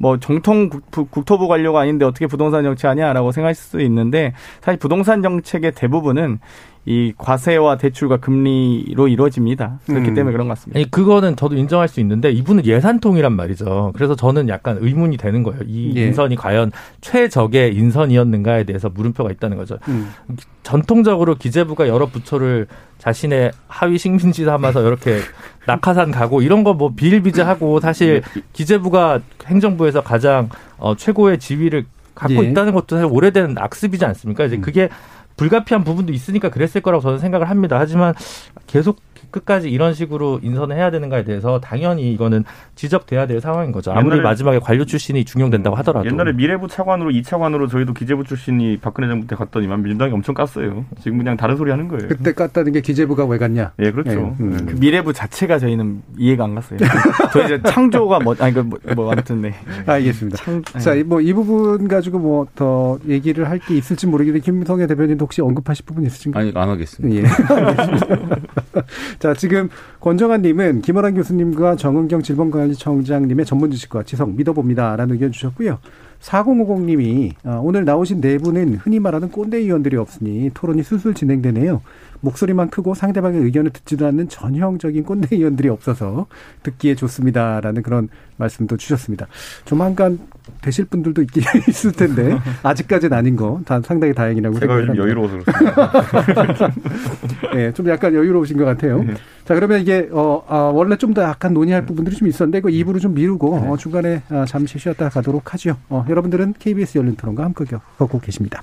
뭐 0.00 0.18
정통 0.18 0.70
국- 0.70 1.10
국토부 1.10 1.46
관료가 1.46 1.80
아닌데 1.80 2.06
어떻게 2.06 2.26
부동산 2.26 2.64
정책하냐라고 2.64 3.32
생각할 3.32 3.54
수 3.54 3.82
있는데 3.82 4.32
사실 4.62 4.78
부동산 4.78 5.20
정책의 5.22 5.72
대부분은 5.72 6.38
이 6.86 7.12
과세와 7.18 7.76
대출과 7.76 8.16
금리로 8.16 9.08
이루어집니다. 9.08 9.80
그렇기 9.84 10.08
음. 10.08 10.14
때문에 10.14 10.32
그런 10.32 10.48
것 10.48 10.54
같습니다. 10.54 10.78
아니 10.78 10.90
그거는 10.90 11.36
저도 11.36 11.54
인정할 11.54 11.86
수 11.88 12.00
있는데 12.00 12.30
이분은 12.30 12.64
예산통이란 12.64 13.36
말이죠. 13.36 13.92
그래서 13.94 14.16
저는 14.16 14.48
약간 14.48 14.78
의문이 14.80 15.18
되는 15.18 15.42
거예요. 15.42 15.60
이 15.66 15.92
예. 15.96 16.06
인선이 16.06 16.36
과연 16.36 16.72
최적의 17.02 17.76
인선이었는가에 17.76 18.64
대해서 18.64 18.88
물음표가 18.88 19.30
있다는 19.32 19.58
거죠. 19.58 19.76
음. 19.88 20.08
전통적으로 20.62 21.34
기재부가 21.34 21.88
여러 21.88 22.06
부처를 22.06 22.66
자신의 22.96 23.52
하위 23.68 23.98
식민지 23.98 24.46
삼아서 24.46 24.80
이렇게 24.86 25.18
낙하산 25.66 26.10
가고 26.10 26.42
이런 26.42 26.64
거 26.64 26.72
뭐 26.74 26.92
비일비재하고 26.94 27.80
사실 27.80 28.22
기재부가 28.52 29.20
행정부에서 29.46 30.02
가장 30.02 30.48
어, 30.78 30.96
최고의 30.96 31.38
지위를 31.38 31.84
갖고 32.14 32.44
예. 32.44 32.48
있다는 32.50 32.72
것도 32.72 32.96
사실 32.96 33.08
오래된 33.12 33.56
악습이지 33.58 34.04
않습니까? 34.04 34.44
이제 34.44 34.56
음. 34.56 34.60
그게 34.62 34.88
불가피한 35.36 35.84
부분도 35.84 36.12
있으니까 36.12 36.50
그랬을 36.50 36.80
거라고 36.82 37.02
저는 37.02 37.18
생각을 37.18 37.48
합니다. 37.48 37.78
하지만 37.78 38.14
계속 38.66 38.98
끝까지 39.30 39.70
이런 39.70 39.94
식으로 39.94 40.40
인선을 40.42 40.76
해야 40.76 40.90
되는가에 40.90 41.24
대해서 41.24 41.60
당연히 41.60 42.12
이거는 42.12 42.44
지적돼야 42.74 43.26
될 43.26 43.40
상황인 43.40 43.72
거죠. 43.72 43.92
아무리 43.92 44.18
옛날에- 44.18 44.22
마지막에 44.22 44.58
관료 44.58 44.84
출신이 44.84 45.24
중용된다고 45.24 45.76
하더라도. 45.76 46.06
옛날에 46.06 46.32
미래부 46.32 46.68
차관으로 46.68 47.10
이 47.10 47.22
차관으로 47.22 47.66
저희도 47.68 47.94
기재부 47.94 48.24
출신이 48.24 48.78
박근혜 48.78 49.08
정부 49.08 49.26
때 49.26 49.36
갔더니만 49.36 49.82
민주당이 49.82 50.12
엄청 50.12 50.34
깠어요. 50.34 50.84
지금 51.02 51.18
그냥 51.18 51.36
다른 51.36 51.56
소리 51.56 51.70
하는 51.70 51.88
거예요. 51.88 52.08
그때 52.08 52.32
깠다는 52.32 52.72
게 52.72 52.80
기재부가 52.80 53.24
왜 53.26 53.38
갔냐? 53.38 53.72
예, 53.80 53.90
그렇죠. 53.90 54.10
예, 54.12 54.14
음. 54.42 54.66
그 54.66 54.74
미래부 54.80 55.12
자체가 55.12 55.58
저희는 55.58 56.02
이해가 56.18 56.44
안 56.44 56.54
갔어요. 56.54 56.78
저희 57.32 57.44
이제 57.46 57.60
창조가 57.66 58.20
뭐 58.20 58.34
아니 58.38 58.52
그 58.54 58.60
뭐, 58.60 58.78
뭐 58.94 59.12
아무튼 59.12 59.40
네. 59.42 59.54
알겠습니다. 59.86 60.38
창 60.38 60.62
자, 60.64 60.94
뭐 61.04 61.20
이 61.20 61.32
부분 61.32 61.86
가지고 61.88 62.18
뭐 62.18 62.46
더 62.54 62.98
얘기를 63.08 63.48
할 63.48 63.60
게 63.60 63.76
있을지 63.76 64.06
모르겠는데 64.06 64.42
김성애 64.44 64.86
대변인도 64.86 65.24
혹시 65.24 65.42
언급하실 65.42 65.84
부분 65.84 66.04
있으신가요? 66.06 66.42
아니 66.42 66.52
안 66.56 66.68
하겠습니다. 66.70 67.14
예. 67.14 67.24
자, 69.18 69.34
지금 69.34 69.68
권정환님은 70.00 70.82
김원환 70.82 71.14
교수님과 71.14 71.76
정은경 71.76 72.22
질병관리청장님의 72.22 73.44
전문 73.44 73.70
지식과 73.70 74.04
지성 74.04 74.36
믿어봅니다 74.36 74.96
라는 74.96 75.14
의견 75.14 75.32
주셨고요. 75.32 75.78
4050님이 76.20 77.32
아, 77.44 77.60
오늘 77.62 77.84
나오신 77.84 78.20
네 78.20 78.38
분은 78.38 78.76
흔히 78.76 79.00
말하는 79.00 79.30
꼰대 79.30 79.58
의원들이 79.58 79.96
없으니 79.96 80.50
토론이 80.52 80.82
술술 80.82 81.14
진행되네요. 81.14 81.80
목소리만 82.20 82.70
크고 82.70 82.94
상대방의 82.94 83.40
의견을 83.42 83.70
듣지도 83.70 84.06
않는 84.06 84.28
전형적인 84.28 85.04
꼰대 85.04 85.36
의원들이 85.36 85.68
없어서 85.68 86.26
듣기에 86.62 86.94
좋습니다라는 86.94 87.82
그런 87.82 88.08
말씀도 88.36 88.76
주셨습니다. 88.76 89.26
조만간 89.64 90.18
되실 90.62 90.84
분들도 90.86 91.22
있긴 91.22 91.42
있을 91.68 91.92
텐데 91.92 92.36
아직까지는 92.62 93.16
아닌 93.16 93.36
거 93.36 93.60
다 93.64 93.80
상당히 93.82 94.14
다행이라고 94.14 94.58
제가 94.58 94.74
요즘 94.80 94.94
생각합니다. 94.94 95.04
여유로워서 95.04 95.38
그렇습니다. 95.44 96.70
네, 97.54 97.72
좀 97.72 97.88
약간 97.88 98.14
여유로우신 98.14 98.56
것 98.56 98.64
같아요. 98.64 99.02
네. 99.02 99.14
자, 99.44 99.54
그러면 99.54 99.80
이게, 99.80 100.08
어, 100.12 100.44
아, 100.48 100.56
원래 100.72 100.96
좀 100.96 101.10
더 101.10 101.22
약간 101.22 101.52
논의할 101.52 101.84
부분들이 101.84 102.14
좀 102.14 102.28
있었는데, 102.28 102.60
그 102.60 102.70
입으로 102.70 103.00
좀 103.00 103.14
미루고, 103.14 103.56
어, 103.56 103.76
중간에 103.76 104.22
아, 104.28 104.44
잠시 104.46 104.78
쉬었다 104.78 105.08
가도록 105.08 105.52
하죠. 105.54 105.76
어, 105.88 106.04
여러분들은 106.08 106.54
KBS 106.58 106.98
열린 106.98 107.16
토론과 107.16 107.42
함께 107.44 107.64
걷고 107.98 108.20
계십니다. 108.20 108.62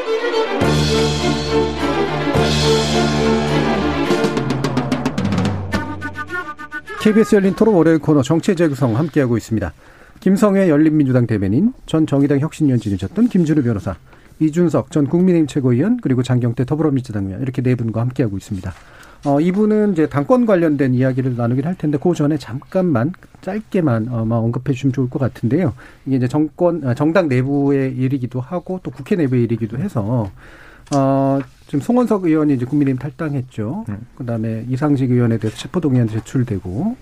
KBS 7.01 7.35
열린 7.35 7.55
토론 7.55 7.75
월요일 7.75 7.97
코너 7.97 8.21
정치 8.21 8.55
재구성 8.55 8.95
함께하고 8.95 9.35
있습니다. 9.35 9.73
김성회 10.19 10.69
열린민주당 10.69 11.25
대변인, 11.25 11.73
전 11.87 12.05
정의당 12.05 12.39
혁신위원 12.39 12.79
지내셨던 12.79 13.27
김준우 13.27 13.63
변호사, 13.63 13.95
이준석 14.39 14.91
전 14.91 15.07
국민의힘 15.07 15.47
최고위원, 15.47 15.97
그리고 16.01 16.21
장경태 16.21 16.65
더불어민주당 16.65 17.25
의원 17.25 17.41
이렇게 17.41 17.63
네 17.63 17.73
분과 17.73 18.01
함께하고 18.01 18.37
있습니다. 18.37 18.71
어, 19.25 19.39
이분은 19.39 19.93
이제 19.93 20.07
당권 20.07 20.45
관련된 20.45 20.95
이야기를 20.95 21.35
나누긴 21.35 21.65
할 21.65 21.77
텐데, 21.77 21.99
그 22.01 22.13
전에 22.13 22.37
잠깐만, 22.37 23.13
짧게만, 23.41 24.07
아마 24.11 24.37
언급해 24.37 24.73
주시면 24.73 24.93
좋을 24.93 25.09
것 25.09 25.19
같은데요. 25.19 25.73
이게 26.05 26.17
이제 26.17 26.27
정권, 26.27 26.83
아, 26.87 26.95
정당 26.95 27.27
내부의 27.27 27.93
일이기도 27.95 28.41
하고, 28.41 28.79
또 28.81 28.89
국회 28.89 29.15
내부의 29.15 29.43
일이기도 29.43 29.77
해서, 29.77 30.31
어, 30.95 31.39
지금 31.67 31.81
송원석 31.81 32.25
의원이 32.25 32.55
이제 32.55 32.65
국민의힘 32.65 32.97
탈당했죠. 32.97 33.85
음. 33.89 33.97
그 34.15 34.25
다음에 34.25 34.65
이상직 34.67 35.11
의원에 35.11 35.37
대해서 35.37 35.55
체포동의안 35.55 36.07
제출되고, 36.07 36.95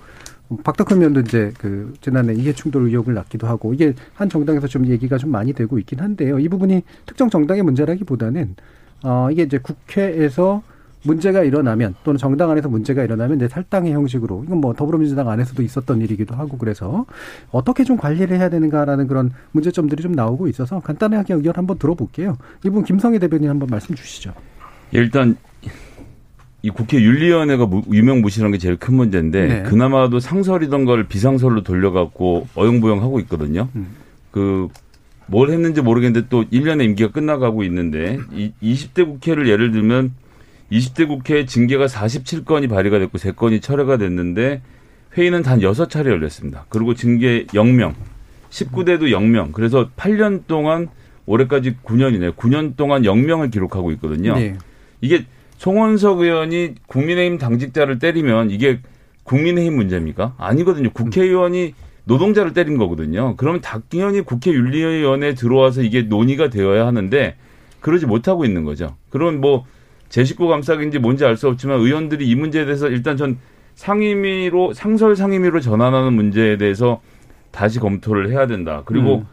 박덕흠 0.63 0.97
의원도 0.97 1.22
이제 1.22 1.53
그 1.59 1.93
지난해 2.01 2.34
이해충돌 2.34 2.88
의혹을 2.88 3.13
낳기도 3.13 3.47
하고 3.47 3.74
이게 3.74 3.93
한 4.15 4.30
정당에서 4.30 4.67
좀 4.67 4.88
얘기가 4.88 5.20
좀 5.20 5.30
많이 5.30 5.53
되고 5.53 5.78
있긴 5.78 5.99
한데요. 5.99 6.39
이 6.39 6.49
부분이 6.49 6.82
특정 7.05 7.30
정당의 7.30 7.61
문제라기보다는 7.61 8.55
어 9.03 9.30
이게 9.32 9.43
이제 9.43 9.59
국회에서 9.59 10.63
문제가 11.03 11.43
일어나면 11.43 11.95
또는 12.03 12.17
정당 12.17 12.51
안에서 12.51 12.67
문제가 12.69 13.03
일어나면 13.03 13.37
이제 13.37 13.47
탈당의 13.47 13.93
형식으로 13.93 14.43
이건 14.45 14.59
뭐 14.59 14.73
더불어민주당 14.73 15.29
안에서도 15.29 15.61
있었던 15.63 16.01
일이기도 16.01 16.35
하고 16.35 16.57
그래서 16.57 17.05
어떻게 17.51 17.83
좀 17.83 17.97
관리를 17.97 18.37
해야 18.37 18.49
되는가라는 18.49 19.07
그런 19.07 19.31
문제점들이 19.51 20.03
좀 20.03 20.11
나오고 20.11 20.47
있어서 20.47 20.79
간단하게 20.79 21.35
의견 21.35 21.53
한번 21.55 21.77
들어볼게요. 21.77 22.37
이분 22.65 22.83
김성희 22.83 23.19
대변인 23.19 23.49
한번 23.49 23.69
말씀 23.69 23.95
주시죠. 23.95 24.33
일단 24.91 25.37
이 26.61 26.69
국회 26.69 27.01
윤리위원회가 27.01 27.69
유명무실한 27.89 28.51
게 28.51 28.57
제일 28.57 28.75
큰 28.75 28.95
문제인데 28.95 29.47
네. 29.47 29.63
그나마도 29.63 30.19
상설이던 30.19 30.83
걸 30.83 31.07
비상설로 31.07 31.63
돌려갖고 31.63 32.47
어영부영 32.55 33.01
하고 33.01 33.21
있거든요. 33.21 33.69
음. 33.75 33.95
그뭘 34.31 35.51
했는지 35.51 35.81
모르겠는데 35.81 36.27
또 36.29 36.43
1년의 36.43 36.85
임기가 36.85 37.11
끝나가고 37.11 37.63
있는데 37.63 38.19
이 38.33 38.51
20대 38.61 39.05
국회를 39.05 39.47
예를 39.47 39.71
들면 39.71 40.11
20대 40.72 41.07
국회 41.07 41.45
징계가 41.45 41.88
47건이 41.88 42.70
발의가 42.70 42.99
됐고 42.99 43.17
3건이 43.17 43.61
철회가 43.61 43.97
됐는데 43.97 44.61
회의는 45.17 45.41
단 45.41 45.59
6차례 45.59 46.07
열렸습니다. 46.07 46.65
그리고 46.70 46.93
징계 46.93 47.45
0명, 47.47 47.93
19대도 48.49 49.09
0명. 49.09 49.51
그래서 49.51 49.89
8년 49.97 50.43
동안 50.47 50.88
올해까지 51.26 51.78
9년이네요. 51.84 52.36
9년 52.36 52.76
동안 52.76 53.03
0명을 53.03 53.51
기록하고 53.51 53.91
있거든요. 53.93 54.36
네. 54.36 54.57
이게 55.01 55.26
송원석 55.57 56.22
의원이 56.22 56.76
국민의힘 56.88 57.38
당직자를 57.38 57.99
때리면 57.99 58.51
이게 58.51 58.80
국민의힘 59.24 59.76
문제입니까? 59.76 60.36
아니거든요. 60.38 60.91
국회의원이 60.91 61.74
노동자를 62.05 62.53
때린 62.53 62.78
거거든요. 62.78 63.36
그러면 63.36 63.61
당연히 63.61 64.22
국회 64.22 64.51
윤리위원회에 64.51 65.36
들어와서 65.36 65.84
이게 65.84 66.03
논의가 66.03 66.49
되어야 66.49 66.88
하는데 66.88 67.36
그러지 67.82 68.07
못하고 68.07 68.45
있는 68.45 68.63
거죠. 68.63 68.95
그러면 69.09 69.41
뭐 69.41 69.65
제 70.10 70.24
식구 70.24 70.47
감싸기인지 70.47 70.99
뭔지 70.99 71.24
알 71.26 71.38
수 71.38 71.47
없지만 71.47 71.80
의원들이 71.80 72.28
이 72.28 72.36
문제에 72.36 72.66
대해서 72.66 72.88
일단 72.89 73.16
전 73.18 73.38
상임위로 73.76 74.74
상설 74.74 75.16
상임위로 75.16 75.62
전환하는 75.62 76.14
문제에 76.14 76.57
대해서 76.57 77.01
다시 77.51 77.80
검토를 77.80 78.30
해야 78.30 78.45
된다. 78.47 78.82
그리고 78.86 79.18
음. 79.20 79.26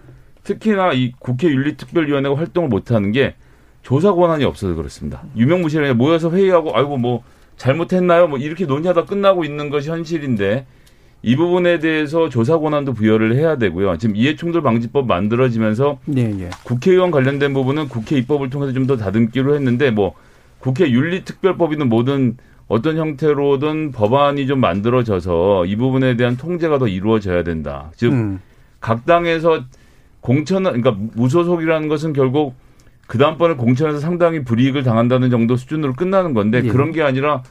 특히나 0.44 0.92
이 0.92 1.12
국회 1.18 1.48
윤리특별위원회가 1.48 2.36
활동을 2.36 2.68
못하는 2.68 3.10
게 3.12 3.34
조사 3.82 4.12
권한이 4.12 4.44
없어서 4.44 4.74
그렇습니다. 4.74 5.22
유명무실하게 5.36 5.94
모여서 5.94 6.30
회의하고 6.30 6.76
아이고 6.76 6.96
뭐 6.96 7.22
잘못했나요? 7.56 8.28
뭐 8.28 8.38
이렇게 8.38 8.66
논의하다 8.66 9.06
끝나고 9.06 9.44
있는 9.44 9.70
것이 9.70 9.90
현실인데 9.90 10.66
이 11.22 11.34
부분에 11.36 11.78
대해서 11.80 12.28
조사 12.28 12.58
권한도 12.58 12.92
부여를 12.92 13.34
해야 13.34 13.56
되고요. 13.56 13.96
지금 13.98 14.14
이해충돌 14.14 14.62
방지법 14.62 15.06
만들어지면서 15.06 15.98
네, 16.04 16.28
네. 16.28 16.50
국회의원 16.62 17.10
관련된 17.10 17.52
부분은 17.54 17.88
국회 17.88 18.16
입법을 18.18 18.50
통해서 18.50 18.72
좀 18.72 18.86
더 18.86 18.96
다듬기로 18.96 19.54
했는데 19.56 19.90
뭐 19.90 20.14
국회 20.66 20.90
윤리특별법이든 20.90 21.88
뭐든 21.88 22.38
어떤 22.66 22.96
형태로든 22.96 23.92
법안이 23.92 24.48
좀 24.48 24.58
만들어져서 24.58 25.66
이 25.66 25.76
부분에 25.76 26.16
대한 26.16 26.36
통제가 26.36 26.78
더 26.78 26.88
이루어져야 26.88 27.44
된다. 27.44 27.92
즉, 27.94 28.12
음. 28.12 28.40
각 28.80 29.06
당에서 29.06 29.62
공천, 30.20 30.64
그러니까 30.64 30.96
무소속이라는 31.14 31.86
것은 31.86 32.12
결국 32.12 32.56
그 33.06 33.16
다음번에 33.16 33.54
공천에서 33.54 34.00
상당히 34.00 34.42
불이익을 34.42 34.82
당한다는 34.82 35.30
정도 35.30 35.54
수준으로 35.54 35.92
끝나는 35.92 36.34
건데 36.34 36.62
예. 36.64 36.68
그런 36.68 36.90
게 36.90 37.02
아니라 37.02 37.44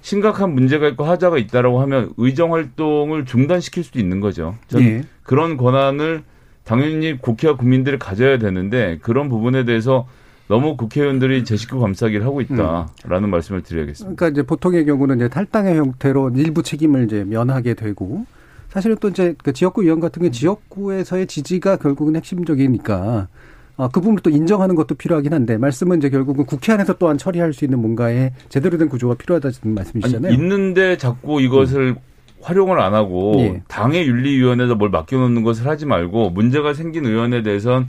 심각한 0.00 0.52
문제가 0.52 0.88
있고 0.88 1.04
하자가 1.04 1.38
있다라고 1.38 1.80
하면 1.82 2.12
의정 2.16 2.52
활동을 2.52 3.26
중단시킬 3.26 3.84
수도 3.84 4.00
있는 4.00 4.18
거죠. 4.18 4.56
예. 4.76 5.04
그런 5.22 5.56
권한을 5.56 6.24
당연히 6.64 7.16
국회와 7.16 7.56
국민들이 7.56 7.96
가져야 7.96 8.38
되는데 8.38 8.98
그런 9.02 9.28
부분에 9.28 9.64
대해서 9.64 10.08
너무 10.48 10.76
국회의원들이 10.76 11.44
제 11.44 11.56
식구 11.56 11.80
감싸기를 11.80 12.24
하고 12.24 12.40
있다라는 12.40 13.24
음. 13.24 13.30
말씀을 13.30 13.62
드려야겠습니다. 13.62 14.16
그러니까 14.16 14.28
이제 14.28 14.46
보통의 14.46 14.84
경우는 14.86 15.16
이제 15.16 15.28
탈당의 15.28 15.76
형태로 15.76 16.30
일부 16.36 16.62
책임을 16.62 17.04
이제 17.04 17.24
면하게 17.24 17.74
되고 17.74 18.26
사실은 18.68 18.96
또 19.00 19.08
이제 19.08 19.34
그 19.42 19.52
지역구 19.52 19.82
의원 19.82 20.00
같은 20.00 20.20
경우 20.20 20.30
지역구에서의 20.30 21.26
지지가 21.26 21.76
결국은 21.76 22.16
핵심적이니까 22.16 23.28
어, 23.76 23.88
그 23.88 24.00
부분을 24.00 24.20
또 24.22 24.30
인정하는 24.30 24.74
것도 24.74 24.94
필요하긴 24.94 25.34
한데 25.34 25.58
말씀은 25.58 25.98
이제 25.98 26.08
결국은 26.08 26.46
국회 26.46 26.72
안에서 26.72 26.94
또한 26.94 27.18
처리할 27.18 27.52
수 27.52 27.64
있는 27.64 27.80
뭔가의 27.80 28.32
제대로 28.48 28.78
된 28.78 28.88
구조가 28.88 29.14
필요하다는 29.14 29.74
말씀이시잖아요. 29.74 30.32
아니, 30.32 30.42
있는데 30.42 30.96
자꾸 30.96 31.40
이것을 31.40 31.80
음. 31.80 31.96
활용을 32.40 32.80
안 32.80 32.94
하고 32.94 33.34
예. 33.38 33.62
당의 33.66 34.06
윤리위원회에서 34.06 34.76
뭘 34.76 34.90
맡겨놓는 34.90 35.42
것을 35.42 35.66
하지 35.66 35.84
말고 35.84 36.30
문제가 36.30 36.74
생긴 36.74 37.04
의원에 37.06 37.42
대해선 37.42 37.88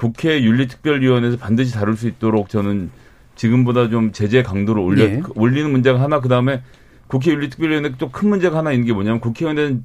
국회 0.00 0.42
윤리특별위원회에서 0.42 1.36
반드시 1.36 1.74
다룰 1.74 1.94
수 1.94 2.08
있도록 2.08 2.48
저는 2.48 2.90
지금보다 3.34 3.90
좀 3.90 4.12
제재 4.12 4.42
강도를 4.42 4.80
올려 4.80 5.04
예. 5.04 5.20
올리는 5.34 5.70
문제가 5.70 6.00
하나 6.00 6.20
그 6.20 6.28
다음에 6.30 6.62
국회 7.06 7.32
윤리특별위원회 7.32 7.96
또 7.98 8.08
큰 8.10 8.30
문제가 8.30 8.56
하나 8.56 8.72
있는 8.72 8.86
게 8.86 8.94
뭐냐면 8.94 9.20
국회의원은 9.20 9.84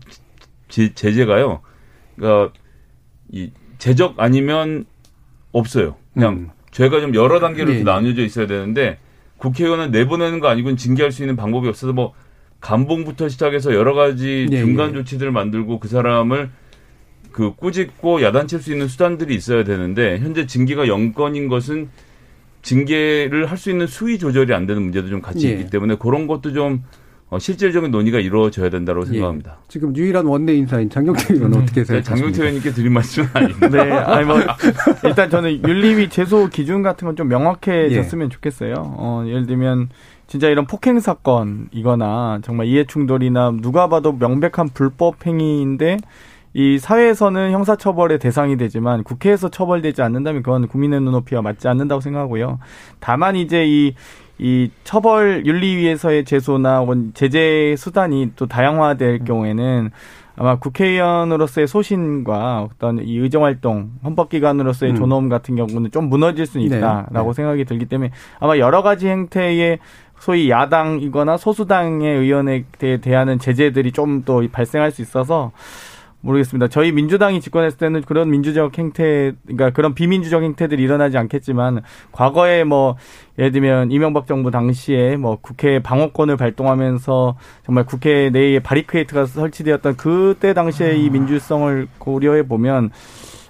제재가요. 0.70 1.60
그러니까 2.16 2.54
이 3.30 3.52
제적 3.78 4.16
아니면 4.18 4.86
없어요. 5.52 5.98
그냥 6.14 6.34
음. 6.34 6.50
죄가 6.72 7.02
좀 7.02 7.14
여러 7.14 7.42
단계로 7.42 7.74
네. 7.74 7.84
나뉘어져 7.84 8.24
있어야 8.24 8.48
되는데 8.48 9.00
국회의원은 9.40 9.92
내보내는 9.92 10.40
거 10.40 10.48
아니고는 10.48 10.78
징계할 10.78 11.12
수 11.12 11.24
있는 11.24 11.36
방법이 11.36 11.68
없어서 11.68 11.92
뭐 11.92 12.14
감봉부터 12.62 13.28
시작해서 13.28 13.74
여러 13.74 13.94
가지 13.94 14.48
네. 14.50 14.60
중간 14.60 14.94
조치들을 14.94 15.34
만들고 15.34 15.82
그 15.82 15.90
사람을 15.90 16.52
그 17.36 17.54
꾸짖고 17.54 18.22
야단칠 18.22 18.62
수 18.62 18.72
있는 18.72 18.88
수단들이 18.88 19.36
있어야 19.36 19.66
되는데 19.66 20.20
현재 20.20 20.48
징계가 20.48 20.88
영건인 20.88 21.50
것은 21.50 21.90
징계를 22.62 23.48
할 23.52 23.58
수 23.58 23.70
있는 23.70 23.88
수위 23.88 24.18
조절이 24.18 24.54
안 24.54 24.66
되는 24.66 24.82
문제도 24.82 25.10
좀 25.10 25.22
같이 25.22 25.48
네. 25.48 25.54
있기 25.56 25.70
때문에 25.70 25.98
그런 26.00 26.28
것도 26.28 26.54
좀 26.54 26.84
어, 27.30 27.38
실질적인 27.38 27.92
논의가 27.92 28.20
이루어져야 28.22 28.70
된다고 28.70 29.02
예. 29.02 29.06
생각합니다. 29.08 29.58
지금 29.68 29.94
유일한 29.98 30.26
원내 30.26 30.54
인사인 30.54 30.90
장경태 30.90 31.34
의원 31.34 31.54
은 31.54 31.62
어떻게 31.64 31.84
생각하십니까? 31.84 32.04
장경태 32.16 32.42
의원님께 32.42 32.72
드린 32.72 32.94
말씀은 32.94 33.28
아닌데. 33.34 33.68
네, 33.68 33.92
아니 33.92 34.26
뭐 34.26 34.38
일단 35.04 35.30
저는 35.30 35.68
윤리위 35.68 36.08
제소 36.10 36.48
기준 36.48 36.84
같은 36.84 37.06
건 37.06 37.18
좀 37.18 37.28
명확해졌으면 37.28 38.28
예. 38.28 38.30
좋겠어요. 38.30 38.76
어, 38.78 39.26
예를 39.28 39.46
들면 39.46 39.90
진짜 40.28 40.48
이런 40.48 40.66
폭행 40.68 41.02
사건이거나 41.02 42.40
정말 42.44 42.68
이해 42.68 42.86
충돌이나 42.86 43.52
누가 43.62 43.90
봐도 43.90 44.14
명백한 44.14 44.70
불법 44.74 45.26
행위인데 45.28 45.98
이 46.58 46.80
사회에서는 46.80 47.52
형사처벌의 47.52 48.18
대상이 48.18 48.58
되지만 48.58 49.04
국회에서 49.04 49.50
처벌되지 49.50 50.02
않는다면 50.02 50.42
그건 50.42 50.68
국민의 50.68 51.02
눈높이와 51.02 51.42
맞지 51.42 51.68
않는다고 51.68 52.02
생각하고요. 52.02 52.60
다만 53.00 53.36
이제 53.36 53.66
이 53.66 53.94
이 54.38 54.70
처벌 54.84 55.46
윤리위에서의 55.46 56.26
제소나 56.26 56.80
혹은 56.80 57.12
제재 57.14 57.76
수단이 57.78 58.34
또 58.36 58.48
다양화될 58.48 59.20
음. 59.22 59.26
경우에는 59.26 59.92
아마 60.38 60.60
국회의원으로서의 60.60 61.68
소신과 61.68 62.68
어떤 62.70 63.00
이 63.00 63.18
의정활동, 63.18 63.92
헌법기관으로서의 64.04 64.92
음. 64.92 64.96
존엄 64.98 65.30
같은 65.30 65.56
경우는 65.56 65.92
좀 65.92 66.10
무너질 66.10 66.46
수 66.46 66.58
네. 66.58 66.66
있다라고 66.66 67.32
네. 67.32 67.34
생각이 67.34 67.64
들기 67.64 67.86
때문에 67.86 68.12
아마 68.40 68.58
여러 68.58 68.82
가지 68.82 69.08
행태의 69.08 69.80
소위 70.20 70.50
야당이거나 70.50 71.38
소수당의 71.38 72.18
의원에 72.18 72.66
대한 73.02 73.40
제재들이 73.40 73.94
좀더 73.94 74.42
발생할 74.52 74.92
수 74.92 75.02
있어서 75.02 75.54
모르겠습니다. 76.26 76.68
저희 76.68 76.92
민주당이 76.92 77.40
집권했을 77.40 77.78
때는 77.78 78.02
그런 78.02 78.30
민주적 78.32 78.78
행태, 78.78 79.34
그러니까 79.44 79.70
그런 79.70 79.94
비민주적 79.94 80.42
행태들이 80.44 80.82
일어나지 80.82 81.18
않겠지만 81.18 81.82
과거에 82.12 82.64
뭐 82.64 82.96
예를 83.38 83.52
들면 83.52 83.92
이명박 83.92 84.26
정부 84.26 84.50
당시에 84.50 85.18
뭐 85.18 85.38
국회 85.40 85.80
방어권을 85.80 86.36
발동하면서 86.36 87.38
정말 87.66 87.86
국회 87.86 88.30
내에 88.32 88.60
바리케이트가 88.60 89.28
설치되었던 89.28 89.98
그때 89.98 90.54
당시에 90.54 90.96
이 90.98 91.10
민주성을 91.10 91.88
고려해 92.00 92.48
보면 92.48 92.90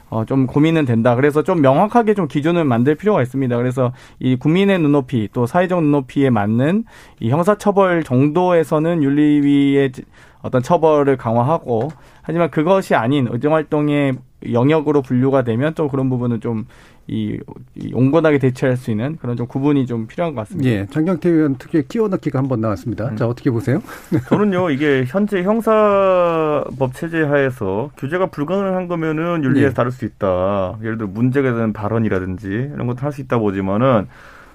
어, 0.10 0.24
좀 0.24 0.46
고민은 0.46 0.86
된다. 0.86 1.16
그래서 1.16 1.42
좀 1.44 1.62
명확하게 1.62 2.14
좀 2.14 2.28
기준을 2.28 2.64
만들 2.64 2.96
필요가 2.96 3.22
있습니다. 3.22 3.58
그래서 3.58 3.92
이 4.20 4.36
국민의 4.36 4.80
눈높이 4.80 5.30
또 5.34 5.46
사회적 5.46 5.82
눈높이에 5.82 6.30
맞는 6.30 6.84
이 7.20 7.30
형사처벌 7.32 8.04
정도에서는 8.04 9.02
윤리위의 9.02 9.92
어떤 10.46 10.62
처벌을 10.62 11.18
강화하고 11.18 11.90
하지만 12.22 12.52
그것이 12.52 12.94
아닌 12.96 13.28
의정활동의 13.32 14.14
영역으로 14.54 15.02
분류가 15.02 15.42
되면 15.44 15.74
또 15.74 15.88
그런 15.90 16.08
부분은 16.10 16.40
좀 16.40 16.66
이, 17.08 17.40
이 17.76 17.92
온건하게 17.94 18.38
대처할 18.40 18.78
수 18.78 18.92
있는 18.92 19.16
그런 19.18 19.36
좀 19.38 19.48
구분이 19.48 19.86
좀 19.88 20.06
필요한 20.08 20.34
것 20.36 20.42
같습니다. 20.42 20.70
예, 20.70 20.86
장경태 20.90 21.30
의원 21.30 21.56
특유의 21.56 21.86
끼워넣기가 21.88 22.38
한번 22.40 22.62
나왔습니다. 22.62 23.10
음. 23.10 23.16
자, 23.16 23.28
어떻게 23.28 23.50
보세요? 23.52 23.82
저는요, 24.30 24.70
이게 24.72 25.04
현재 25.08 25.42
형사법 25.44 26.94
체제 26.94 27.22
하에서 27.24 27.90
규제가 27.98 28.28
불가능한 28.28 28.88
거면은 28.88 29.44
윤리에서 29.44 29.70
예. 29.70 29.74
다룰 29.74 29.92
수 29.92 30.06
있다. 30.06 30.78
예를 30.82 30.98
들어 30.98 31.08
문제가 31.10 31.52
되는 31.54 31.74
발언이라든지 31.74 32.48
이런 32.74 32.88
것도 32.88 33.00
할 33.02 33.12
수 33.12 33.22
있다 33.22 33.38
보지만은 33.40 34.08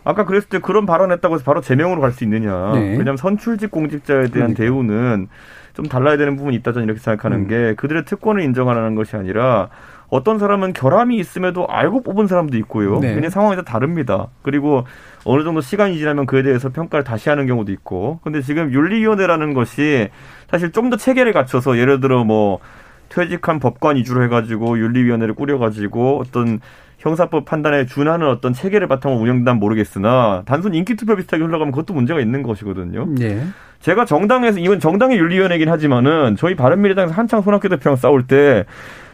아까 0.05 0.25
그랬을 0.25 0.49
때 0.49 0.59
그런 0.61 0.87
발언했다고 0.87 1.35
해서 1.37 1.45
바로 1.45 1.61
제명으로 1.61 2.01
갈 2.01 2.13
수 2.13 2.25
있느냐. 2.25 2.73
네. 2.75 2.81
왜냐하면 2.93 3.17
선출직 3.17 3.71
공직자에 3.71 4.29
대한 4.29 4.55
그러니까. 4.55 4.63
대우는 4.63 5.29
좀 5.75 5.87
달라야 5.87 6.17
되는 6.17 6.37
부분이 6.37 6.57
있다 6.57 6.73
저는 6.73 6.87
이렇게 6.87 7.01
생각하는 7.01 7.45
음. 7.45 7.49
게 7.49 7.75
그들의 7.75 8.05
특권을 8.05 8.43
인정하는 8.43 8.95
것이 8.95 9.17
아니라 9.17 9.69
어떤 10.09 10.39
사람은 10.39 10.73
결함이 10.73 11.17
있음에도 11.19 11.67
알고 11.69 12.03
뽑은 12.03 12.27
사람도 12.27 12.57
있고요. 12.59 12.99
네. 12.99 13.13
굉장히 13.15 13.31
상황이 13.31 13.57
다 13.57 13.63
다릅니다. 13.63 14.27
그리고 14.43 14.85
어느 15.25 15.45
정도 15.45 15.61
시간이 15.61 15.99
지나면 15.99 16.27
그에 16.27 16.43
대해서 16.43 16.69
평가를 16.69 17.05
다시 17.05 17.29
하는 17.29 17.47
경우도 17.47 17.71
있고. 17.73 18.19
근데 18.25 18.43
지금 18.43 18.73
윤리위원회라는 18.73 19.55
것이 19.55 20.09
사실 20.51 20.73
좀 20.73 20.91
더 20.91 20.97
체계를 20.97 21.33
갖춰서 21.33 21.79
예를 21.79 22.01
들어 22.01 22.25
뭐 22.25 22.59
퇴직한 23.09 23.61
법관 23.61 23.97
위주로 23.97 24.25
해가지고 24.25 24.79
윤리위원회를 24.81 25.35
꾸려가지고 25.35 26.19
어떤 26.19 26.61
형사법 27.01 27.47
판단에 27.47 27.87
준하는 27.87 28.29
어떤 28.29 28.53
체계를 28.53 28.87
바탕으로 28.87 29.21
운영된다면 29.21 29.59
모르겠으나 29.59 30.43
단순 30.45 30.75
인기 30.75 30.97
투표 30.97 31.17
비슷하게 31.17 31.43
흘러가면 31.45 31.73
그것도 31.73 31.95
문제가 31.95 32.21
있는 32.21 32.43
것이거든요. 32.43 33.07
네. 33.19 33.43
제가 33.81 34.05
정당에서 34.05 34.59
이건 34.59 34.79
정당의 34.81 35.19
윤리위원회긴 35.19 35.71
하지만은 35.71 36.37
저희 36.37 36.55
바른미래당에서 36.55 37.15
한창 37.15 37.41
손학규 37.41 37.71
대표랑 37.71 37.97
싸울 37.97 38.27
때 38.27 38.67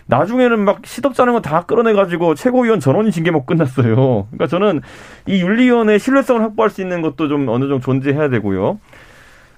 나중에는 0.07 0.65
막 0.65 0.81
시덥잖은 0.85 1.33
거 1.33 1.41
다 1.41 1.63
끌어내가지고 1.63 2.35
최고위원 2.35 2.81
전원이 2.81 3.13
징계 3.13 3.31
못 3.31 3.47
끝났어요. 3.47 4.27
그러니까 4.31 4.47
저는 4.49 4.81
이 5.27 5.41
윤리위원회 5.41 5.99
신뢰성을 5.99 6.43
확보할 6.43 6.71
수 6.71 6.81
있는 6.81 7.03
것도 7.03 7.29
좀 7.29 7.49
어느 7.49 7.69
정도 7.69 7.81
존재해야 7.81 8.29
되고요. 8.31 8.81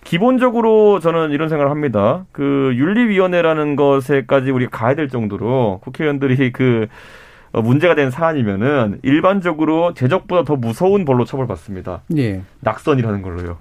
기본적으로 0.05 1.01
저는 1.01 1.31
이런 1.31 1.49
생각을 1.49 1.71
합니다. 1.71 2.25
그 2.33 2.73
윤리위원회라는 2.75 3.77
것에까지 3.77 4.51
우리가 4.51 4.71
가야 4.79 4.95
될 4.95 5.09
정도로 5.09 5.81
국회의원들이 5.83 6.53
그 6.53 6.87
어, 6.87 6.89
문제가 7.53 7.95
된 7.95 8.11
사안이면은 8.11 9.01
일반적으로 9.03 9.95
제적보다 9.95 10.45
더 10.45 10.57
무서운 10.57 11.05
벌로 11.05 11.25
처벌받습니다. 11.25 12.03
예. 12.17 12.43
낙선이라는 12.61 13.23
걸로요. 13.23 13.59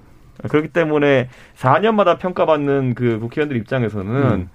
그렇기 0.50 0.70
때문에 0.70 1.30
4년마다 1.56 2.20
평가받는 2.20 2.94
그 2.94 3.20
국회의원들 3.20 3.58
입장에서는 3.58 4.14
음. 4.14 4.50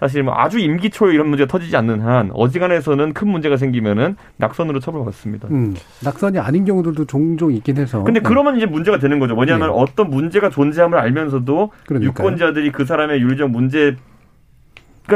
사실 0.00 0.22
뭐 0.22 0.34
아주 0.34 0.58
임기 0.58 0.88
초에 0.88 1.12
이런 1.12 1.28
문제가 1.28 1.46
터지지 1.46 1.76
않는 1.76 2.00
한 2.00 2.30
어지간해서는 2.32 3.12
큰 3.12 3.28
문제가 3.28 3.58
생기면은 3.58 4.16
낙선으로 4.38 4.80
처벌받습니다. 4.80 5.48
음, 5.48 5.76
낙선이 6.02 6.38
아닌 6.38 6.64
경우들도 6.64 7.04
종종 7.04 7.52
있긴 7.52 7.76
해서. 7.76 8.02
근데 8.02 8.18
그러면 8.20 8.56
이제 8.56 8.64
문제가 8.64 8.98
되는 8.98 9.18
거죠. 9.18 9.34
뭐냐면 9.34 9.68
네. 9.68 9.74
어떤 9.76 10.08
문제가 10.08 10.48
존재함을 10.48 10.98
알면서도 10.98 11.70
그러니까요. 11.86 12.08
유권자들이 12.08 12.72
그 12.72 12.86
사람의 12.86 13.20
윤리적 13.20 13.50
문제가 13.50 13.98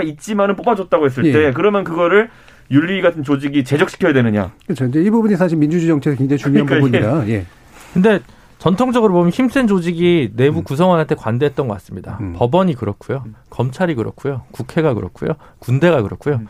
있지만은 0.02 0.54
뽑아줬다고 0.54 1.06
했을 1.06 1.24
예. 1.24 1.32
때 1.32 1.52
그러면 1.54 1.82
그거를 1.82 2.28
윤리 2.70 3.02
같은 3.02 3.22
조직이 3.22 3.64
제적시켜야 3.64 4.12
되느냐. 4.12 4.52
그렇죠. 4.64 4.86
이제 4.86 5.02
이 5.02 5.10
부분이 5.10 5.36
사실 5.36 5.58
민주주의 5.58 5.88
정책에 5.88 6.16
굉장히 6.16 6.38
중요한 6.38 6.66
그러니까 6.66 6.86
부분이라. 6.86 7.28
예. 7.28 7.46
근데 7.92 8.20
전통적으로 8.58 9.12
보면 9.12 9.30
힘센 9.30 9.66
조직이 9.66 10.30
내부 10.34 10.60
음. 10.60 10.64
구성원한테 10.64 11.14
관대했던 11.16 11.68
것 11.68 11.74
같습니다. 11.74 12.18
음. 12.20 12.32
법원이 12.34 12.74
그렇고요. 12.74 13.22
음. 13.26 13.34
검찰이 13.50 13.94
그렇고요. 13.94 14.42
국회가 14.52 14.94
그렇고요. 14.94 15.32
군대가 15.58 16.02
그렇고요. 16.02 16.36
음. 16.36 16.46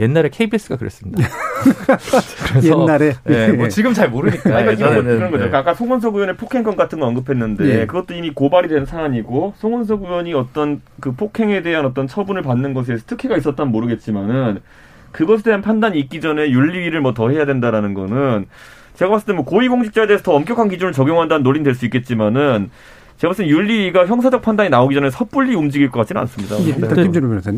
옛날에 0.00 0.30
KBS가 0.30 0.76
그랬습니다. 0.76 1.28
옛날에 2.64 3.12
네, 3.24 3.52
뭐 3.52 3.68
지금 3.68 3.92
잘 3.92 4.08
모르니까 4.08 4.42
그러니까 4.42 4.88
그런 5.02 5.30
거죠. 5.30 5.50
네. 5.50 5.56
아까 5.56 5.74
송원석 5.74 6.14
의원의 6.14 6.36
폭행건 6.36 6.76
같은 6.76 6.98
거 6.98 7.06
언급했는데 7.06 7.64
네. 7.64 7.86
그것도 7.86 8.14
이미 8.14 8.30
고발이 8.30 8.68
된 8.68 8.86
사안이고 8.86 9.54
송원석 9.58 10.02
의원이 10.02 10.34
어떤 10.34 10.80
그 11.00 11.12
폭행에 11.12 11.62
대한 11.62 11.84
어떤 11.84 12.06
처분을 12.08 12.42
받는 12.42 12.74
것에 12.74 12.96
특혜가 13.06 13.36
있었다면 13.36 13.70
모르겠지만은 13.70 14.60
그것에 15.12 15.42
대한 15.42 15.62
판단이 15.62 15.98
있기 16.00 16.20
전에 16.20 16.50
윤리위를 16.50 17.00
뭐 17.00 17.12
더 17.14 17.28
해야 17.30 17.44
된다라는 17.46 17.94
거는 17.94 18.46
제가 18.96 19.10
봤을 19.10 19.26
때 19.26 19.32
뭐 19.32 19.44
고위공직자에 19.44 20.06
대해서 20.06 20.22
더 20.24 20.32
엄격한 20.34 20.68
기준을 20.68 20.92
적용한다는 20.92 21.42
논리는 21.42 21.64
될 21.64 21.74
수 21.74 21.84
있겠지만은 21.86 22.70
제가 23.18 23.30
봤을 23.30 23.44
때 23.44 23.50
윤리가 23.50 24.06
형사적 24.06 24.42
판단이 24.42 24.68
나오기 24.70 24.94
전에 24.94 25.10
섣불리 25.10 25.54
움직일 25.54 25.90
것 25.90 26.00
같지는 26.00 26.20
않습니다. 26.22 26.56
예, 26.66 26.72
네. 26.72 26.88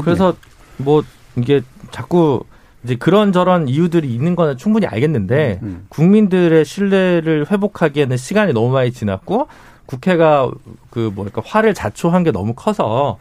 그래서 0.04 0.34
뭐 0.76 1.02
이게 1.36 1.62
자꾸 1.90 2.42
이제 2.84 2.96
그런 2.96 3.32
저런 3.32 3.66
이유들이 3.68 4.12
있는 4.12 4.36
거는 4.36 4.58
충분히 4.58 4.86
알겠는데 4.86 5.60
음, 5.62 5.66
음. 5.66 5.86
국민들의 5.88 6.64
신뢰를 6.64 7.46
회복하기에는 7.50 8.16
시간이 8.16 8.52
너무 8.52 8.72
많이 8.72 8.92
지났고 8.92 9.48
국회가 9.86 10.50
그 10.90 11.10
뭐랄까 11.14 11.42
화를 11.44 11.72
자초한 11.74 12.24
게 12.24 12.30
너무 12.30 12.52
커서 12.54 13.18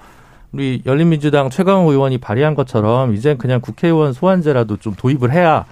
우리 0.54 0.84
열린민주당 0.86 1.50
최강호 1.50 1.92
의원이 1.92 2.20
발의한 2.20 2.54
것처럼 2.54 3.16
이제 3.16 3.36
그냥 3.36 3.60
국회의원 3.60 4.14
소환제라도 4.14 4.78
좀 4.78 4.94
도입을 4.94 5.32
해야 5.32 5.66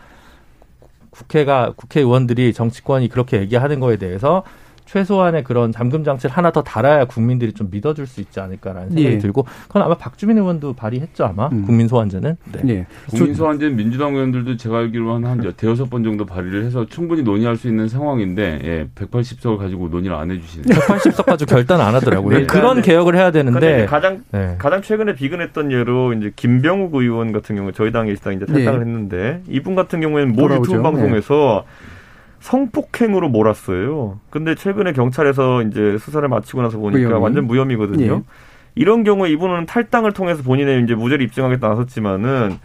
국회가 1.12 1.74
국회의원들이 1.76 2.52
정치권이 2.54 3.10
그렇게 3.10 3.40
얘기하는 3.42 3.80
거에 3.80 3.98
대해서 3.98 4.44
최소한의 4.92 5.46
그런 5.46 5.72
잠금 5.72 6.04
장치를 6.04 6.36
하나 6.36 6.52
더 6.52 6.62
달아야 6.64 7.06
국민들이 7.06 7.54
좀 7.54 7.70
믿어줄 7.72 8.08
수 8.08 8.20
있지 8.20 8.42
않을까라는 8.42 8.90
생각이 8.90 9.16
예. 9.16 9.18
들고 9.20 9.46
그건 9.68 9.84
아마 9.84 9.96
박주민 9.96 10.38
의원도 10.38 10.74
발의했죠 10.74 11.24
아마 11.24 11.48
음. 11.48 11.66
국민 11.66 11.88
소환제는 11.88 12.36
네. 12.52 12.62
예. 12.68 12.86
국민 13.10 13.34
소환제는 13.34 13.78
민주당 13.78 14.14
의원들도 14.16 14.58
제가 14.58 14.80
알기로는 14.80 15.30
한 15.30 15.54
대여섯 15.56 15.90
번 15.90 16.04
정도 16.04 16.26
발의를 16.26 16.66
해서 16.66 16.86
충분히 16.88 17.24
논의할 17.24 17.56
수 17.56 17.70
있는 17.70 17.88
상황인데 17.88 18.60
예, 18.64 18.88
180석을 18.96 19.58
가지고 19.58 19.88
논의를 19.88 20.16
안 20.16 20.30
해주시네요. 20.30 20.66
180석 20.68 21.26
가지고 21.26 21.56
결단 21.56 21.80
안 21.80 21.96
하더라고요. 21.96 22.40
네, 22.40 22.46
그런 22.46 22.78
네. 22.78 22.82
개혁을 22.82 23.16
해야 23.16 23.32
되는데 23.32 23.86
가장 23.86 24.24
네. 24.32 24.56
가장 24.58 24.82
최근에 24.82 25.16
비근했던 25.16 25.72
예로 25.72 26.14
이제 26.14 26.34
김병욱 26.36 26.94
의원 26.96 27.32
같은 27.32 27.56
경우 27.56 27.72
저희 27.72 27.94
당에 27.94 28.12
있다 28.12 28.34
이제 28.34 28.46
탈당을 28.46 28.82
예. 28.82 28.86
했는데 28.86 29.42
이분 29.48 29.76
같은 29.76 30.02
경우에는 30.02 30.36
모 30.36 30.54
유튜브 30.54 30.82
방송에서 30.82 31.66
네. 31.66 31.91
성폭행으로 32.42 33.30
몰았어요. 33.30 34.20
근데 34.30 34.56
최근에 34.56 34.94
경찰에서 34.94 35.62
이제 35.64 35.98
수사를 36.00 36.28
마치고 36.28 36.62
나서 36.62 36.78
보니까 36.78 37.06
무혐의? 37.08 37.24
완전 37.24 37.48
무혐의거든요. 37.48 38.14
예. 38.16 38.22
이런 38.76 39.04
경우에 39.04 39.30
이분은 39.30 39.66
탈당을 39.68 40.12
통해서 40.12 40.42
본인의 40.44 40.84
이제 40.84 40.96
무죄를 40.96 41.24
입증하겠다 41.26 41.68
나섰지만은 41.70 42.58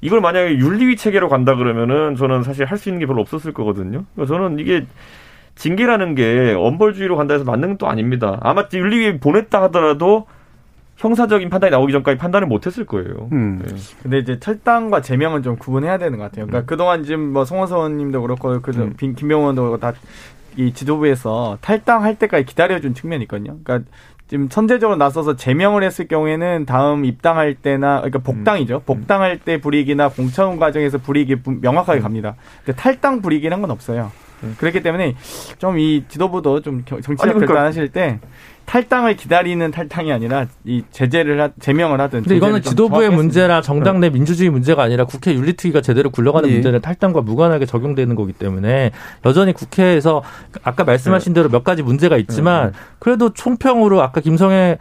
이걸 0.00 0.20
만약에 0.20 0.56
윤리위 0.58 0.96
체계로 0.96 1.28
간다 1.28 1.54
그러면은 1.54 2.16
저는 2.16 2.42
사실 2.42 2.66
할 2.66 2.76
수 2.78 2.88
있는 2.88 3.00
게 3.00 3.06
별로 3.06 3.20
없었을 3.22 3.52
거거든요. 3.52 4.04
그러니까 4.14 4.34
저는 4.36 4.58
이게 4.58 4.84
징계라는 5.54 6.14
게 6.14 6.54
엄벌주의로 6.58 7.16
간다 7.16 7.34
해서 7.34 7.44
맞는 7.44 7.76
것도 7.78 7.88
아닙니다. 7.88 8.38
아마 8.42 8.64
윤리위에 8.72 9.18
보냈다 9.18 9.62
하더라도 9.64 10.26
형사적인 11.02 11.50
판단이 11.50 11.70
나오기 11.70 11.92
전까지 11.92 12.16
판단을 12.16 12.46
못했을 12.46 12.86
거예요. 12.86 13.28
음. 13.32 13.60
네. 13.64 13.74
근데 14.02 14.18
이제 14.18 14.38
탈당과 14.38 15.02
제명은 15.02 15.42
좀 15.42 15.56
구분해야 15.56 15.98
되는 15.98 16.16
것 16.16 16.24
같아요. 16.24 16.46
그러니까 16.46 16.60
음. 16.60 16.66
그동안 16.66 17.04
지금 17.04 17.32
뭐 17.32 17.44
송원서님도 17.44 18.22
그렇고 18.22 18.60
그 18.62 18.70
음. 18.72 18.94
김병원도 18.96 19.62
그렇고 19.62 19.78
다 19.78 19.92
이 20.56 20.72
지도부에서 20.72 21.58
탈당할 21.60 22.18
때까지 22.18 22.44
기다려준 22.44 22.94
측면이 22.94 23.24
있거든요. 23.24 23.56
그러니까 23.64 23.88
지금 24.28 24.48
선제적으로 24.50 24.96
나서서 24.96 25.36
제명을 25.36 25.82
했을 25.82 26.08
경우에는 26.08 26.64
다음 26.66 27.04
입당할 27.04 27.54
때나 27.54 27.96
그러니까 27.96 28.18
복당이죠. 28.20 28.76
음. 28.76 28.80
복당할 28.86 29.38
때 29.38 29.60
불이익이나 29.60 30.08
공천 30.10 30.58
과정에서 30.58 30.98
불이익이 30.98 31.36
명확하게 31.60 32.00
음. 32.00 32.02
갑니다. 32.02 32.34
근데 32.64 32.80
탈당 32.80 33.20
불이익이란 33.20 33.60
건 33.60 33.70
없어요. 33.70 34.10
음. 34.42 34.54
그렇기 34.58 34.82
때문에 34.82 35.14
좀 35.58 35.72
이 35.82 36.04
지도부도 36.08 36.60
좀 36.60 36.84
정치적 36.84 37.16
그러니까 37.18 37.46
결단하실 37.46 37.88
때 37.88 38.20
탈당을 38.66 39.16
기다리는 39.16 39.70
탈당이 39.70 40.12
아니라 40.12 40.46
이 40.64 40.82
제재를 40.92 41.40
하, 41.40 41.50
제명을 41.60 42.00
하든. 42.02 42.22
근데 42.22 42.36
이거는 42.36 42.62
지도부의 42.62 43.10
문제나 43.10 43.60
정당 43.60 44.00
내 44.00 44.08
민주주의 44.10 44.48
문제가 44.50 44.82
아니라 44.84 45.04
국회 45.04 45.34
윤리특위가 45.34 45.80
제대로 45.80 46.10
굴러가는 46.10 46.48
예. 46.48 46.52
문제는 46.54 46.80
탈당과 46.80 47.22
무관하게 47.22 47.66
적용되는 47.66 48.14
거기 48.14 48.32
때문에 48.32 48.92
여전히 49.24 49.52
국회에서 49.52 50.22
아까 50.62 50.84
말씀하신 50.84 51.32
네. 51.32 51.40
대로 51.40 51.48
몇 51.50 51.64
가지 51.64 51.82
문제가 51.82 52.16
있지만 52.18 52.70
네. 52.72 52.78
그래도 53.00 53.32
총평으로 53.32 54.00
아까 54.00 54.20
김성애 54.20 54.78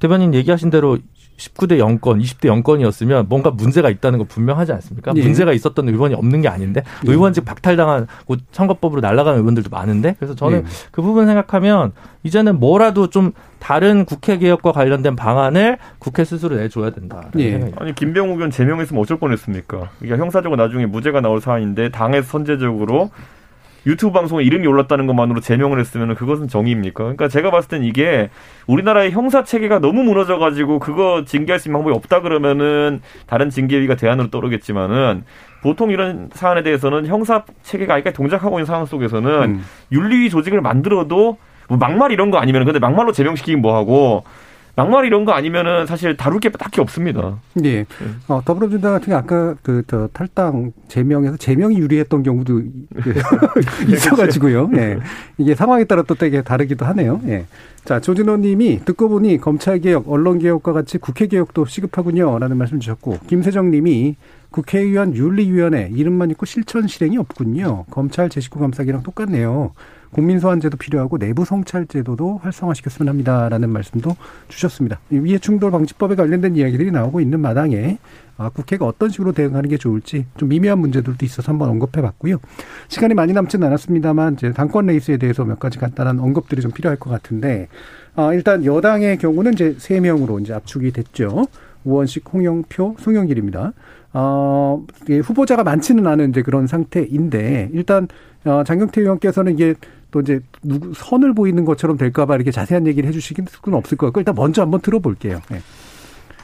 대변인 0.00 0.34
얘기하신 0.34 0.70
대로 0.70 0.98
19대 1.40 1.78
영건, 1.78 2.20
20대 2.20 2.48
영건이었으면 2.48 3.26
뭔가 3.28 3.50
문제가 3.50 3.88
있다는 3.88 4.18
거 4.18 4.24
분명하지 4.24 4.72
않습니까? 4.72 5.12
예. 5.16 5.22
문제가 5.22 5.52
있었던 5.52 5.88
의원이 5.88 6.14
없는 6.14 6.42
게 6.42 6.48
아닌데 6.48 6.82
예. 7.06 7.10
의원직 7.10 7.44
박탈당한 7.44 8.06
선거법으로 8.52 9.00
날아가는 9.00 9.40
의원들도 9.40 9.70
많은데 9.70 10.16
그래서 10.18 10.34
저는 10.34 10.58
예. 10.58 10.64
그 10.90 11.00
부분 11.00 11.26
생각하면 11.26 11.92
이제는 12.22 12.60
뭐라도 12.60 13.08
좀 13.08 13.32
다른 13.58 14.04
국회 14.04 14.38
개혁과 14.38 14.72
관련된 14.72 15.16
방안을 15.16 15.78
국회 15.98 16.24
스스로 16.24 16.56
내줘야 16.56 16.90
된다. 16.90 17.30
예. 17.38 17.72
아니 17.76 17.94
김병욱 17.94 18.36
의원 18.36 18.50
제명했으면 18.50 19.02
어쩔 19.02 19.18
뻔했습니까? 19.18 19.90
이게 20.02 20.16
형사적으로 20.16 20.62
나중에 20.62 20.86
무죄가 20.86 21.20
나올 21.22 21.40
사안인데 21.40 21.90
당에서 21.90 22.28
선제적으로 22.28 23.10
유튜브 23.86 24.12
방송에 24.12 24.44
이름이 24.44 24.66
올랐다는 24.66 25.06
것만으로 25.06 25.40
제명을 25.40 25.78
했으면 25.80 26.14
그것은 26.14 26.48
정의입니까? 26.48 27.04
그러니까 27.04 27.28
제가 27.28 27.50
봤을 27.50 27.68
땐 27.68 27.84
이게 27.84 28.28
우리나라의 28.66 29.10
형사 29.10 29.42
체계가 29.42 29.78
너무 29.78 30.02
무너져가지고 30.02 30.78
그거 30.78 31.24
징계할 31.24 31.58
수 31.58 31.68
있는 31.68 31.78
방법이 31.78 31.96
없다 31.96 32.20
그러면은 32.20 33.00
다른 33.26 33.50
징계위가 33.50 33.96
대안으로 33.96 34.30
떠오르겠지만은 34.30 35.24
보통 35.62 35.90
이런 35.90 36.30
사안에 36.32 36.62
대해서는 36.62 37.06
형사 37.06 37.44
체계가 37.62 37.94
아직까지 37.94 38.16
동작하고 38.16 38.58
있는 38.58 38.66
상황 38.66 38.86
속에서는 38.86 39.30
음. 39.42 39.64
윤리위 39.92 40.30
조직을 40.30 40.60
만들어도 40.60 41.38
뭐 41.68 41.78
막말 41.78 42.12
이런 42.12 42.30
거 42.30 42.38
아니면 42.38 42.64
근데 42.64 42.78
막말로 42.78 43.12
제명시키긴 43.12 43.60
뭐하고 43.60 44.24
막말 44.80 45.04
이런 45.04 45.26
거 45.26 45.32
아니면은 45.32 45.84
사실 45.84 46.16
다룰 46.16 46.40
게 46.40 46.48
딱히 46.48 46.80
없습니다. 46.80 47.38
예. 47.64 47.84
어, 48.28 48.40
더불어민주당 48.44 48.92
같은 48.92 49.08
게 49.08 49.14
아까 49.14 49.54
그 49.62 49.82
저 49.90 50.08
탈당 50.12 50.72
제명에서 50.86 51.36
제명이 51.36 51.76
유리했던 51.76 52.22
경우도 52.22 52.62
있어가지고요. 53.88 54.70
예. 54.76 54.98
이게 55.36 55.56
상황에 55.56 55.82
따라 55.82 56.02
또 56.02 56.14
되게 56.14 56.42
다르기도 56.42 56.86
하네요. 56.86 57.20
예. 57.26 57.46
자, 57.84 57.98
조진호 57.98 58.36
님이 58.36 58.80
듣고 58.84 59.08
보니 59.08 59.38
검찰개혁, 59.38 60.08
언론개혁과 60.08 60.72
같이 60.72 60.98
국회개혁도 60.98 61.64
시급하군요. 61.64 62.38
라는 62.38 62.56
말씀 62.56 62.78
주셨고, 62.78 63.18
김세정 63.26 63.72
님이 63.72 64.14
국회의원 64.50 65.16
윤리위원회 65.16 65.90
이름만 65.92 66.30
있고 66.30 66.46
실천 66.46 66.86
실행이 66.86 67.16
없군요. 67.18 67.86
검찰 67.90 68.28
제19 68.28 68.60
감사기랑 68.60 69.02
똑같네요. 69.02 69.72
국민소환제도 70.12 70.76
필요하고 70.76 71.18
내부 71.18 71.44
성찰제도도 71.44 72.40
활성화시켰으면 72.42 73.08
합니다라는 73.08 73.70
말씀도 73.70 74.16
주셨습니다. 74.48 75.00
위해 75.10 75.38
충돌 75.38 75.70
방지법에 75.70 76.16
관련된 76.16 76.56
이야기들이 76.56 76.90
나오고 76.90 77.20
있는 77.20 77.40
마당에 77.40 77.98
아, 78.36 78.48
국회가 78.48 78.86
어떤 78.86 79.10
식으로 79.10 79.32
대응하는 79.32 79.68
게 79.68 79.76
좋을지 79.76 80.24
좀 80.38 80.48
미미한 80.48 80.78
문제들도 80.78 81.24
있어서 81.26 81.52
한번 81.52 81.68
언급해 81.68 82.00
봤고요. 82.00 82.38
시간이 82.88 83.12
많이 83.12 83.34
남지는 83.34 83.66
않았습니다만 83.66 84.34
이제 84.34 84.52
당권 84.52 84.86
레이스에 84.86 85.18
대해서 85.18 85.44
몇 85.44 85.58
가지 85.58 85.78
간단한 85.78 86.18
언급들이 86.18 86.62
좀 86.62 86.70
필요할 86.70 86.98
것 86.98 87.10
같은데 87.10 87.68
아, 88.16 88.32
일단 88.32 88.64
여당의 88.64 89.18
경우는 89.18 89.52
이제 89.52 89.76
세 89.78 90.00
명으로 90.00 90.40
이제 90.40 90.54
압축이 90.54 90.90
됐죠. 90.92 91.46
우원식, 91.84 92.24
홍영표, 92.32 92.96
송영길입니다. 92.98 93.72
어, 94.12 94.84
후보자가 95.22 95.62
많지는 95.62 96.06
않은 96.06 96.30
이제 96.30 96.42
그런 96.42 96.66
상태인데 96.66 97.70
일단 97.72 98.08
어, 98.44 98.64
장경태 98.64 99.02
의원께서는 99.02 99.52
이게 99.52 99.74
또 100.10 100.20
이제 100.20 100.40
누구 100.62 100.92
선을 100.94 101.34
보이는 101.34 101.64
것처럼 101.64 101.96
될까봐 101.96 102.34
이렇게 102.36 102.50
자세한 102.50 102.86
얘기를 102.86 103.08
해주시긴 103.08 103.46
수는 103.48 103.78
없을 103.78 103.96
것 103.96 104.06
같고 104.06 104.20
일단 104.20 104.34
먼저 104.34 104.62
한번 104.62 104.80
들어볼게요. 104.80 105.40
네, 105.50 105.60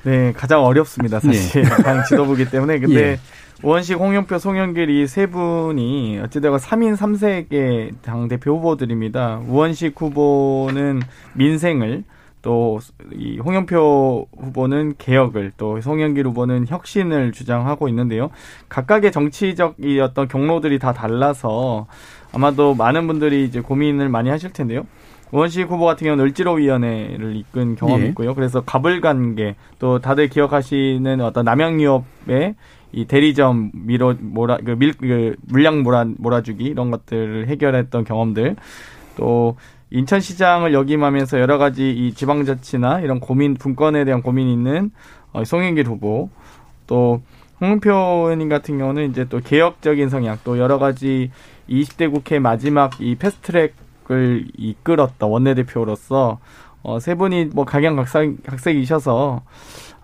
네 0.05 0.33
가장 0.33 0.65
어렵습니다 0.65 1.21
사실 1.21 1.63
네. 1.63 1.83
당 1.83 2.05
지도부기 2.05 2.51
때문에 2.51 2.79
근데 2.79 3.01
예. 3.13 3.19
원식, 3.63 3.95
홍영표, 3.95 4.39
송영길 4.39 4.91
이 4.91 5.07
세 5.07 5.27
분이 5.27 6.21
어찌되건 6.25 6.59
3인 6.59 6.97
3색의 6.97 7.95
당 8.03 8.29
대표 8.29 8.57
후보들입니다. 8.57 9.41
우원식 9.49 9.95
후보는 10.01 11.01
민생을 11.35 12.05
또 12.43 12.79
이 13.13 13.39
홍영표 13.39 14.29
후보는 14.39 14.95
개혁을 14.99 15.53
또 15.57 15.81
송영길 15.81 16.27
후보는 16.27 16.67
혁신을 16.69 17.33
주장하고 17.33 17.89
있는데요. 17.89 18.31
각각의 18.69 19.11
정치적 19.11 19.77
이 19.83 19.99
어떤 20.01 20.29
경로들이 20.29 20.79
다 20.79 20.93
달라서 20.93 21.87
아마도 22.37 22.75
많은 22.75 23.07
분들이 23.07 23.45
이제 23.45 23.61
고민을 23.61 24.11
많이 24.11 24.29
하실 24.29 24.53
텐데요. 24.53 24.87
우원식 25.33 25.71
후보 25.71 25.87
같은 25.87 26.05
경우는 26.05 26.23
을지로위원회를 26.27 27.35
이끈 27.37 27.77
경험이 27.77 28.05
예. 28.05 28.09
있고요. 28.09 28.35
그래서 28.35 28.61
가불관계 28.61 29.57
또 29.79 29.99
다들 30.01 30.29
기억하시는 30.29 31.21
어떤 31.23 31.45
남양유업의 31.47 32.55
이 32.93 33.05
대리점 33.07 33.71
밀어 33.73 34.15
몰아 34.21 34.59
그 34.59 34.73
밀 34.73 34.93
그 34.93 35.35
물량 35.49 35.83
몰아 35.83 36.05
몰아주기 36.19 36.65
이런 36.65 36.91
것들을 36.91 37.49
해결했던 37.49 38.05
경험들 38.05 38.57
또 39.17 39.57
인천시장을 39.91 40.75
역임하면서 40.75 41.41
여러 41.41 41.57
가지 41.59 41.91
이 41.91 42.13
지방자치나 42.13 43.01
이런 43.01 43.19
고민 43.19 43.55
분권에 43.55 44.05
대한 44.05 44.21
고민이 44.23 44.53
있는 44.53 44.91
어, 45.33 45.43
송영길 45.43 45.87
후보 45.87 46.29
또 46.87 47.23
홍은표 47.63 47.91
의원님 47.91 48.51
같은 48.51 48.77
경우는 48.79 49.11
이제 49.11 49.25
또 49.25 49.41
개혁적인 49.41 50.11
성향 50.11 50.39
또 50.45 50.59
여러 50.59 50.79
가지 50.79 51.31
20대 51.69 52.11
국회 52.13 52.39
마지막 52.39 53.01
이 53.01 53.15
패스트트랙을 53.17 54.47
이끌었던 54.57 55.29
원내대표로서 55.31 56.39
어, 56.83 57.01
세 57.01 57.15
분이 57.17 57.47
뭐 57.53 57.65
각양각색 57.65 58.45
각색이셔서 58.47 59.43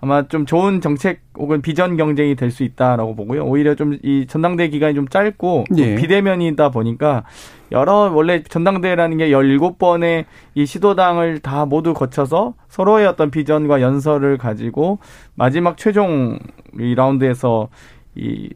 아마 0.01 0.27
좀 0.27 0.45
좋은 0.45 0.81
정책 0.81 1.21
혹은 1.37 1.61
비전 1.61 1.95
경쟁이 1.95 2.35
될 2.35 2.51
수 2.51 2.63
있다라고 2.63 3.15
보고요. 3.15 3.45
오히려 3.45 3.73
좀 3.75 3.97
이 4.03 4.25
전당대 4.27 4.67
기간이 4.67 4.95
좀 4.95 5.07
짧고 5.07 5.63
예. 5.77 5.95
비대면이다 5.95 6.71
보니까 6.71 7.23
여러 7.71 8.11
원래 8.13 8.43
전당대회라는 8.43 9.15
게 9.17 9.31
열일곱 9.31 9.77
번의 9.79 10.25
이 10.55 10.65
시도당을 10.65 11.39
다 11.39 11.65
모두 11.65 11.93
거쳐서 11.93 12.53
서로의 12.67 13.07
어떤 13.07 13.31
비전과 13.31 13.79
연설을 13.79 14.37
가지고 14.37 14.99
마지막 15.35 15.77
최종 15.77 16.37
이 16.77 16.95
라운드에서 16.95 17.69
이 18.15 18.49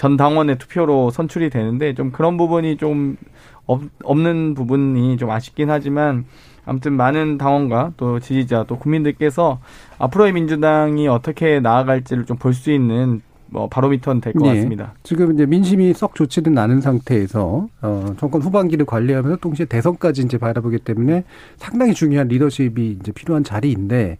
전 0.00 0.16
당원의 0.16 0.56
투표로 0.56 1.10
선출이 1.10 1.50
되는데 1.50 1.92
좀 1.92 2.10
그런 2.10 2.38
부분이 2.38 2.78
좀 2.78 3.18
없, 3.66 3.82
없는 4.02 4.54
부분이 4.54 5.18
좀 5.18 5.30
아쉽긴 5.30 5.68
하지만 5.68 6.24
아무튼 6.64 6.94
많은 6.94 7.36
당원과 7.36 7.92
또 7.98 8.18
지지자 8.18 8.64
또 8.66 8.78
국민들께서 8.78 9.60
앞으로의 9.98 10.32
민주당이 10.32 11.06
어떻게 11.06 11.60
나아갈지를 11.60 12.24
좀 12.24 12.38
볼 12.38 12.54
수 12.54 12.70
있는 12.70 13.20
뭐 13.48 13.68
바로미터는 13.68 14.22
될것 14.22 14.42
네. 14.42 14.54
같습니다. 14.54 14.94
지금 15.02 15.34
이제 15.34 15.44
민심이 15.44 15.92
썩 15.92 16.14
좋지는 16.14 16.56
않은 16.56 16.80
상태에서 16.80 17.68
어 17.82 18.14
정권 18.18 18.40
후반기를 18.40 18.86
관리하면서 18.86 19.36
동시에 19.36 19.66
대선까지 19.66 20.22
이제 20.22 20.38
바라보기 20.38 20.78
때문에 20.78 21.24
상당히 21.58 21.92
중요한 21.92 22.28
리더십이 22.28 22.96
이제 23.02 23.12
필요한 23.12 23.44
자리인데 23.44 24.16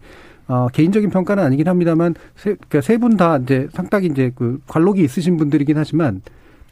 어, 0.51 0.67
개인적인 0.73 1.11
평가는 1.11 1.43
아니긴 1.43 1.69
합니다만 1.69 2.15
세분 2.83 3.17
다 3.17 3.39
이제 3.41 3.69
상당히 3.73 4.07
이제 4.09 4.33
그 4.35 4.59
관록이 4.67 5.03
있으신 5.05 5.37
분들이긴 5.37 5.79
하지만 5.79 6.23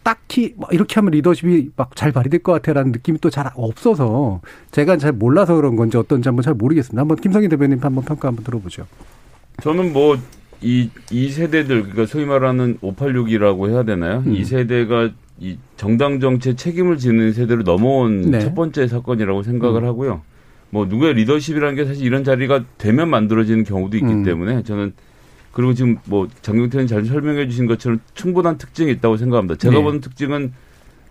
딱히 0.02 0.54
뭐 0.56 0.68
이렇게 0.72 0.96
하면 0.96 1.12
리더십이 1.12 1.70
막 1.76 1.90
잘 1.94 2.10
발휘될 2.10 2.42
것 2.42 2.52
같아라는 2.52 2.90
느낌이 2.92 3.18
또 3.20 3.30
잘 3.30 3.50
없어서 3.54 4.40
제가 4.72 4.96
잘 4.96 5.12
몰라서 5.12 5.54
그런 5.54 5.76
건지 5.76 5.96
어떤지 5.96 6.28
한번 6.28 6.42
잘 6.42 6.54
모르겠습니다. 6.54 7.00
한번 7.00 7.16
김성희 7.18 7.48
대변인 7.48 7.78
한번 7.80 8.04
평가 8.04 8.28
한번 8.28 8.44
들어보죠. 8.44 8.86
저는 9.62 9.92
뭐 9.92 10.16
이, 10.60 10.90
이 11.12 11.28
세대들, 11.28 11.82
그러니까 11.82 12.06
소위 12.06 12.24
말하는 12.24 12.78
586이라고 12.78 13.68
해야 13.70 13.84
되나요? 13.84 14.24
음. 14.26 14.34
이 14.34 14.44
세대가 14.44 15.10
이 15.38 15.56
정당 15.76 16.18
정치에 16.18 16.56
책임을 16.56 16.98
지는 16.98 17.32
세대로 17.32 17.62
넘어온 17.62 18.22
네. 18.30 18.40
첫 18.40 18.56
번째 18.56 18.88
사건이라고 18.88 19.44
생각을 19.44 19.82
음. 19.82 19.88
하고요. 19.88 20.22
뭐 20.70 20.86
누구의 20.86 21.14
리더십이라는 21.14 21.74
게 21.74 21.84
사실 21.84 22.04
이런 22.04 22.24
자리가 22.24 22.64
되면 22.76 23.08
만들어지는 23.08 23.64
경우도 23.64 23.96
있기 23.96 24.06
음. 24.06 24.22
때문에 24.24 24.62
저는 24.62 24.92
그리고 25.52 25.74
지금 25.74 25.96
뭐 26.04 26.28
장경태는 26.42 26.86
잘 26.86 27.04
설명해 27.04 27.48
주신 27.48 27.66
것처럼 27.66 28.00
충분한 28.14 28.58
특징이 28.58 28.92
있다고 28.92 29.16
생각합니다. 29.16 29.56
제가 29.56 29.76
네. 29.76 29.82
보는 29.82 30.00
특징은 30.00 30.52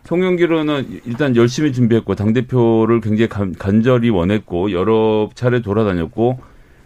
송영길은 0.06 1.02
일단 1.06 1.36
열심히 1.36 1.74
준비했고 1.74 2.16
당 2.16 2.32
대표를 2.32 3.02
굉장히 3.02 3.28
간, 3.28 3.54
간절히 3.54 4.10
원했고 4.10 4.72
여러 4.72 5.30
차례 5.36 5.62
돌아다녔고 5.62 6.40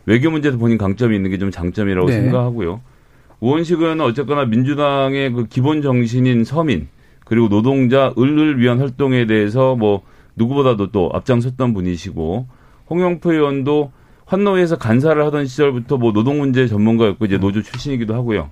외교 0.08 0.32
문제도 0.32 0.58
본인 0.58 0.78
강점이 0.80 1.16
있는 1.16 1.30
게 1.30 1.38
좀 1.38 1.52
장점이라고 1.52 2.08
네. 2.08 2.14
생각하고요. 2.14 2.82
우원식 3.42 3.80
의원은 3.82 4.04
어쨌거나 4.06 4.46
민주당의 4.46 5.32
그 5.34 5.46
기본 5.48 5.82
정신인 5.84 6.44
서민 6.44 6.88
그리고 7.26 7.48
노동자 7.50 8.14
을을 8.18 8.60
위한 8.60 8.80
활동에 8.80 9.26
대해서 9.26 9.76
뭐 9.76 10.02
누구보다도 10.36 10.92
또 10.92 11.12
앞장섰던 11.14 11.74
분이시고 11.76 12.48
홍영표 12.92 13.32
의원도 13.32 13.92
환노위에서 14.26 14.78
간사를 14.78 15.26
하던 15.26 15.46
시절부터 15.46 15.98
뭐 15.98 16.12
노동 16.12 16.40
문제 16.40 16.68
전문가였고 16.68 17.26
이제 17.26 17.38
노조 17.38 17.62
출신이기도 17.62 18.14
하고요. 18.14 18.50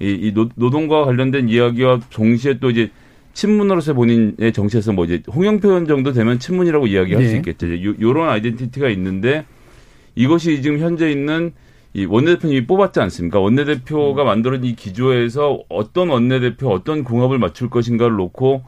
이, 0.00 0.10
이 0.20 0.34
노, 0.34 0.48
노동과 0.56 1.04
관련된 1.04 1.48
이야기와 1.48 2.00
동시에 2.10 2.58
또 2.58 2.70
이제 2.70 2.90
친문으로서 3.34 3.94
본인의 3.94 4.52
정치에서 4.52 4.92
뭐 4.92 5.04
이제 5.04 5.22
홍영표 5.32 5.68
의원 5.68 5.86
정도 5.86 6.12
되면 6.12 6.40
친문이라고 6.40 6.88
이야기할 6.88 7.22
네. 7.22 7.28
수 7.28 7.36
있겠죠. 7.36 7.68
요, 7.84 7.94
요런 8.00 8.28
아이덴티티가 8.28 8.88
있는데 8.90 9.44
이것이 10.16 10.60
지금 10.60 10.80
현재 10.80 11.10
있는 11.10 11.52
이 11.94 12.04
원내대표님이 12.04 12.66
뽑았지 12.66 13.00
않습니까? 13.00 13.38
원내대표가 13.38 14.24
만들어진 14.24 14.64
이 14.64 14.74
기조에서 14.74 15.60
어떤 15.68 16.10
원내대표, 16.10 16.68
어떤 16.68 17.04
궁합을 17.04 17.38
맞출 17.38 17.70
것인가를 17.70 18.16
놓고 18.16 18.62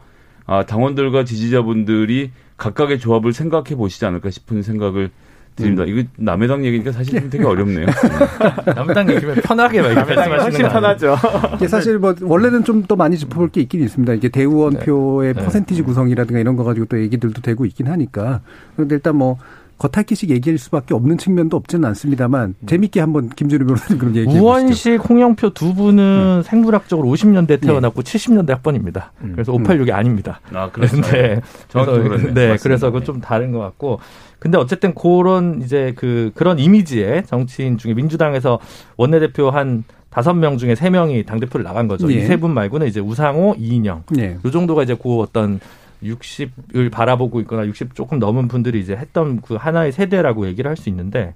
아, 0.47 0.65
당원들과 0.67 1.25
지지자분들이 1.25 2.31
각각의 2.61 2.99
조합을 3.01 3.33
생각해 3.33 3.75
보시지 3.75 4.05
않을까 4.05 4.31
싶은 4.31 4.63
생각을 4.63 5.11
드립니다. 5.57 5.83
음. 5.83 5.89
이거 5.89 6.09
남의 6.17 6.47
당 6.47 6.65
얘기니까 6.65 6.93
사실 6.93 7.19
좀 7.21 7.31
되게 7.31 7.45
어렵네요. 7.45 7.87
남의 8.77 8.95
당 8.95 9.11
얘기면 9.11 9.37
편하게 9.37 9.83
말씀하시는 9.83 10.39
훨씬 10.41 10.69
편하죠. 10.69 11.17
이게 11.57 11.67
사실 11.67 11.99
뭐 11.99 12.15
원래는 12.21 12.63
좀 12.65 12.85
더 12.87 12.97
많이 12.97 13.17
짚어볼 13.19 13.51
게 13.51 13.61
있긴 13.63 13.83
있습니다. 13.83 14.13
이게 14.15 14.29
대의원표의 14.29 15.35
네. 15.35 15.43
퍼센티지 15.45 15.81
네. 15.81 15.87
구성이라든가 15.87 16.39
이런 16.41 16.57
거 16.57 16.65
가지고 16.65 16.87
또 16.87 17.01
얘기들도 17.01 17.41
되고 17.43 17.65
있긴 17.65 17.89
하니까. 17.89 18.41
그런데 18.77 18.95
일단 18.97 19.17
뭐 19.17 19.39
겉핥기식 19.81 20.29
얘기할 20.29 20.59
수밖에 20.59 20.93
없는 20.93 21.17
측면도 21.17 21.57
없지는 21.57 21.89
않습니다만 21.89 22.55
음. 22.61 22.67
재밌게 22.67 23.01
한번 23.01 23.31
김준우 23.31 23.65
변호사님 23.65 23.99
그럼 23.99 24.15
얘기 24.15 24.21
해 24.21 24.27
보시죠. 24.27 24.45
우원식, 24.45 25.09
홍영표 25.09 25.51
두 25.51 25.75
분은 25.75 26.43
네. 26.43 26.49
생물학적으로 26.49 27.09
50년대 27.09 27.63
태어났고 27.63 28.03
네. 28.03 28.13
70년대 28.19 28.51
학번입니다. 28.51 29.13
음. 29.23 29.33
그래서 29.33 29.53
586이 29.53 29.89
음. 29.89 29.95
아닙니다. 29.95 30.41
아, 30.53 30.71
그렇습니다. 30.71 31.13
네. 31.17 31.41
그래서, 31.73 32.35
네, 32.35 32.57
그래서 32.63 32.91
그좀 32.91 33.23
다른 33.23 33.53
것 33.53 33.61
같고 33.61 34.01
근데 34.39 34.59
어쨌든 34.59 34.95
그런 34.95 35.63
이제 35.63 35.95
그 35.97 36.31
그런 36.35 36.59
이미지의 36.59 37.25
정치인 37.25 37.79
중에 37.79 37.95
민주당에서 37.95 38.59
원내대표 38.99 39.49
한 39.49 39.85
다섯 40.11 40.35
명 40.35 40.59
중에 40.59 40.75
세 40.75 40.91
명이 40.91 41.25
당 41.25 41.41
대표를 41.41 41.65
나간 41.65 41.89
거죠. 41.89 42.11
예. 42.13 42.17
이세 42.17 42.37
분 42.37 42.53
말고는 42.53 42.87
이제 42.87 43.01
우상호, 43.01 43.55
이인영 43.59 44.03
예. 44.19 44.39
요 44.45 44.51
정도가 44.51 44.83
이제 44.83 44.95
그 45.01 45.21
어떤 45.21 45.61
60을 46.03 46.91
바라보고 46.91 47.41
있거나 47.43 47.67
60 47.67 47.95
조금 47.95 48.19
넘은 48.19 48.49
분들이 48.49 48.81
이제 48.81 48.95
했던 48.97 49.41
그 49.41 49.55
하나의 49.55 49.93
세대라고 49.93 50.47
얘기를 50.47 50.69
할 50.69 50.77
수 50.77 50.89
있는데, 50.89 51.35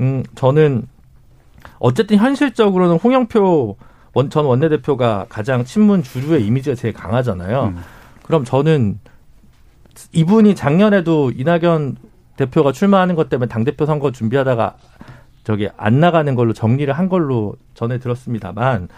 음, 0.00 0.22
저는 0.34 0.86
어쨌든 1.78 2.16
현실적으로는 2.18 2.96
홍영표 2.96 3.76
원, 4.12 4.30
전 4.30 4.44
원내대표가 4.44 5.26
가장 5.28 5.64
친문 5.64 6.02
주류의 6.02 6.44
이미지가 6.46 6.74
제일 6.76 6.94
강하잖아요. 6.94 7.74
음. 7.76 7.78
그럼 8.22 8.44
저는 8.44 8.98
이분이 10.12 10.54
작년에도 10.54 11.30
이낙연 11.30 11.96
대표가 12.36 12.72
출마하는 12.72 13.14
것 13.14 13.28
때문에 13.28 13.48
당대표 13.48 13.86
선거 13.86 14.12
준비하다가 14.12 14.76
저기 15.44 15.68
안 15.76 16.00
나가는 16.00 16.34
걸로 16.34 16.52
정리를 16.52 16.92
한 16.92 17.08
걸로 17.08 17.54
전해 17.74 17.98
들었습니다만 17.98 18.88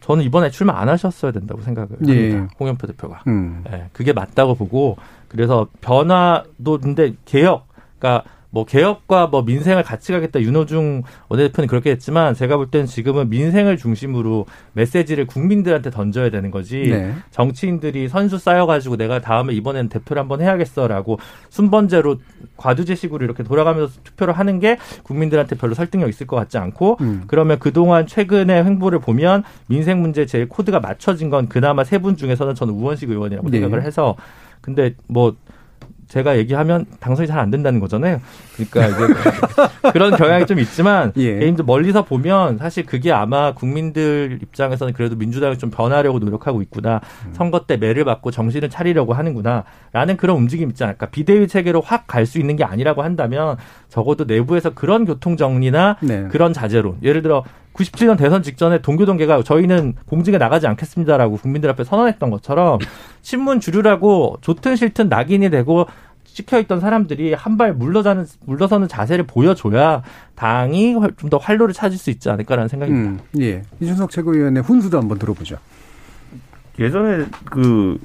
저는 0.00 0.24
이번에 0.24 0.50
출마 0.50 0.80
안 0.80 0.88
하셨어야 0.88 1.32
된다고 1.32 1.60
생각을 1.62 1.90
예. 2.08 2.32
합니다. 2.32 2.54
홍영표 2.58 2.86
대표가. 2.86 3.22
음. 3.26 3.62
네, 3.70 3.88
그게 3.92 4.12
맞다고 4.12 4.54
보고 4.54 4.96
그래서 5.28 5.68
변화도 5.80 6.78
근데 6.80 7.14
개혁 7.24 7.66
그러니까 7.98 8.28
뭐 8.54 8.64
개혁과 8.64 9.26
뭐 9.26 9.42
민생을 9.42 9.82
같이 9.82 10.12
가겠다 10.12 10.40
윤호중 10.40 11.02
원내대표는 11.28 11.66
그렇게 11.66 11.90
했지만 11.90 12.34
제가 12.34 12.56
볼 12.56 12.70
때는 12.70 12.86
지금은 12.86 13.28
민생을 13.28 13.76
중심으로 13.76 14.46
메시지를 14.74 15.26
국민들한테 15.26 15.90
던져야 15.90 16.30
되는 16.30 16.52
거지 16.52 16.82
네. 16.88 17.14
정치인들이 17.32 18.08
선수 18.08 18.38
쌓여가지고 18.38 18.96
내가 18.96 19.20
다음에 19.20 19.52
이번에는 19.54 19.88
대표를 19.88 20.20
한번 20.20 20.40
해야겠어라고 20.40 21.18
순번제로 21.50 22.18
과두제식으로 22.56 23.24
이렇게 23.24 23.42
돌아가면서 23.42 23.94
투표를 24.04 24.34
하는 24.34 24.60
게 24.60 24.78
국민들한테 25.02 25.56
별로 25.56 25.74
설득력 25.74 26.08
있을 26.08 26.28
것 26.28 26.36
같지 26.36 26.56
않고 26.56 26.98
음. 27.00 27.24
그러면 27.26 27.58
그동안 27.58 28.06
최근의 28.06 28.64
횡보를 28.64 29.00
보면 29.00 29.42
민생 29.66 30.00
문제 30.00 30.26
제일 30.26 30.48
코드가 30.48 30.78
맞춰진 30.78 31.28
건 31.28 31.48
그나마 31.48 31.82
세 31.82 31.98
분 32.04 32.16
중에서는 32.16 32.54
저는 32.54 32.74
우원식 32.74 33.08
의원이라고 33.10 33.48
네. 33.50 33.58
생각을 33.60 33.82
해서 33.84 34.14
근데 34.60 34.94
뭐 35.08 35.34
제가 36.08 36.36
얘기하면 36.38 36.86
당선이 37.00 37.28
잘 37.28 37.38
안 37.38 37.50
된다는 37.50 37.80
거잖아요. 37.80 38.20
그러니까 38.56 38.86
이제 38.88 39.14
그런 39.92 40.16
경향이 40.16 40.46
좀 40.46 40.58
있지만 40.60 41.12
예. 41.16 41.38
개인도 41.40 41.64
멀리서 41.64 42.04
보면 42.04 42.58
사실 42.58 42.86
그게 42.86 43.10
아마 43.12 43.52
국민들 43.52 44.38
입장에서는 44.42 44.92
그래도 44.92 45.16
민주당이 45.16 45.58
좀 45.58 45.70
변하려고 45.70 46.18
노력하고 46.20 46.62
있구나. 46.62 47.00
음. 47.26 47.32
선거 47.34 47.66
때 47.66 47.76
매를 47.76 48.04
받고 48.04 48.30
정신을 48.30 48.70
차리려고 48.70 49.12
하는구나라는 49.14 50.16
그런 50.16 50.36
움직임 50.36 50.70
있지 50.70 50.84
않을까. 50.84 51.06
비대위 51.06 51.48
체계로 51.48 51.80
확 51.80 52.04
갈 52.06 52.24
수 52.26 52.38
있는 52.38 52.56
게 52.56 52.64
아니라고 52.64 53.02
한다면 53.02 53.56
적어도 53.88 54.24
내부에서 54.24 54.70
그런 54.70 55.04
교통 55.04 55.36
정리나 55.36 55.96
네. 56.00 56.28
그런 56.30 56.52
자제로 56.52 56.96
예를 57.02 57.20
들어 57.22 57.44
97년 57.74 58.16
대선 58.16 58.42
직전에 58.42 58.80
동교동계가 58.80 59.42
저희는 59.42 59.94
공직에 60.06 60.38
나가지 60.38 60.66
않겠습니다라고 60.66 61.36
국민들 61.38 61.68
앞에 61.70 61.84
선언했던 61.84 62.30
것처럼 62.30 62.78
친문 63.22 63.60
주류라고 63.60 64.38
좋든 64.40 64.76
싫든 64.76 65.08
낙인이 65.08 65.50
되고 65.50 65.86
찍혀있던 66.24 66.80
사람들이 66.80 67.32
한 67.34 67.56
발 67.56 67.72
물러서는 67.74 68.26
물러서는 68.46 68.88
자세를 68.88 69.24
보여줘야 69.24 70.02
당이 70.34 70.94
좀 71.16 71.30
더 71.30 71.36
활로를 71.36 71.72
찾을 71.74 71.96
수 71.98 72.10
있지 72.10 72.28
않을까라는 72.30 72.68
생각입니다. 72.68 73.10
음, 73.10 73.40
예, 73.40 73.62
이준석 73.80 74.10
최고위원의 74.10 74.62
훈수도 74.62 74.98
한번 74.98 75.18
들어보죠. 75.18 75.56
예전에 76.78 77.26
그 77.44 77.98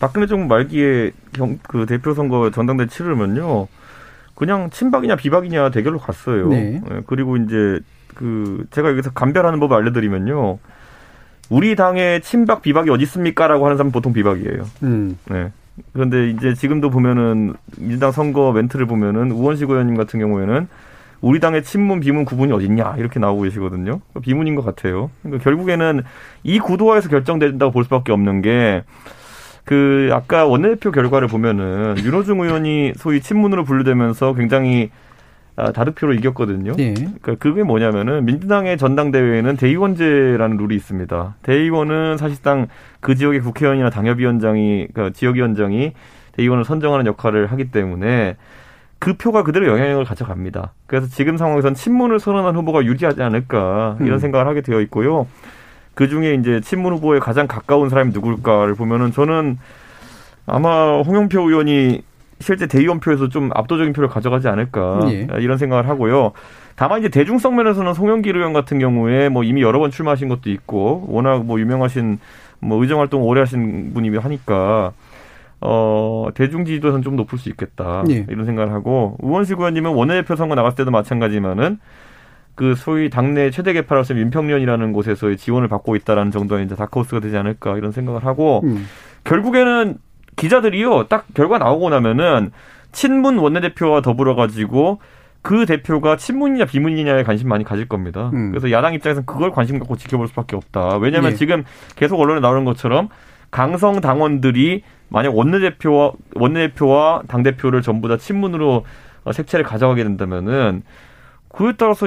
박근혜 0.00 0.26
정부 0.26 0.46
말기에 0.46 1.12
경, 1.32 1.58
그 1.62 1.86
대표 1.86 2.14
선거 2.14 2.50
전당대 2.50 2.86
치르면요, 2.86 3.68
그냥 4.34 4.70
친박이냐 4.70 5.16
비박이냐 5.16 5.70
대결로 5.70 5.98
갔어요. 5.98 6.48
네. 6.48 6.80
예, 6.90 7.00
그리고 7.06 7.36
이제 7.36 7.78
그 8.14 8.66
제가 8.70 8.90
여기서 8.90 9.10
감별하는 9.12 9.60
법을 9.60 9.76
알려드리면요. 9.76 10.58
우리 11.48 11.74
당의 11.74 12.20
친박 12.22 12.62
비박이 12.62 12.90
어디 12.90 13.02
있습니까라고 13.04 13.64
하는 13.64 13.76
사람 13.76 13.92
보통 13.92 14.12
비박이에요. 14.12 14.64
음. 14.84 15.18
네. 15.30 15.50
그런데 15.92 16.30
이제 16.30 16.54
지금도 16.54 16.90
보면은 16.90 17.54
민주당 17.78 18.12
선거 18.12 18.52
멘트를 18.52 18.86
보면은 18.86 19.30
우원식 19.32 19.70
의원님 19.70 19.96
같은 19.96 20.20
경우에는 20.20 20.68
우리 21.20 21.40
당의 21.40 21.62
친문 21.62 22.00
비문 22.00 22.24
구분이 22.24 22.52
어딨냐 22.52 22.96
이렇게 22.98 23.18
나오고 23.18 23.42
계시거든요. 23.42 24.00
비문인 24.22 24.54
것 24.54 24.64
같아요. 24.64 25.10
그러니까 25.22 25.44
결국에는 25.44 26.02
이 26.44 26.58
구도화에서 26.58 27.08
결정된다고 27.08 27.72
볼 27.72 27.84
수밖에 27.84 28.12
없는 28.12 28.42
게. 28.42 28.84
그 29.64 30.08
아까 30.12 30.46
원내대표 30.46 30.90
결과를 30.90 31.28
보면은 31.28 31.94
윤호중 31.98 32.40
의원이 32.40 32.94
소위 32.96 33.20
친문으로 33.20 33.64
분류되면서 33.64 34.34
굉장히 34.34 34.90
아, 34.90 35.09
다득표로 35.72 36.14
이겼거든요. 36.14 36.72
예. 36.78 36.94
그러니까 36.94 37.34
그게 37.36 37.62
뭐냐면은 37.62 38.24
민주당의 38.24 38.78
전당대회에는 38.78 39.56
대의원제라는 39.56 40.56
룰이 40.56 40.74
있습니다. 40.76 41.36
대의원은 41.42 42.16
사실상 42.16 42.68
그 43.00 43.14
지역의 43.14 43.40
국회의원이나 43.40 43.90
당협위원장이 43.90 44.88
그러니까 44.92 45.14
지역위원장이 45.16 45.92
대의원을 46.32 46.64
선정하는 46.64 47.06
역할을 47.06 47.46
하기 47.52 47.70
때문에 47.70 48.36
그 48.98 49.14
표가 49.14 49.42
그대로 49.42 49.66
영향력을 49.66 50.04
가져갑니다. 50.04 50.74
그래서 50.86 51.06
지금 51.08 51.36
상황에선 51.36 51.74
친문을 51.74 52.20
선언한 52.20 52.54
후보가 52.56 52.84
유리하지 52.84 53.22
않을까 53.22 53.96
이런 54.00 54.14
음. 54.14 54.18
생각을 54.18 54.46
하게 54.46 54.60
되어 54.60 54.80
있고요. 54.82 55.26
그 55.94 56.08
중에 56.08 56.34
이제 56.34 56.60
친문 56.60 56.92
후보에 56.94 57.18
가장 57.18 57.46
가까운 57.46 57.88
사람이 57.88 58.12
누굴까를 58.12 58.74
보면은 58.74 59.10
저는 59.12 59.58
아마 60.46 61.00
홍영표 61.00 61.48
의원이 61.48 62.02
실제 62.40 62.66
대의원표에서 62.66 63.28
좀 63.28 63.50
압도적인 63.54 63.92
표를 63.92 64.08
가져가지 64.08 64.48
않을까 64.48 65.00
예. 65.10 65.28
이런 65.38 65.58
생각을 65.58 65.88
하고요. 65.88 66.32
다만 66.74 67.00
이제 67.00 67.08
대중성 67.08 67.56
면에서는 67.56 67.92
송영길 67.92 68.36
의원 68.36 68.52
같은 68.52 68.78
경우에 68.78 69.28
뭐 69.28 69.44
이미 69.44 69.60
여러 69.62 69.78
번 69.78 69.90
출마하신 69.90 70.28
것도 70.28 70.50
있고 70.50 71.04
워낙 71.08 71.44
뭐 71.44 71.60
유명하신 71.60 72.18
뭐 72.60 72.80
의정 72.82 73.00
활동 73.00 73.22
오래 73.22 73.40
하신 73.40 73.92
분이 73.92 74.16
하니까 74.16 74.92
어 75.60 76.28
대중 76.34 76.64
지지도는 76.64 77.02
좀 77.02 77.16
높을 77.16 77.38
수 77.38 77.50
있겠다 77.50 78.02
예. 78.08 78.24
이런 78.30 78.46
생각을 78.46 78.72
하고 78.72 79.16
우원식 79.20 79.58
의원님은 79.58 79.92
원내대표 79.92 80.36
선거 80.36 80.54
나갔을 80.54 80.76
때도 80.76 80.90
마찬가지만은 80.90 81.78
그 82.54 82.74
소위 82.74 83.10
당내 83.10 83.50
최대 83.50 83.74
개파로서 83.74 84.14
민평련이라는 84.14 84.92
곳에서의 84.92 85.36
지원을 85.36 85.68
받고 85.68 85.96
있다라는 85.96 86.30
정도의 86.30 86.64
이제 86.64 86.74
다크호스가 86.76 87.20
되지 87.20 87.36
않을까 87.36 87.76
이런 87.76 87.92
생각을 87.92 88.24
하고 88.24 88.62
음. 88.64 88.86
결국에는 89.24 89.98
기자들이요, 90.36 91.04
딱 91.08 91.26
결과 91.34 91.58
나오고 91.58 91.90
나면은 91.90 92.50
친문 92.92 93.38
원내대표와 93.38 94.00
더불어 94.00 94.34
가지고 94.34 95.00
그 95.42 95.64
대표가 95.64 96.16
친문이냐 96.16 96.66
비문이냐에 96.66 97.22
관심 97.22 97.48
많이 97.48 97.64
가질 97.64 97.88
겁니다. 97.88 98.30
음. 98.34 98.50
그래서 98.50 98.70
야당 98.70 98.94
입장에서는 98.94 99.26
그걸 99.26 99.50
관심 99.50 99.78
갖고 99.78 99.96
지켜볼 99.96 100.28
수밖에 100.28 100.56
없다. 100.56 100.96
왜냐하면 100.98 101.32
예. 101.32 101.36
지금 101.36 101.64
계속 101.96 102.20
언론에 102.20 102.40
나오는 102.40 102.64
것처럼 102.64 103.08
강성 103.50 104.00
당원들이 104.00 104.82
만약 105.08 105.34
원내대표와 105.34 106.12
원내대표와 106.34 107.22
당 107.26 107.42
대표를 107.42 107.82
전부 107.82 108.08
다 108.08 108.16
친문으로 108.16 108.84
어, 109.24 109.32
색채를 109.32 109.64
가져가게 109.64 110.04
된다면은 110.04 110.82
그에 111.48 111.72
따라서 111.76 112.06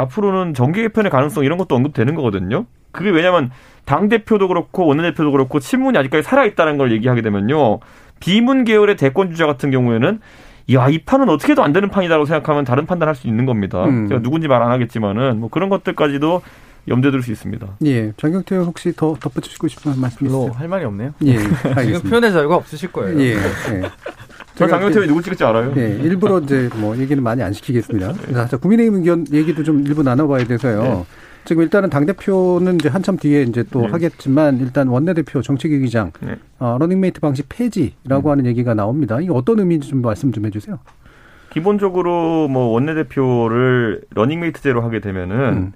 앞으로는 0.00 0.54
정계 0.54 0.82
개편의 0.82 1.10
가능성 1.10 1.44
이런 1.44 1.58
것도 1.58 1.74
언급되는 1.74 2.14
거거든요. 2.14 2.66
그게 2.92 3.10
왜냐면 3.10 3.50
당 3.84 4.08
대표도 4.08 4.48
그렇고 4.48 4.86
원내대표도 4.86 5.30
그렇고 5.32 5.60
친문이 5.60 5.96
아직까지 5.98 6.22
살아 6.22 6.44
있다는 6.44 6.76
걸 6.78 6.92
얘기하게 6.92 7.22
되면요. 7.22 7.80
비문 8.20 8.64
계열의 8.64 8.96
대권 8.96 9.30
주자 9.30 9.46
같은 9.46 9.70
경우에는 9.70 10.20
야, 10.72 10.88
이 10.88 10.98
판은 10.98 11.28
어떻게 11.28 11.52
해도 11.52 11.64
안 11.64 11.72
되는 11.72 11.88
판이다라고 11.88 12.26
생각하면 12.26 12.64
다른 12.64 12.86
판단할 12.86 13.14
수 13.16 13.26
있는 13.26 13.44
겁니다. 13.46 13.84
음. 13.84 14.06
제가 14.08 14.22
누군지 14.22 14.46
말 14.46 14.62
안 14.62 14.70
하겠지만은 14.70 15.40
뭐 15.40 15.48
그런 15.48 15.68
것들까지도 15.68 16.42
염두에 16.88 17.10
둘 17.10 17.22
수 17.22 17.30
있습니다. 17.32 17.66
예. 17.86 18.12
장경태 18.16 18.56
혹시 18.56 18.92
더 18.96 19.14
덧붙이고 19.18 19.68
싶은 19.68 20.00
말씀 20.00 20.26
있으세요? 20.26 20.52
할 20.54 20.68
말이 20.68 20.84
없네요. 20.84 21.12
예. 21.24 21.36
지금 21.84 22.00
표현의 22.08 22.32
자유가 22.32 22.56
없으실 22.56 22.92
거예요. 22.92 23.18
예. 23.20 23.34
예. 23.34 23.36
저 24.60 24.68
장경태 24.68 25.06
누구 25.06 25.22
찍을지 25.22 25.42
알아요? 25.42 25.72
예. 25.76 25.98
일부러 26.02 26.38
이제 26.38 26.68
뭐 26.76 26.96
얘기는 26.96 27.22
많이 27.22 27.42
안 27.42 27.52
시키겠습니다. 27.52 28.12
네. 28.12 28.46
자, 28.46 28.56
국민의힘 28.58 28.96
의견 28.96 29.26
얘기도 29.32 29.62
좀 29.62 29.86
일부 29.86 30.02
나눠봐야 30.02 30.44
돼서요. 30.44 30.82
네. 30.82 31.04
지금 31.46 31.62
일단은 31.62 31.88
당 31.88 32.04
대표는 32.04 32.74
이제 32.74 32.90
한참 32.90 33.16
뒤에 33.16 33.42
이제 33.42 33.64
또 33.70 33.80
네. 33.82 33.88
하겠지만 33.88 34.58
일단 34.58 34.88
원내 34.88 35.14
대표 35.14 35.40
정책위의장 35.40 36.12
네. 36.20 36.36
어, 36.58 36.76
러닝메이트 36.78 37.20
방식 37.20 37.48
폐지라고 37.48 38.28
음. 38.28 38.32
하는 38.32 38.46
얘기가 38.46 38.74
나옵니다. 38.74 39.18
이게 39.20 39.30
어떤 39.32 39.58
의미인지 39.58 39.88
좀 39.88 40.02
말씀 40.02 40.30
좀 40.30 40.44
해주세요. 40.44 40.78
기본적으로 41.48 42.46
뭐 42.48 42.68
원내 42.68 42.94
대표를 42.94 44.02
러닝메이트제로 44.10 44.82
하게 44.82 45.00
되면은 45.00 45.36
음. 45.36 45.72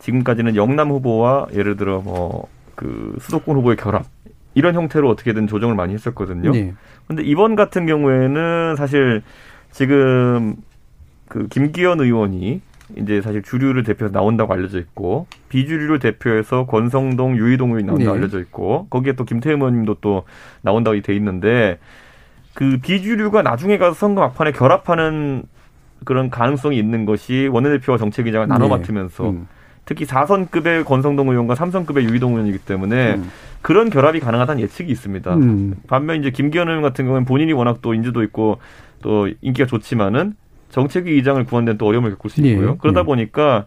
지금까지는 0.00 0.56
영남 0.56 0.90
후보와 0.90 1.46
예를 1.54 1.76
들어 1.76 2.00
뭐 2.00 2.48
그 2.76 3.16
수도권 3.20 3.56
후보의 3.56 3.76
결합 3.76 4.04
이런 4.56 4.74
형태로 4.74 5.08
어떻게든 5.10 5.46
조정을 5.46 5.76
많이 5.76 5.92
했었거든요. 5.92 6.50
네. 6.50 6.72
근데 7.06 7.22
이번 7.22 7.56
같은 7.56 7.84
경우에는 7.86 8.74
사실 8.76 9.22
지금 9.70 10.56
그 11.28 11.46
김기현 11.48 12.00
의원이 12.00 12.62
이제 12.96 13.20
사실 13.20 13.42
주류를 13.42 13.82
대표해서 13.82 14.12
나온다고 14.12 14.54
알려져 14.54 14.78
있고 14.78 15.26
비주류를 15.50 15.98
대표해서 15.98 16.64
권성동, 16.64 17.36
유희동 17.36 17.68
의원이 17.68 17.84
나온다고 17.84 18.12
네. 18.12 18.16
알려져 18.16 18.40
있고 18.40 18.86
거기에 18.88 19.12
또 19.12 19.24
김태흠 19.24 19.58
의원님도 19.58 19.96
또 20.00 20.24
나온다고 20.62 20.98
돼 21.02 21.14
있는데 21.14 21.78
그 22.54 22.78
비주류가 22.80 23.42
나중에 23.42 23.76
가서 23.76 23.92
선거 23.92 24.22
막판에 24.22 24.52
결합하는 24.52 25.42
그런 26.06 26.30
가능성이 26.30 26.78
있는 26.78 27.04
것이 27.04 27.50
원내대표와 27.52 27.98
정책위장을 27.98 28.48
나눠 28.48 28.68
네. 28.68 28.76
맡으면서 28.78 29.24
네. 29.24 29.28
음. 29.30 29.48
특히 29.86 30.04
4선급의 30.04 30.84
권성동 30.84 31.28
의원과 31.30 31.54
3선급의 31.54 32.10
유희동 32.10 32.32
의원이기 32.32 32.58
때문에 32.58 33.14
음. 33.14 33.30
그런 33.62 33.88
결합이 33.88 34.20
가능하다는 34.20 34.62
예측이 34.62 34.92
있습니다. 34.92 35.34
음. 35.34 35.76
반면 35.86 36.20
이제 36.20 36.30
김기현 36.30 36.68
의원 36.68 36.82
같은 36.82 37.06
경우는 37.06 37.24
본인이 37.24 37.52
워낙 37.52 37.78
또 37.80 37.94
인지도 37.94 38.22
있고 38.24 38.58
또 39.00 39.28
인기가 39.40 39.66
좋지만은 39.66 40.34
정책위 40.70 41.12
의장을 41.12 41.42
구한 41.44 41.64
데는 41.64 41.78
또 41.78 41.86
어려움을 41.86 42.10
겪을 42.10 42.30
수 42.30 42.40
있고요. 42.40 42.72
예. 42.72 42.76
그러다 42.80 43.00
예. 43.00 43.04
보니까 43.04 43.64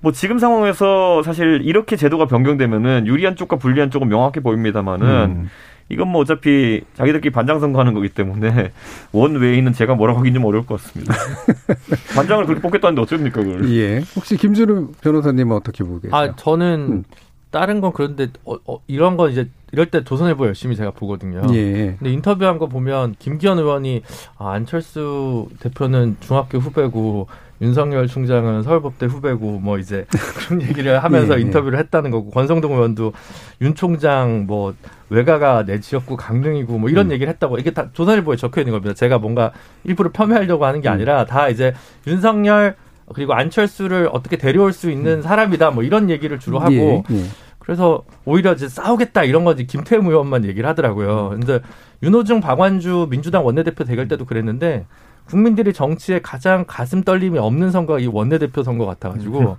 뭐 0.00 0.10
지금 0.10 0.38
상황에서 0.38 1.22
사실 1.22 1.60
이렇게 1.62 1.96
제도가 1.96 2.26
변경되면은 2.26 3.06
유리한 3.06 3.36
쪽과 3.36 3.56
불리한 3.56 3.90
쪽은 3.90 4.08
명확해 4.08 4.40
보입니다만은 4.40 5.06
음. 5.06 5.50
이건 5.92 6.08
뭐 6.08 6.22
어차피 6.22 6.80
자기들끼리 6.94 7.32
반장 7.32 7.60
선거하는 7.60 7.92
거기 7.92 8.08
때문에 8.08 8.72
원 9.12 9.36
외에 9.36 9.58
있는 9.58 9.74
제가 9.74 9.94
뭐라고 9.94 10.20
하긴 10.20 10.32
좀 10.32 10.44
어려울 10.46 10.64
것 10.64 10.80
같습니다. 10.80 11.14
반장을 12.16 12.46
그렇게 12.46 12.62
뽑겠다는데 12.62 13.02
어쩝니까 13.02 13.42
그걸? 13.42 13.70
예. 13.70 14.02
혹시 14.16 14.38
김준우 14.38 14.92
변호사님은 15.02 15.54
어떻게 15.54 15.84
보고 15.84 16.00
계세요? 16.00 16.16
아 16.16 16.34
저는 16.34 16.80
음. 16.90 17.04
다른 17.50 17.82
건 17.82 17.92
그런데 17.92 18.28
어, 18.46 18.54
어, 18.64 18.80
이런 18.86 19.18
건 19.18 19.30
이제 19.30 19.50
이럴 19.72 19.86
때 19.86 20.02
조선일보 20.02 20.46
열심히 20.46 20.76
제가 20.76 20.92
보거든요. 20.92 21.42
예. 21.54 21.96
근데 21.98 22.10
인터뷰한 22.10 22.56
거 22.56 22.66
보면 22.66 23.14
김기현 23.18 23.58
의원이 23.58 24.02
아, 24.38 24.52
안철수 24.52 25.48
대표는 25.60 26.16
중학교 26.20 26.58
후배고 26.58 27.28
윤석열 27.60 28.08
총장은 28.08 28.62
서울법대 28.64 29.06
후배고 29.06 29.60
뭐 29.60 29.78
이제 29.78 30.04
그런 30.48 30.62
얘기를 30.62 31.02
하면서 31.02 31.36
예. 31.38 31.42
인터뷰를 31.42 31.78
했다는 31.78 32.10
거고 32.10 32.30
권성동 32.30 32.72
의원도 32.72 33.12
윤 33.60 33.74
총장 33.74 34.46
뭐 34.46 34.74
외가가 35.12 35.64
내 35.64 35.78
지역구 35.78 36.16
강릉이고 36.16 36.78
뭐 36.78 36.88
이런 36.88 37.06
음. 37.06 37.12
얘기를 37.12 37.30
했다고 37.32 37.58
이게 37.58 37.70
다 37.72 37.90
조선일보에 37.92 38.36
적혀 38.36 38.62
있는 38.62 38.72
겁니다. 38.72 38.94
제가 38.94 39.18
뭔가 39.18 39.52
일부러 39.84 40.10
폄훼하려고 40.10 40.64
하는 40.64 40.80
게 40.80 40.88
음. 40.88 40.94
아니라 40.94 41.26
다 41.26 41.48
이제 41.48 41.74
윤석열 42.06 42.76
그리고 43.14 43.34
안철수를 43.34 44.08
어떻게 44.10 44.38
데려올 44.38 44.72
수 44.72 44.90
있는 44.90 45.18
음. 45.18 45.22
사람이다 45.22 45.70
뭐 45.72 45.82
이런 45.82 46.08
얘기를 46.08 46.38
주로 46.38 46.58
하고 46.58 46.72
예, 46.72 47.04
예. 47.10 47.24
그래서 47.58 48.04
오히려 48.24 48.54
이제 48.54 48.68
싸우겠다 48.68 49.24
이런 49.24 49.44
거지 49.44 49.66
김태흠 49.66 50.06
의원만 50.06 50.44
얘기를 50.46 50.68
하더라고요. 50.68 51.30
근데 51.30 51.60
윤호중 52.02 52.40
박완주 52.40 53.08
민주당 53.10 53.44
원내대표 53.44 53.84
대결 53.84 54.08
때도 54.08 54.24
그랬는데 54.24 54.86
국민들이 55.26 55.72
정치에 55.72 56.20
가장 56.20 56.64
가슴 56.66 57.02
떨림이 57.02 57.38
없는 57.38 57.70
선거가 57.70 58.00
이 58.00 58.06
원내대표 58.06 58.62
선거 58.62 58.86
같아가지고 58.86 59.56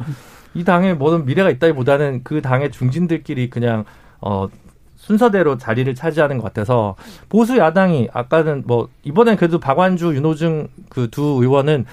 이 0.56 0.64
당에 0.64 0.94
뭐든 0.94 1.26
미래가 1.26 1.50
있다기보다는 1.52 2.22
그 2.24 2.42
당의 2.42 2.72
중진들끼리 2.72 3.50
그냥 3.50 3.86
어 4.20 4.48
순서대로 5.04 5.58
자리를 5.58 5.94
차지하는 5.96 6.38
것 6.38 6.44
같아서 6.46 6.96
보수 7.28 7.58
야당이 7.58 8.08
아까는 8.14 8.64
뭐 8.66 8.88
이번엔 9.04 9.36
그래도 9.36 9.60
박완주 9.60 10.16
윤호중 10.16 10.70
그 10.90 11.08
두 11.12 11.40
의원은 11.42 11.86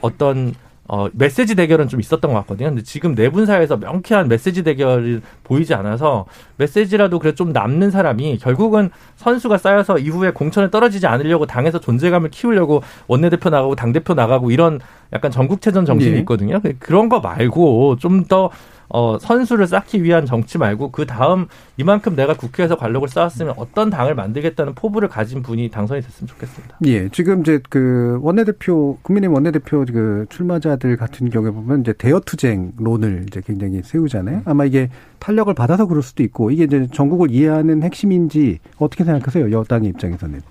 어떤 0.00 0.54
어, 0.88 1.08
메시지 1.12 1.54
대결은 1.54 1.88
좀 1.88 2.00
있었던 2.00 2.32
것 2.32 2.38
같거든요. 2.40 2.68
근데 2.68 2.82
지금 2.82 3.14
내분 3.14 3.40
네 3.42 3.46
사회에서 3.46 3.76
명쾌한 3.78 4.28
메시지 4.28 4.62
대결이 4.62 5.20
보이지 5.42 5.74
않아서 5.74 6.26
메시지라도 6.56 7.18
그래 7.18 7.34
좀 7.34 7.52
남는 7.52 7.90
사람이 7.90 8.38
결국은 8.38 8.90
선수가 9.16 9.58
쌓여서 9.58 9.98
이후에 9.98 10.30
공천에 10.30 10.70
떨어지지 10.70 11.06
않으려고 11.06 11.46
당에서 11.46 11.80
존재감을 11.80 12.30
키우려고 12.30 12.82
원내대표 13.08 13.50
나가고 13.50 13.74
당대표 13.74 14.14
나가고 14.14 14.50
이런 14.50 14.80
약간 15.12 15.30
전국체전 15.30 15.84
정신이 15.84 16.12
네. 16.12 16.18
있거든요. 16.20 16.60
그런 16.78 17.08
거 17.08 17.20
말고 17.20 17.96
좀 17.96 18.24
더 18.28 18.50
어, 18.94 19.18
선수를 19.18 19.66
쌓기 19.66 20.02
위한 20.04 20.26
정치 20.26 20.58
말고 20.58 20.92
그 20.92 21.06
다음 21.06 21.46
이만큼 21.78 22.14
내가 22.14 22.34
국회에서 22.34 22.76
관록을 22.76 23.08
쌓았으면 23.08 23.54
어떤 23.56 23.88
당을 23.88 24.14
만들겠다는 24.14 24.74
포부를 24.74 25.08
가진 25.08 25.42
분이 25.42 25.70
당선이 25.70 26.02
됐으면 26.02 26.28
좋겠습니다. 26.28 26.76
예, 26.84 27.08
지금 27.08 27.40
이제 27.40 27.58
그 27.70 28.18
원내대표 28.20 28.98
국민의힘 29.00 29.34
원내대표 29.34 29.86
그 29.86 30.26
출마자들 30.28 30.98
같은 30.98 31.30
경우에 31.30 31.50
보면 31.50 31.80
이제 31.80 31.94
대여투쟁론을 31.94 33.24
이제 33.28 33.40
굉장히 33.44 33.80
세우잖아요. 33.82 34.42
아마 34.44 34.66
이게 34.66 34.90
탄력을 35.20 35.52
받아서 35.54 35.86
그럴 35.86 36.02
수도 36.02 36.22
있고 36.22 36.50
이게 36.50 36.64
이제 36.64 36.86
전국을 36.92 37.30
이해하는 37.30 37.82
핵심인지 37.82 38.58
어떻게 38.76 39.04
생각하세요? 39.04 39.50
여당의 39.52 39.88
입장에서는. 39.88 40.42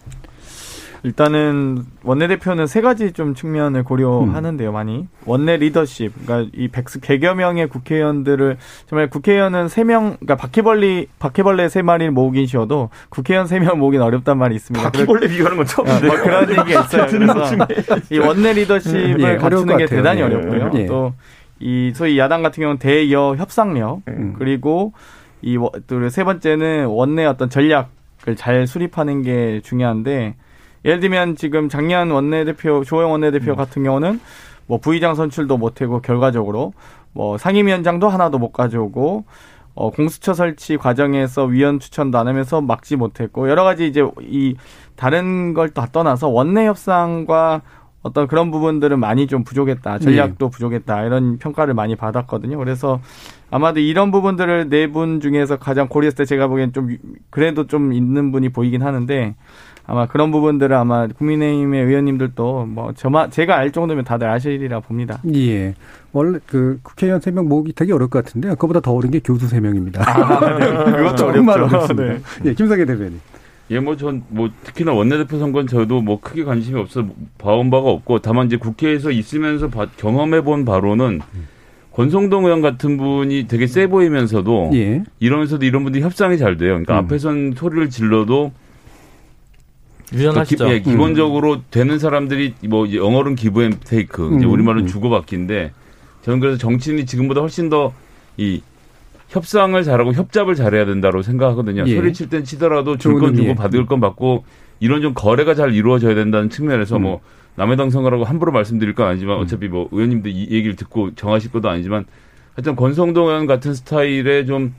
일단은 1.04 1.84
원내대표는 2.04 2.68
세 2.68 2.80
가지 2.82 3.12
좀 3.12 3.34
측면을 3.34 3.84
고려하는데요, 3.84 4.70
음. 4.70 4.74
많이. 4.74 5.08
원내 5.26 5.58
리더십, 5.58 6.14
그러니까 6.26 6.52
이 6.56 6.68
백스 6.68 7.00
개여 7.00 7.34
명의 7.34 7.68
국회의원들을 7.68 8.58
정말 8.88 9.10
국회의원은 9.10 9.68
세 9.68 9.84
명, 9.84 10.18
그러니까 10.20 10.36
바퀴벌레 10.36 11.70
세 11.70 11.82
마리를 11.82 12.12
모으긴 12.12 12.46
쉬워도 12.46 12.90
국회의원 13.10 13.48
세 13.48 13.60
명 13.60 13.80
모으긴 13.80 14.02
어렵단 14.02 14.38
말이 14.38 14.54
있습니다. 14.56 14.84
바퀴벌레 14.92 15.28
비교하는 15.28 15.58
건 15.58 15.66
처음인데. 15.66 16.08
뭐 16.08 16.16
그런 16.18 16.50
얘기가 16.50 16.82
있어요. 16.86 17.08
그래서 17.08 17.68
이 18.12 18.20
원내 18.20 18.54
리더십을 18.54 19.20
예, 19.22 19.38
갖추는 19.38 19.78
게 19.78 19.86
대단히 19.88 20.20
예. 20.22 20.26
어렵고요. 20.26 20.72
예. 20.76 20.86
또이 20.86 21.94
소위 21.96 22.20
야당 22.20 22.44
같은 22.44 22.62
경우는 22.62 22.78
대여 22.78 23.36
협상력 23.38 24.02
음. 24.08 24.36
그리고 24.38 24.94
이또세 25.42 26.24
번째는 26.24 26.86
원내 26.86 27.26
어떤 27.26 27.50
전략을 27.50 28.36
잘 28.36 28.68
수립하는 28.68 29.24
게 29.24 29.62
중요한데. 29.64 30.36
예를 30.86 31.00
들면 31.00 31.36
지금 31.36 31.70
작년 31.70 32.12
원내대표 32.12 32.84
조영 32.84 33.12
원내대표 33.12 33.52
음. 33.52 33.56
같은 33.56 33.84
경우는 33.84 34.20
뭐 34.68 34.78
부의장 34.80 35.16
선출도 35.16 35.58
못하고 35.58 36.02
결과적으로 36.02 36.74
뭐 37.14 37.38
상임위원장도 37.38 38.08
하나도 38.10 38.38
못 38.40 38.52
가져오고 38.52 39.26
어 39.74 39.90
공수처 39.90 40.34
설치 40.34 40.76
과정에서 40.78 41.46
위원 41.46 41.80
추천도 41.80 42.18
안 42.18 42.28
하면서 42.28 42.62
막지 42.62 42.96
못했고 42.96 43.50
여러 43.50 43.64
가지 43.64 43.88
이제 43.88 44.06
이 44.22 44.56
다른 44.96 45.54
걸 45.54 45.70
다 45.70 45.88
떠나서 45.92 46.28
원내 46.30 46.68
협상과 46.68 47.62
어떤 48.04 48.28
그런 48.28 48.50
부분들은 48.50 49.00
많이 49.00 49.28
좀 49.28 49.44
부족했다. 49.44 50.00
전략도 50.00 50.46
네. 50.48 50.52
부족했다. 50.52 51.06
이런 51.06 51.38
평가를 51.38 51.74
많이 51.74 51.96
받았거든요. 51.96 52.58
그래서 52.58 53.00
아마도 53.52 53.80
이런 53.80 54.12
부분들을 54.12 54.70
네 54.70 54.88
분 54.88 55.20
중에서 55.22 55.58
가장 55.58 55.88
고려했을 55.88 56.18
때 56.18 56.26
제가 56.26 56.48
보기엔 56.48 56.74
좀 56.74 56.98
그래도 57.30 57.68
좀 57.68 57.94
있는 57.94 58.32
분이 58.32 58.50
보이긴 58.50 58.82
하는데 58.82 59.36
아마 59.86 60.08
그런 60.08 60.32
부분들을 60.32 60.76
아마 60.76 61.08
국민의힘의 61.08 61.86
의원님들도 61.86 62.66
뭐 62.66 62.94
저만 62.94 63.30
제가 63.30 63.56
알 63.58 63.72
정도면 63.72 64.04
다들 64.04 64.28
아시리라 64.28 64.80
봅니다. 64.80 65.20
예. 65.34 65.76
원래 66.12 66.40
그 66.48 66.80
국회의원 66.84 67.22
세 67.22 67.32
명 67.32 67.48
모으기 67.48 67.74
되게 67.74 67.94
어려울 67.94 68.10
것 68.10 68.24
같은데 68.26 68.50
그거보다 68.50 68.80
더 68.80 68.92
어려운 68.94 69.12
게 69.12 69.20
교수 69.20 69.48
세 69.48 69.60
명입니다. 69.60 70.02
아, 70.06 70.58
네. 70.58 70.66
그것도 70.98 71.28
어렵죠. 71.52 71.94
네. 71.94 72.20
예, 72.46 72.54
김상계 72.54 72.86
대변인. 72.86 73.20
예, 73.72 73.80
뭐, 73.80 73.96
전, 73.96 74.24
뭐, 74.28 74.50
특히나 74.66 74.92
원내대표 74.92 75.40
선거는 75.40 75.68
저도 75.68 76.02
뭐 76.02 76.20
크게 76.20 76.44
관심이 76.44 76.78
없어 76.80 77.06
봐온 77.38 77.70
바가 77.70 77.90
없고, 77.90 78.20
다만 78.20 78.48
이제 78.48 78.58
국회에서 78.58 79.12
있으면서 79.12 79.70
경험해 79.98 80.42
본 80.42 80.66
바로는 80.66 81.22
권성동 81.94 82.46
의원 82.46 82.62
같은 82.62 82.98
분이 82.98 83.48
되게 83.48 83.68
세 83.68 83.88
보이면서도, 83.88 84.72
예. 84.74 85.04
이러면서도 85.20 85.66
이런 85.66 85.84
분들이 85.84 86.04
협상이 86.04 86.38
잘 86.38 86.58
돼요. 86.58 86.72
그러니까 86.72 87.00
음. 87.00 87.06
앞에선 87.06 87.54
소리를 87.56 87.90
질러도 87.90 88.52
유연하시죠. 90.14 90.66
그러니까 90.66 90.84
기, 90.84 90.90
예, 90.90 90.92
기본적으로 90.92 91.54
음. 91.54 91.64
되는 91.72 91.98
사람들이 91.98 92.56
뭐 92.68 92.94
영어로는 92.94 93.36
give 93.36 93.64
and 93.64 93.74
take, 93.86 94.28
음. 94.28 94.38
이제 94.38 94.46
우리말은 94.46 94.82
음. 94.82 94.88
주고받기인데 94.88 95.72
저는 96.24 96.42
그래서 96.42 96.58
정치인이 96.58 97.06
지금보다 97.06 97.40
훨씬 97.40 97.70
더 97.70 97.94
이 98.38 98.62
협상을 99.32 99.82
잘하고 99.82 100.14
협잡을 100.14 100.56
잘해야 100.56 100.86
된다고 100.86 101.22
생각하거든요. 101.22 101.86
예. 101.88 101.96
소리 101.96 102.12
칠 102.14 102.30
땐 102.30 102.44
치더라도 102.44 102.98
줄 102.98 103.20
건 103.20 103.34
주고 103.36 103.50
예. 103.50 103.56
받을 103.56 103.86
건 103.86 104.02
받고 104.02 104.44
이런 104.82 105.02
좀 105.02 105.14
거래가 105.14 105.56
잘 105.56 105.74
이루어져야 105.74 106.16
된다는 106.16 106.50
측면에서 106.50 106.98
음. 106.98 107.04
뭐 107.04 107.22
남의 107.56 107.78
당 107.78 107.90
선거라고 107.90 108.26
함부로 108.26 108.52
말씀드릴 108.52 108.94
건 108.94 109.08
아니지만 109.08 109.38
음. 109.38 109.42
어차피 109.42 109.70
뭐 109.70 109.88
의원님들 109.92 110.32
이 110.32 110.42
얘기를 110.52 110.76
듣고 110.76 111.16
정하실 111.16 111.52
것도 111.52 111.70
아니지만 111.70 112.06
하여튼 112.56 112.76
권성동 112.76 113.28
의원 113.28 113.46
같은 113.48 113.74
스타일의 113.74 114.46
좀 114.46 114.76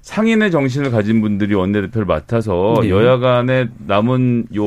상인의 0.00 0.50
정신을 0.50 0.90
가진 0.90 1.20
분들이 1.20 1.54
원내대표를 1.54 2.04
맡아서 2.04 2.74
네. 2.82 2.90
여야 2.90 3.18
간에 3.18 3.68
남은 3.86 4.46
요 4.56 4.66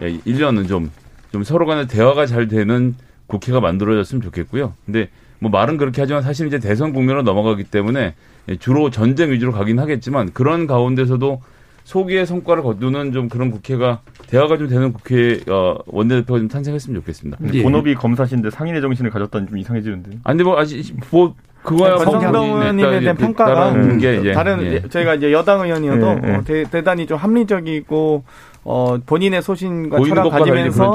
1년은 0.00 0.68
좀, 0.68 0.92
좀 1.32 1.42
서로 1.42 1.66
간에 1.66 1.88
대화가 1.88 2.26
잘 2.26 2.46
되는 2.46 2.94
국회가 3.26 3.58
만들어졌으면 3.60 4.22
좋겠고요. 4.22 4.74
근데 4.86 5.08
뭐 5.40 5.50
말은 5.50 5.76
그렇게 5.76 6.00
하지만 6.00 6.22
사실 6.22 6.46
이제 6.46 6.60
대선 6.60 6.92
국면으로 6.92 7.22
넘어가기 7.22 7.64
때문에 7.64 8.14
주로 8.58 8.90
전쟁 8.90 9.30
위주로 9.30 9.52
가긴 9.52 9.78
하겠지만 9.78 10.32
그런 10.32 10.66
가운데서도 10.66 11.40
소기의 11.84 12.26
성과를 12.26 12.62
거두는 12.62 13.12
좀 13.12 13.28
그런 13.28 13.50
국회가 13.50 14.00
대화가 14.26 14.56
좀 14.56 14.68
되는 14.68 14.92
국회 14.92 15.40
어, 15.48 15.78
원내대표가 15.86 16.38
좀 16.38 16.48
탄생했으면 16.48 17.00
좋겠습니다. 17.00 17.38
예. 17.52 17.62
본업이 17.62 17.94
검사신데 17.94 18.50
상인의 18.50 18.80
정신을 18.80 19.10
가졌다니 19.10 19.48
좀 19.48 19.58
이상해지는데. 19.58 20.18
아니 20.24 20.42
뭐 20.42 20.58
아직 20.58 20.94
뭐 21.10 21.34
그거야 21.62 21.96
권성동 21.96 22.60
의원님에 22.60 23.00
대한 23.00 23.16
평가가 23.16 23.70
다른 23.72 23.98
게 23.98 24.16
이제 24.18 24.32
다른 24.32 24.62
예. 24.62 24.82
저희가 24.88 25.14
이제 25.14 25.32
여당 25.32 25.60
의원이어도 25.62 26.06
예, 26.06 26.20
예. 26.24 26.34
어, 26.34 26.42
대, 26.44 26.64
대단히 26.64 27.06
좀 27.06 27.18
합리적이고 27.18 28.24
어, 28.64 28.96
본인의 29.04 29.42
소신과 29.42 29.98
철학 30.08 30.30
가지면서. 30.30 30.92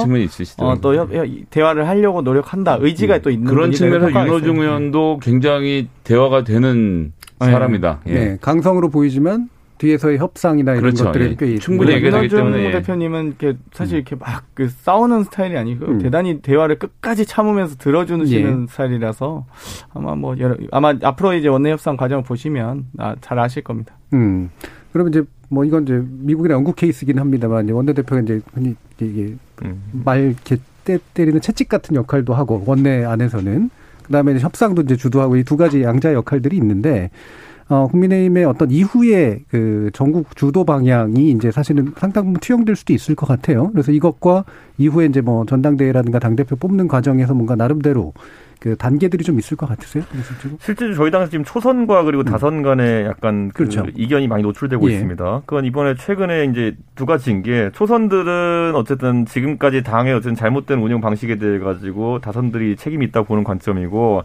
어, 0.65 0.76
또 0.82 0.95
협, 0.95 1.13
협- 1.13 1.26
대화를 1.51 1.88
하려고 1.88 2.22
노력한다 2.22 2.78
의지가 2.82 3.20
또 3.20 3.30
있는 3.30 3.45
그런 3.45 3.72
측면에서 3.72 4.26
윤호중. 4.26 4.59
의원도 4.59 5.20
굉장히 5.22 5.88
대화가 6.03 6.43
되는 6.43 7.13
네. 7.39 7.51
사람이다. 7.51 7.99
예. 8.07 8.13
네, 8.13 8.38
강성으로 8.41 8.89
보이지만 8.89 9.49
뒤에서의 9.78 10.17
협상이나 10.17 10.72
이런 10.74 10.82
그렇죠. 10.82 11.05
것들이 11.05 11.26
예. 11.26 11.36
꽤 11.39 11.57
충분히. 11.57 11.93
얘기가 11.93 12.20
되기 12.20 12.34
윤호중 12.36 12.38
때문에, 12.51 12.65
예. 12.65 12.72
대표님은 12.72 13.36
이렇게 13.39 13.57
사실 13.72 13.95
이렇게 13.97 14.15
막 14.17 14.43
그 14.53 14.67
싸우는 14.67 15.24
스타일이 15.24 15.55
아니고 15.57 15.86
음. 15.86 15.99
대단히 15.99 16.41
대화를 16.41 16.80
끝까지 16.80 17.26
참으면서 17.26 17.78
들어주시는 17.78 18.63
예. 18.63 18.67
스타일이라서 18.67 19.45
아마 19.93 20.15
뭐 20.15 20.38
여러, 20.39 20.55
아마 20.72 20.93
앞으로 21.01 21.34
이제 21.34 21.47
원내 21.47 21.72
협상 21.72 21.95
과정을 21.95 22.26
보시면 22.26 22.88
아, 22.97 23.15
잘 23.22 23.39
아실 23.39 23.63
겁니다. 23.63 23.93
음. 24.11 24.49
그러면 24.91 25.13
이제 25.13 25.24
뭐 25.50 25.66
이건 25.66 25.84
이제 25.84 26.02
미국이나 26.08 26.54
영국 26.56 26.76
케이스긴 26.76 27.20
합니다만 27.20 27.66
이제 27.66 27.74
원내대표가 27.74 28.22
이제 28.22 28.41
흔히 28.54 28.76
이게 29.00 29.36
음. 29.64 29.82
말 30.06 30.22
이렇게 30.22 30.58
때, 30.86 31.00
때리는 31.14 31.41
채찍 31.41 31.68
같은 31.70 31.95
역할도 31.95 32.34
하고 32.34 32.64
원내 32.66 33.04
안에서는 33.04 33.70
그다음에 34.04 34.32
이제 34.34 34.41
협상도 34.41 34.82
이제 34.84 34.95
주도하고 34.95 35.36
이 35.38 35.43
두 35.43 35.58
가지 35.58 35.84
양자 35.84 36.14
역할들이 36.14 36.56
있는데 36.58 37.10
어 37.68 37.88
국민의힘의 37.91 38.45
어떤 38.45 38.72
이후의 38.72 39.43
그 39.50 39.91
전국 39.93 40.36
주도 40.36 40.64
방향이 40.64 41.30
이제 41.32 41.52
사실은 41.52 41.93
상당 41.97 42.26
부분 42.26 42.39
투영될 42.39 42.76
수도 42.76 42.93
있을 42.93 43.14
것 43.14 43.28
같아요. 43.28 43.70
그래서 43.72 43.91
이것과 43.91 44.45
이후에 44.80 45.06
이제 45.06 45.22
뭐 45.22 45.45
전당대회라든가 45.45 46.18
당 46.18 46.36
대표 46.36 46.56
뽑는 46.56 46.88
과정에서 46.88 47.36
뭔가 47.36 47.56
나름대로 47.56 48.14
그 48.60 48.76
단계들이 48.76 49.24
좀 49.24 49.39
있을 49.39 49.55
것 49.55 49.68
같으세요? 49.68 50.03
그래서 50.12 50.34
지금 50.41 50.57
실제 50.60 50.93
저희 50.93 51.12
당에서 51.12 51.32
지금 51.32 51.45
초선과 51.45 52.03
그리고 52.03 52.24
다선 52.24 52.62
간에 52.62 53.05
약간 53.05 53.51
그 53.53 53.64
음. 53.64 53.70
그렇죠. 53.70 53.86
이견이 53.95 54.28
많이 54.28 54.43
노출되고 54.43 54.89
예. 54.89 54.95
있습니다. 54.95 55.41
그건 55.45 55.66
이번에 55.66 55.95
최근에 55.95 56.45
이제 56.45 56.76
두 56.95 57.05
가지인 57.05 57.41
게 57.41 57.70
초선들은 57.74 58.74
어쨌든 58.76 59.26
지금까지 59.26 59.84
당의 59.84 60.14
어쨌든 60.14 60.36
잘못된 60.36 60.80
운영 60.80 60.99
방식에 60.99 61.38
대해 61.38 61.60
가지고 61.60 62.20
다선들이 62.20 62.76
책임이 62.76 63.05
있다고 63.05 63.28
보는 63.28 63.45
관점이고 63.45 64.24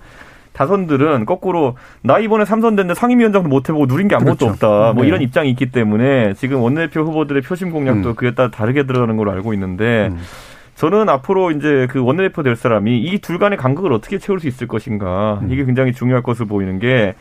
다선들은 0.52 1.26
거꾸로 1.26 1.76
나 2.02 2.18
이번에 2.18 2.44
삼선 2.44 2.76
됐는데 2.76 2.98
상임위원장도 2.98 3.48
못 3.48 3.68
해보고 3.68 3.86
누린 3.86 4.08
게 4.08 4.14
아무것도 4.14 4.36
그렇죠. 4.36 4.52
없다. 4.52 4.92
뭐 4.94 5.02
네. 5.02 5.08
이런 5.08 5.20
입장이 5.20 5.50
있기 5.50 5.70
때문에 5.70 6.34
지금 6.34 6.60
원내대표 6.60 7.02
후보들의 7.02 7.42
표심 7.42 7.70
공약도 7.70 8.10
음. 8.10 8.14
그에 8.14 8.34
따라 8.34 8.50
다르게 8.50 8.84
들어가는 8.84 9.16
걸로 9.16 9.32
알고 9.32 9.52
있는데 9.52 10.08
음. 10.12 10.18
저는 10.74 11.08
앞으로 11.08 11.50
이제 11.52 11.86
그 11.90 12.02
원내대표 12.02 12.42
될 12.42 12.56
사람이 12.56 12.98
이 13.00 13.18
둘 13.18 13.38
간의 13.38 13.58
간극을 13.58 13.92
어떻게 13.92 14.18
채울 14.18 14.40
수 14.40 14.48
있을 14.48 14.66
것인가 14.66 15.40
음. 15.42 15.50
이게 15.50 15.64
굉장히 15.64 15.92
중요할 15.92 16.22
것으로 16.22 16.46
보이는 16.46 16.78
게 16.78 17.14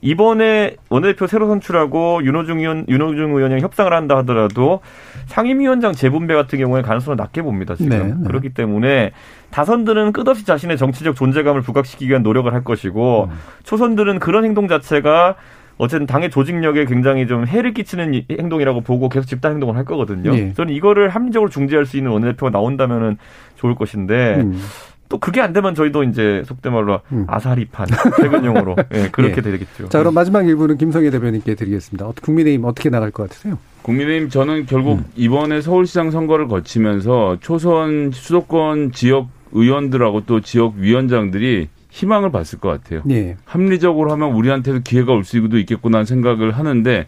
이번에 0.00 0.76
원내대표 0.90 1.26
새로 1.26 1.46
선출하고 1.48 2.24
윤호중 2.24 2.58
의원, 2.60 2.84
윤호중 2.88 3.34
의원이 3.36 3.62
협상을 3.62 3.90
한다 3.92 4.18
하더라도 4.18 4.80
상임위원장 5.26 5.92
재분배 5.92 6.34
같은 6.34 6.58
경우에 6.58 6.82
가능성을 6.82 7.16
낮게 7.16 7.40
봅니다 7.42 7.74
지금 7.74 7.88
네, 7.88 7.98
네. 8.04 8.14
그렇기 8.26 8.50
때문에 8.50 9.12
다선들은 9.50 10.12
끝없이 10.12 10.44
자신의 10.44 10.76
정치적 10.76 11.16
존재감을 11.16 11.62
부각시키기 11.62 12.10
위한 12.10 12.22
노력을 12.22 12.52
할 12.52 12.64
것이고 12.64 13.28
음. 13.30 13.36
초선들은 13.62 14.18
그런 14.18 14.44
행동 14.44 14.68
자체가 14.68 15.36
어쨌든 15.78 16.06
당의 16.06 16.30
조직력에 16.30 16.84
굉장히 16.84 17.26
좀 17.26 17.46
해를 17.46 17.74
끼치는 17.74 18.14
이- 18.14 18.26
행동이라고 18.30 18.82
보고 18.82 19.08
계속 19.08 19.26
집단 19.26 19.52
행동을 19.52 19.76
할 19.76 19.84
거거든요. 19.84 20.34
예. 20.36 20.52
저는 20.54 20.72
이거를 20.72 21.08
합리적으로 21.08 21.50
중재할 21.50 21.84
수 21.86 21.96
있는 21.96 22.12
원내대표가 22.12 22.50
나온다면은 22.50 23.16
좋을 23.56 23.74
것인데 23.74 24.36
음. 24.40 24.60
또 25.08 25.18
그게 25.18 25.40
안 25.40 25.52
되면 25.52 25.74
저희도 25.74 26.04
이제 26.04 26.42
속된 26.46 26.72
말로 26.72 27.00
음. 27.12 27.24
아사리판 27.28 27.86
퇴근용으로 28.22 28.76
예, 28.94 29.08
그렇게 29.10 29.36
예. 29.38 29.42
되겠죠. 29.42 29.88
자 29.90 29.98
그럼 29.98 30.14
마지막 30.14 30.46
일부는 30.46 30.78
김성애 30.78 31.10
대변인께 31.10 31.54
드리겠습니다. 31.56 32.06
어, 32.06 32.14
국민의힘 32.22 32.64
어떻게 32.64 32.88
나갈 32.88 33.10
것 33.10 33.24
같으세요? 33.28 33.58
국민의힘 33.82 34.30
저는 34.30 34.66
결국 34.66 35.00
음. 35.00 35.04
이번에 35.16 35.60
서울시장 35.60 36.10
선거를 36.10 36.48
거치면서 36.48 37.36
초선 37.40 38.12
수도권 38.12 38.92
지역 38.92 39.28
의원들하고 39.52 40.22
또 40.26 40.40
지역 40.40 40.74
위원장들이 40.76 41.68
희망을 41.94 42.32
봤을 42.32 42.58
것 42.58 42.70
같아요. 42.70 43.02
예. 43.10 43.36
합리적으로 43.44 44.10
하면 44.10 44.32
우리한테도 44.32 44.80
기회가 44.80 45.12
올 45.12 45.24
수도 45.24 45.58
있겠구나 45.58 46.04
생각을 46.04 46.50
하는데 46.50 47.06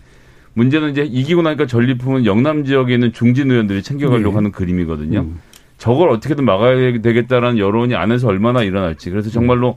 문제는 0.55 0.93
이제 0.93 1.03
이기고 1.03 1.43
나니까 1.43 1.67
전리품은 1.67 2.25
영남 2.25 2.65
지역에 2.65 2.95
있는 2.95 3.13
중진 3.13 3.51
의원들이 3.51 3.83
챙겨가려고 3.83 4.31
네. 4.31 4.35
하는 4.37 4.53
그림이거든요. 4.53 5.21
음. 5.21 5.41
저걸 5.79 6.09
어떻게든 6.11 6.45
막아야 6.45 7.01
되겠다라는 7.01 7.59
여론이 7.59 7.97
안에서 7.97 8.29
얼마나 8.29 8.63
일어날지. 8.63 9.11
그래서 9.11 9.29
정말로 9.29 9.77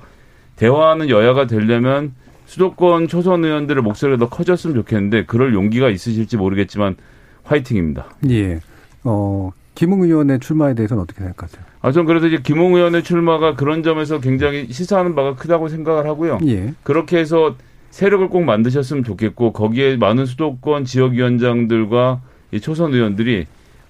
대화하는 0.57 1.10
여야가 1.10 1.47
되려면 1.47 2.14
수도권 2.45 3.07
초선 3.07 3.43
의원들의 3.43 3.82
목소리가 3.82 4.20
더 4.20 4.30
커졌으면 4.30 4.76
좋겠는데 4.76 5.26
그럴 5.26 5.55
용기가 5.55 5.89
있으실지 5.89 6.38
모르겠지만 6.38 6.95
화이팅입니다. 7.43 8.05
예. 8.30 8.60
어, 9.03 9.51
김웅 9.80 10.01
의원의 10.01 10.41
출마에 10.41 10.73
대해서는 10.73 11.01
어떻게 11.03 11.21
생각하세요? 11.21 11.63
아, 11.80 11.93
전 11.93 12.05
그래서 12.05 12.27
이제 12.27 12.39
김홍 12.43 12.75
의원의 12.75 13.01
출마가 13.01 13.55
그런 13.55 13.82
점에서 13.82 14.19
굉장히 14.19 14.67
시사하는 14.69 15.15
바가 15.15 15.36
크다고 15.36 15.69
생각을 15.69 16.05
하고요. 16.05 16.39
예. 16.47 16.73
그렇게 16.84 17.17
해서 17.17 17.55
세력을 17.89 18.27
꼭 18.27 18.43
만드셨으면 18.43 19.05
좋겠고 19.05 19.53
거기에 19.53 19.95
많은 19.95 20.25
수도권 20.25 20.84
지역위원장들과 20.84 22.19
이 22.51 22.59
초선 22.59 22.93
의원들이 22.93 23.45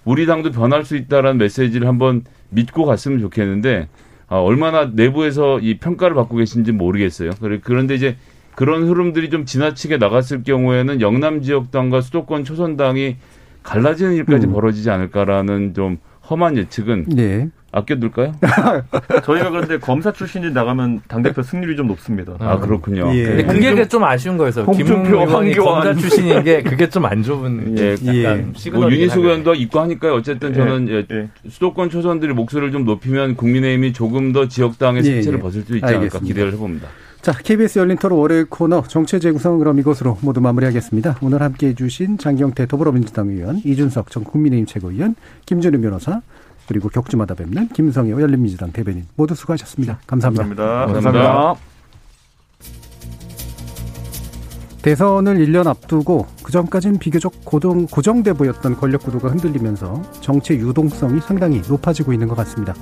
우리 0.05 0.27
당도 0.27 0.51
변할 0.51 0.85
수 0.85 0.95
있다라는 0.95 1.39
메시지를 1.39 1.87
한번 1.87 2.23
믿고 2.49 2.85
갔으면 2.85 3.19
좋겠는데 3.19 3.87
아, 4.27 4.35
얼마나 4.35 4.91
내부에서 4.93 5.57
이 5.59 5.79
평가를 5.79 6.15
받고 6.15 6.37
계신지 6.37 6.71
모르겠어요. 6.71 7.31
그런데 7.63 7.95
이제 7.95 8.15
그런 8.53 8.87
흐름들이 8.87 9.31
좀 9.31 9.43
지나치게 9.43 9.97
나갔을 9.97 10.43
경우에는 10.43 11.01
영남 11.01 11.41
지역당과 11.41 12.01
수도권 12.01 12.43
초선당이 12.43 13.15
갈라지는 13.63 14.13
일까지 14.15 14.47
음. 14.47 14.53
벌어지지 14.53 14.89
않을까라는 14.89 15.73
좀 15.73 15.97
험한 16.29 16.57
예측은 16.57 17.05
예. 17.17 17.47
아껴둘까요? 17.71 18.33
저희가 19.23 19.49
그런데 19.51 19.77
검사 19.77 20.11
출신이 20.11 20.51
나가면 20.51 21.01
당대표 21.07 21.43
승률이 21.43 21.75
좀 21.75 21.87
높습니다. 21.87 22.33
아 22.39 22.57
그렇군요. 22.59 23.11
예. 23.13 23.23
근데 23.25 23.45
그게 23.45 23.69
그게 23.71 23.87
좀 23.87 24.03
아쉬운 24.03 24.37
거여서 24.37 24.63
홍준표, 24.63 24.93
김웅 25.03 25.05
의원이 25.05 25.53
황교안. 25.53 25.83
검사 25.83 25.93
출신인 25.99 26.43
게 26.43 26.63
그게 26.63 26.89
좀 26.89 27.05
안 27.05 27.21
좋은 27.23 27.77
예. 27.77 27.91
약간 27.93 28.15
예. 28.15 28.45
시그널이긴 28.55 28.79
뭐 28.79 28.91
윤희숙. 28.91 29.23
의원도 29.23 29.53
있고 29.55 29.79
하니까요. 29.81 30.13
어쨌든 30.15 30.53
저는 30.53 30.89
예, 30.89 31.05
예. 31.11 31.29
수도권 31.47 31.89
초선들이 31.91 32.33
목소리를 32.33 32.71
좀 32.71 32.85
높이면 32.85 33.35
국민의힘이 33.35 33.93
조금 33.93 34.31
더 34.33 34.47
지역당의 34.47 35.03
예, 35.05 35.11
색채를 35.15 35.37
예. 35.39 35.41
벗을 35.43 35.61
수 35.61 35.75
있지 35.75 35.85
않을까 35.85 35.99
알겠습니다. 35.99 36.27
기대를 36.27 36.53
해봅니다. 36.53 36.87
자, 37.21 37.33
KBS 37.33 37.79
열린 37.79 37.97
토론 37.97 38.19
월요일 38.19 38.45
코너 38.45 38.81
정체 38.83 39.19
재구성은 39.19 39.59
그럼 39.59 39.77
이것으로 39.79 40.17
모두 40.21 40.39
마무리하겠습니다. 40.39 41.17
오늘 41.21 41.41
함께 41.41 41.67
해주신 41.67 42.17
장경태 42.17 42.67
더불어민주당 42.67 43.29
의원, 43.29 43.61
이준석 43.65 44.09
전 44.09 44.23
국민의힘 44.23 44.65
최고위원, 44.65 45.15
김준우 45.45 45.81
변호사, 45.81 46.21
그리고 46.67 46.87
격주마다 46.87 47.35
뵙는 47.35 47.69
김성애 47.69 48.11
열린민주당 48.11 48.71
대변인 48.71 49.05
모두 49.15 49.35
수고하셨습니다. 49.35 49.99
감사합니다. 50.07 50.43
감사합니다. 50.43 50.93
감사합니다. 50.93 51.55
대선을 54.81 55.45
1년 55.45 55.67
앞두고 55.67 56.25
그전까지는 56.41 56.99
비교적 56.99 57.33
고정, 57.43 57.85
고정돼 57.85 58.31
보였던 58.33 58.77
권력 58.77 59.03
구도가 59.03 59.27
흔들리면서 59.27 60.01
정치 60.21 60.53
유동성이 60.53 61.19
상당히 61.19 61.61
높아지고 61.67 62.13
있는 62.13 62.29
것 62.29 62.35
같습니다. 62.35 62.73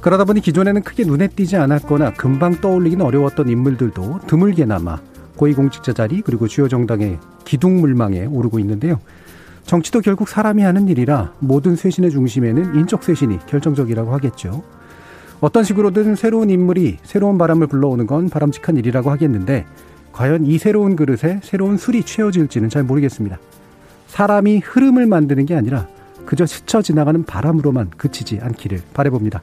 그러다 0.00 0.24
보니 0.24 0.40
기존에는 0.40 0.82
크게 0.82 1.04
눈에 1.04 1.28
띄지 1.28 1.56
않았거나 1.56 2.14
금방 2.14 2.60
떠올리기는 2.60 3.04
어려웠던 3.04 3.48
인물들도 3.48 4.20
드물게나마 4.26 4.98
고위공직자 5.36 5.92
자리 5.92 6.20
그리고 6.20 6.46
주요 6.46 6.68
정당의 6.68 7.18
기둥물망에 7.44 8.26
오르고 8.26 8.58
있는데요. 8.60 9.00
정치도 9.64 10.00
결국 10.00 10.28
사람이 10.28 10.62
하는 10.62 10.88
일이라 10.88 11.34
모든 11.40 11.76
쇄신의 11.76 12.10
중심에는 12.10 12.76
인적 12.76 13.02
쇄신이 13.02 13.40
결정적이라고 13.46 14.12
하겠죠. 14.14 14.62
어떤 15.40 15.62
식으로든 15.62 16.16
새로운 16.16 16.50
인물이 16.50 16.98
새로운 17.02 17.38
바람을 17.38 17.66
불러오는 17.66 18.06
건 18.06 18.28
바람직한 18.28 18.76
일이라고 18.76 19.10
하겠는데 19.10 19.66
과연 20.12 20.46
이 20.46 20.58
새로운 20.58 20.96
그릇에 20.96 21.40
새로운 21.42 21.76
술이 21.76 22.04
채워질지는 22.04 22.70
잘 22.70 22.82
모르겠습니다. 22.82 23.38
사람이 24.06 24.60
흐름을 24.64 25.06
만드는 25.06 25.46
게 25.46 25.54
아니라 25.54 25.86
그저 26.24 26.46
스쳐 26.46 26.82
지나가는 26.82 27.22
바람으로만 27.24 27.90
그치지 27.96 28.40
않기를 28.42 28.80
바라봅니다. 28.94 29.42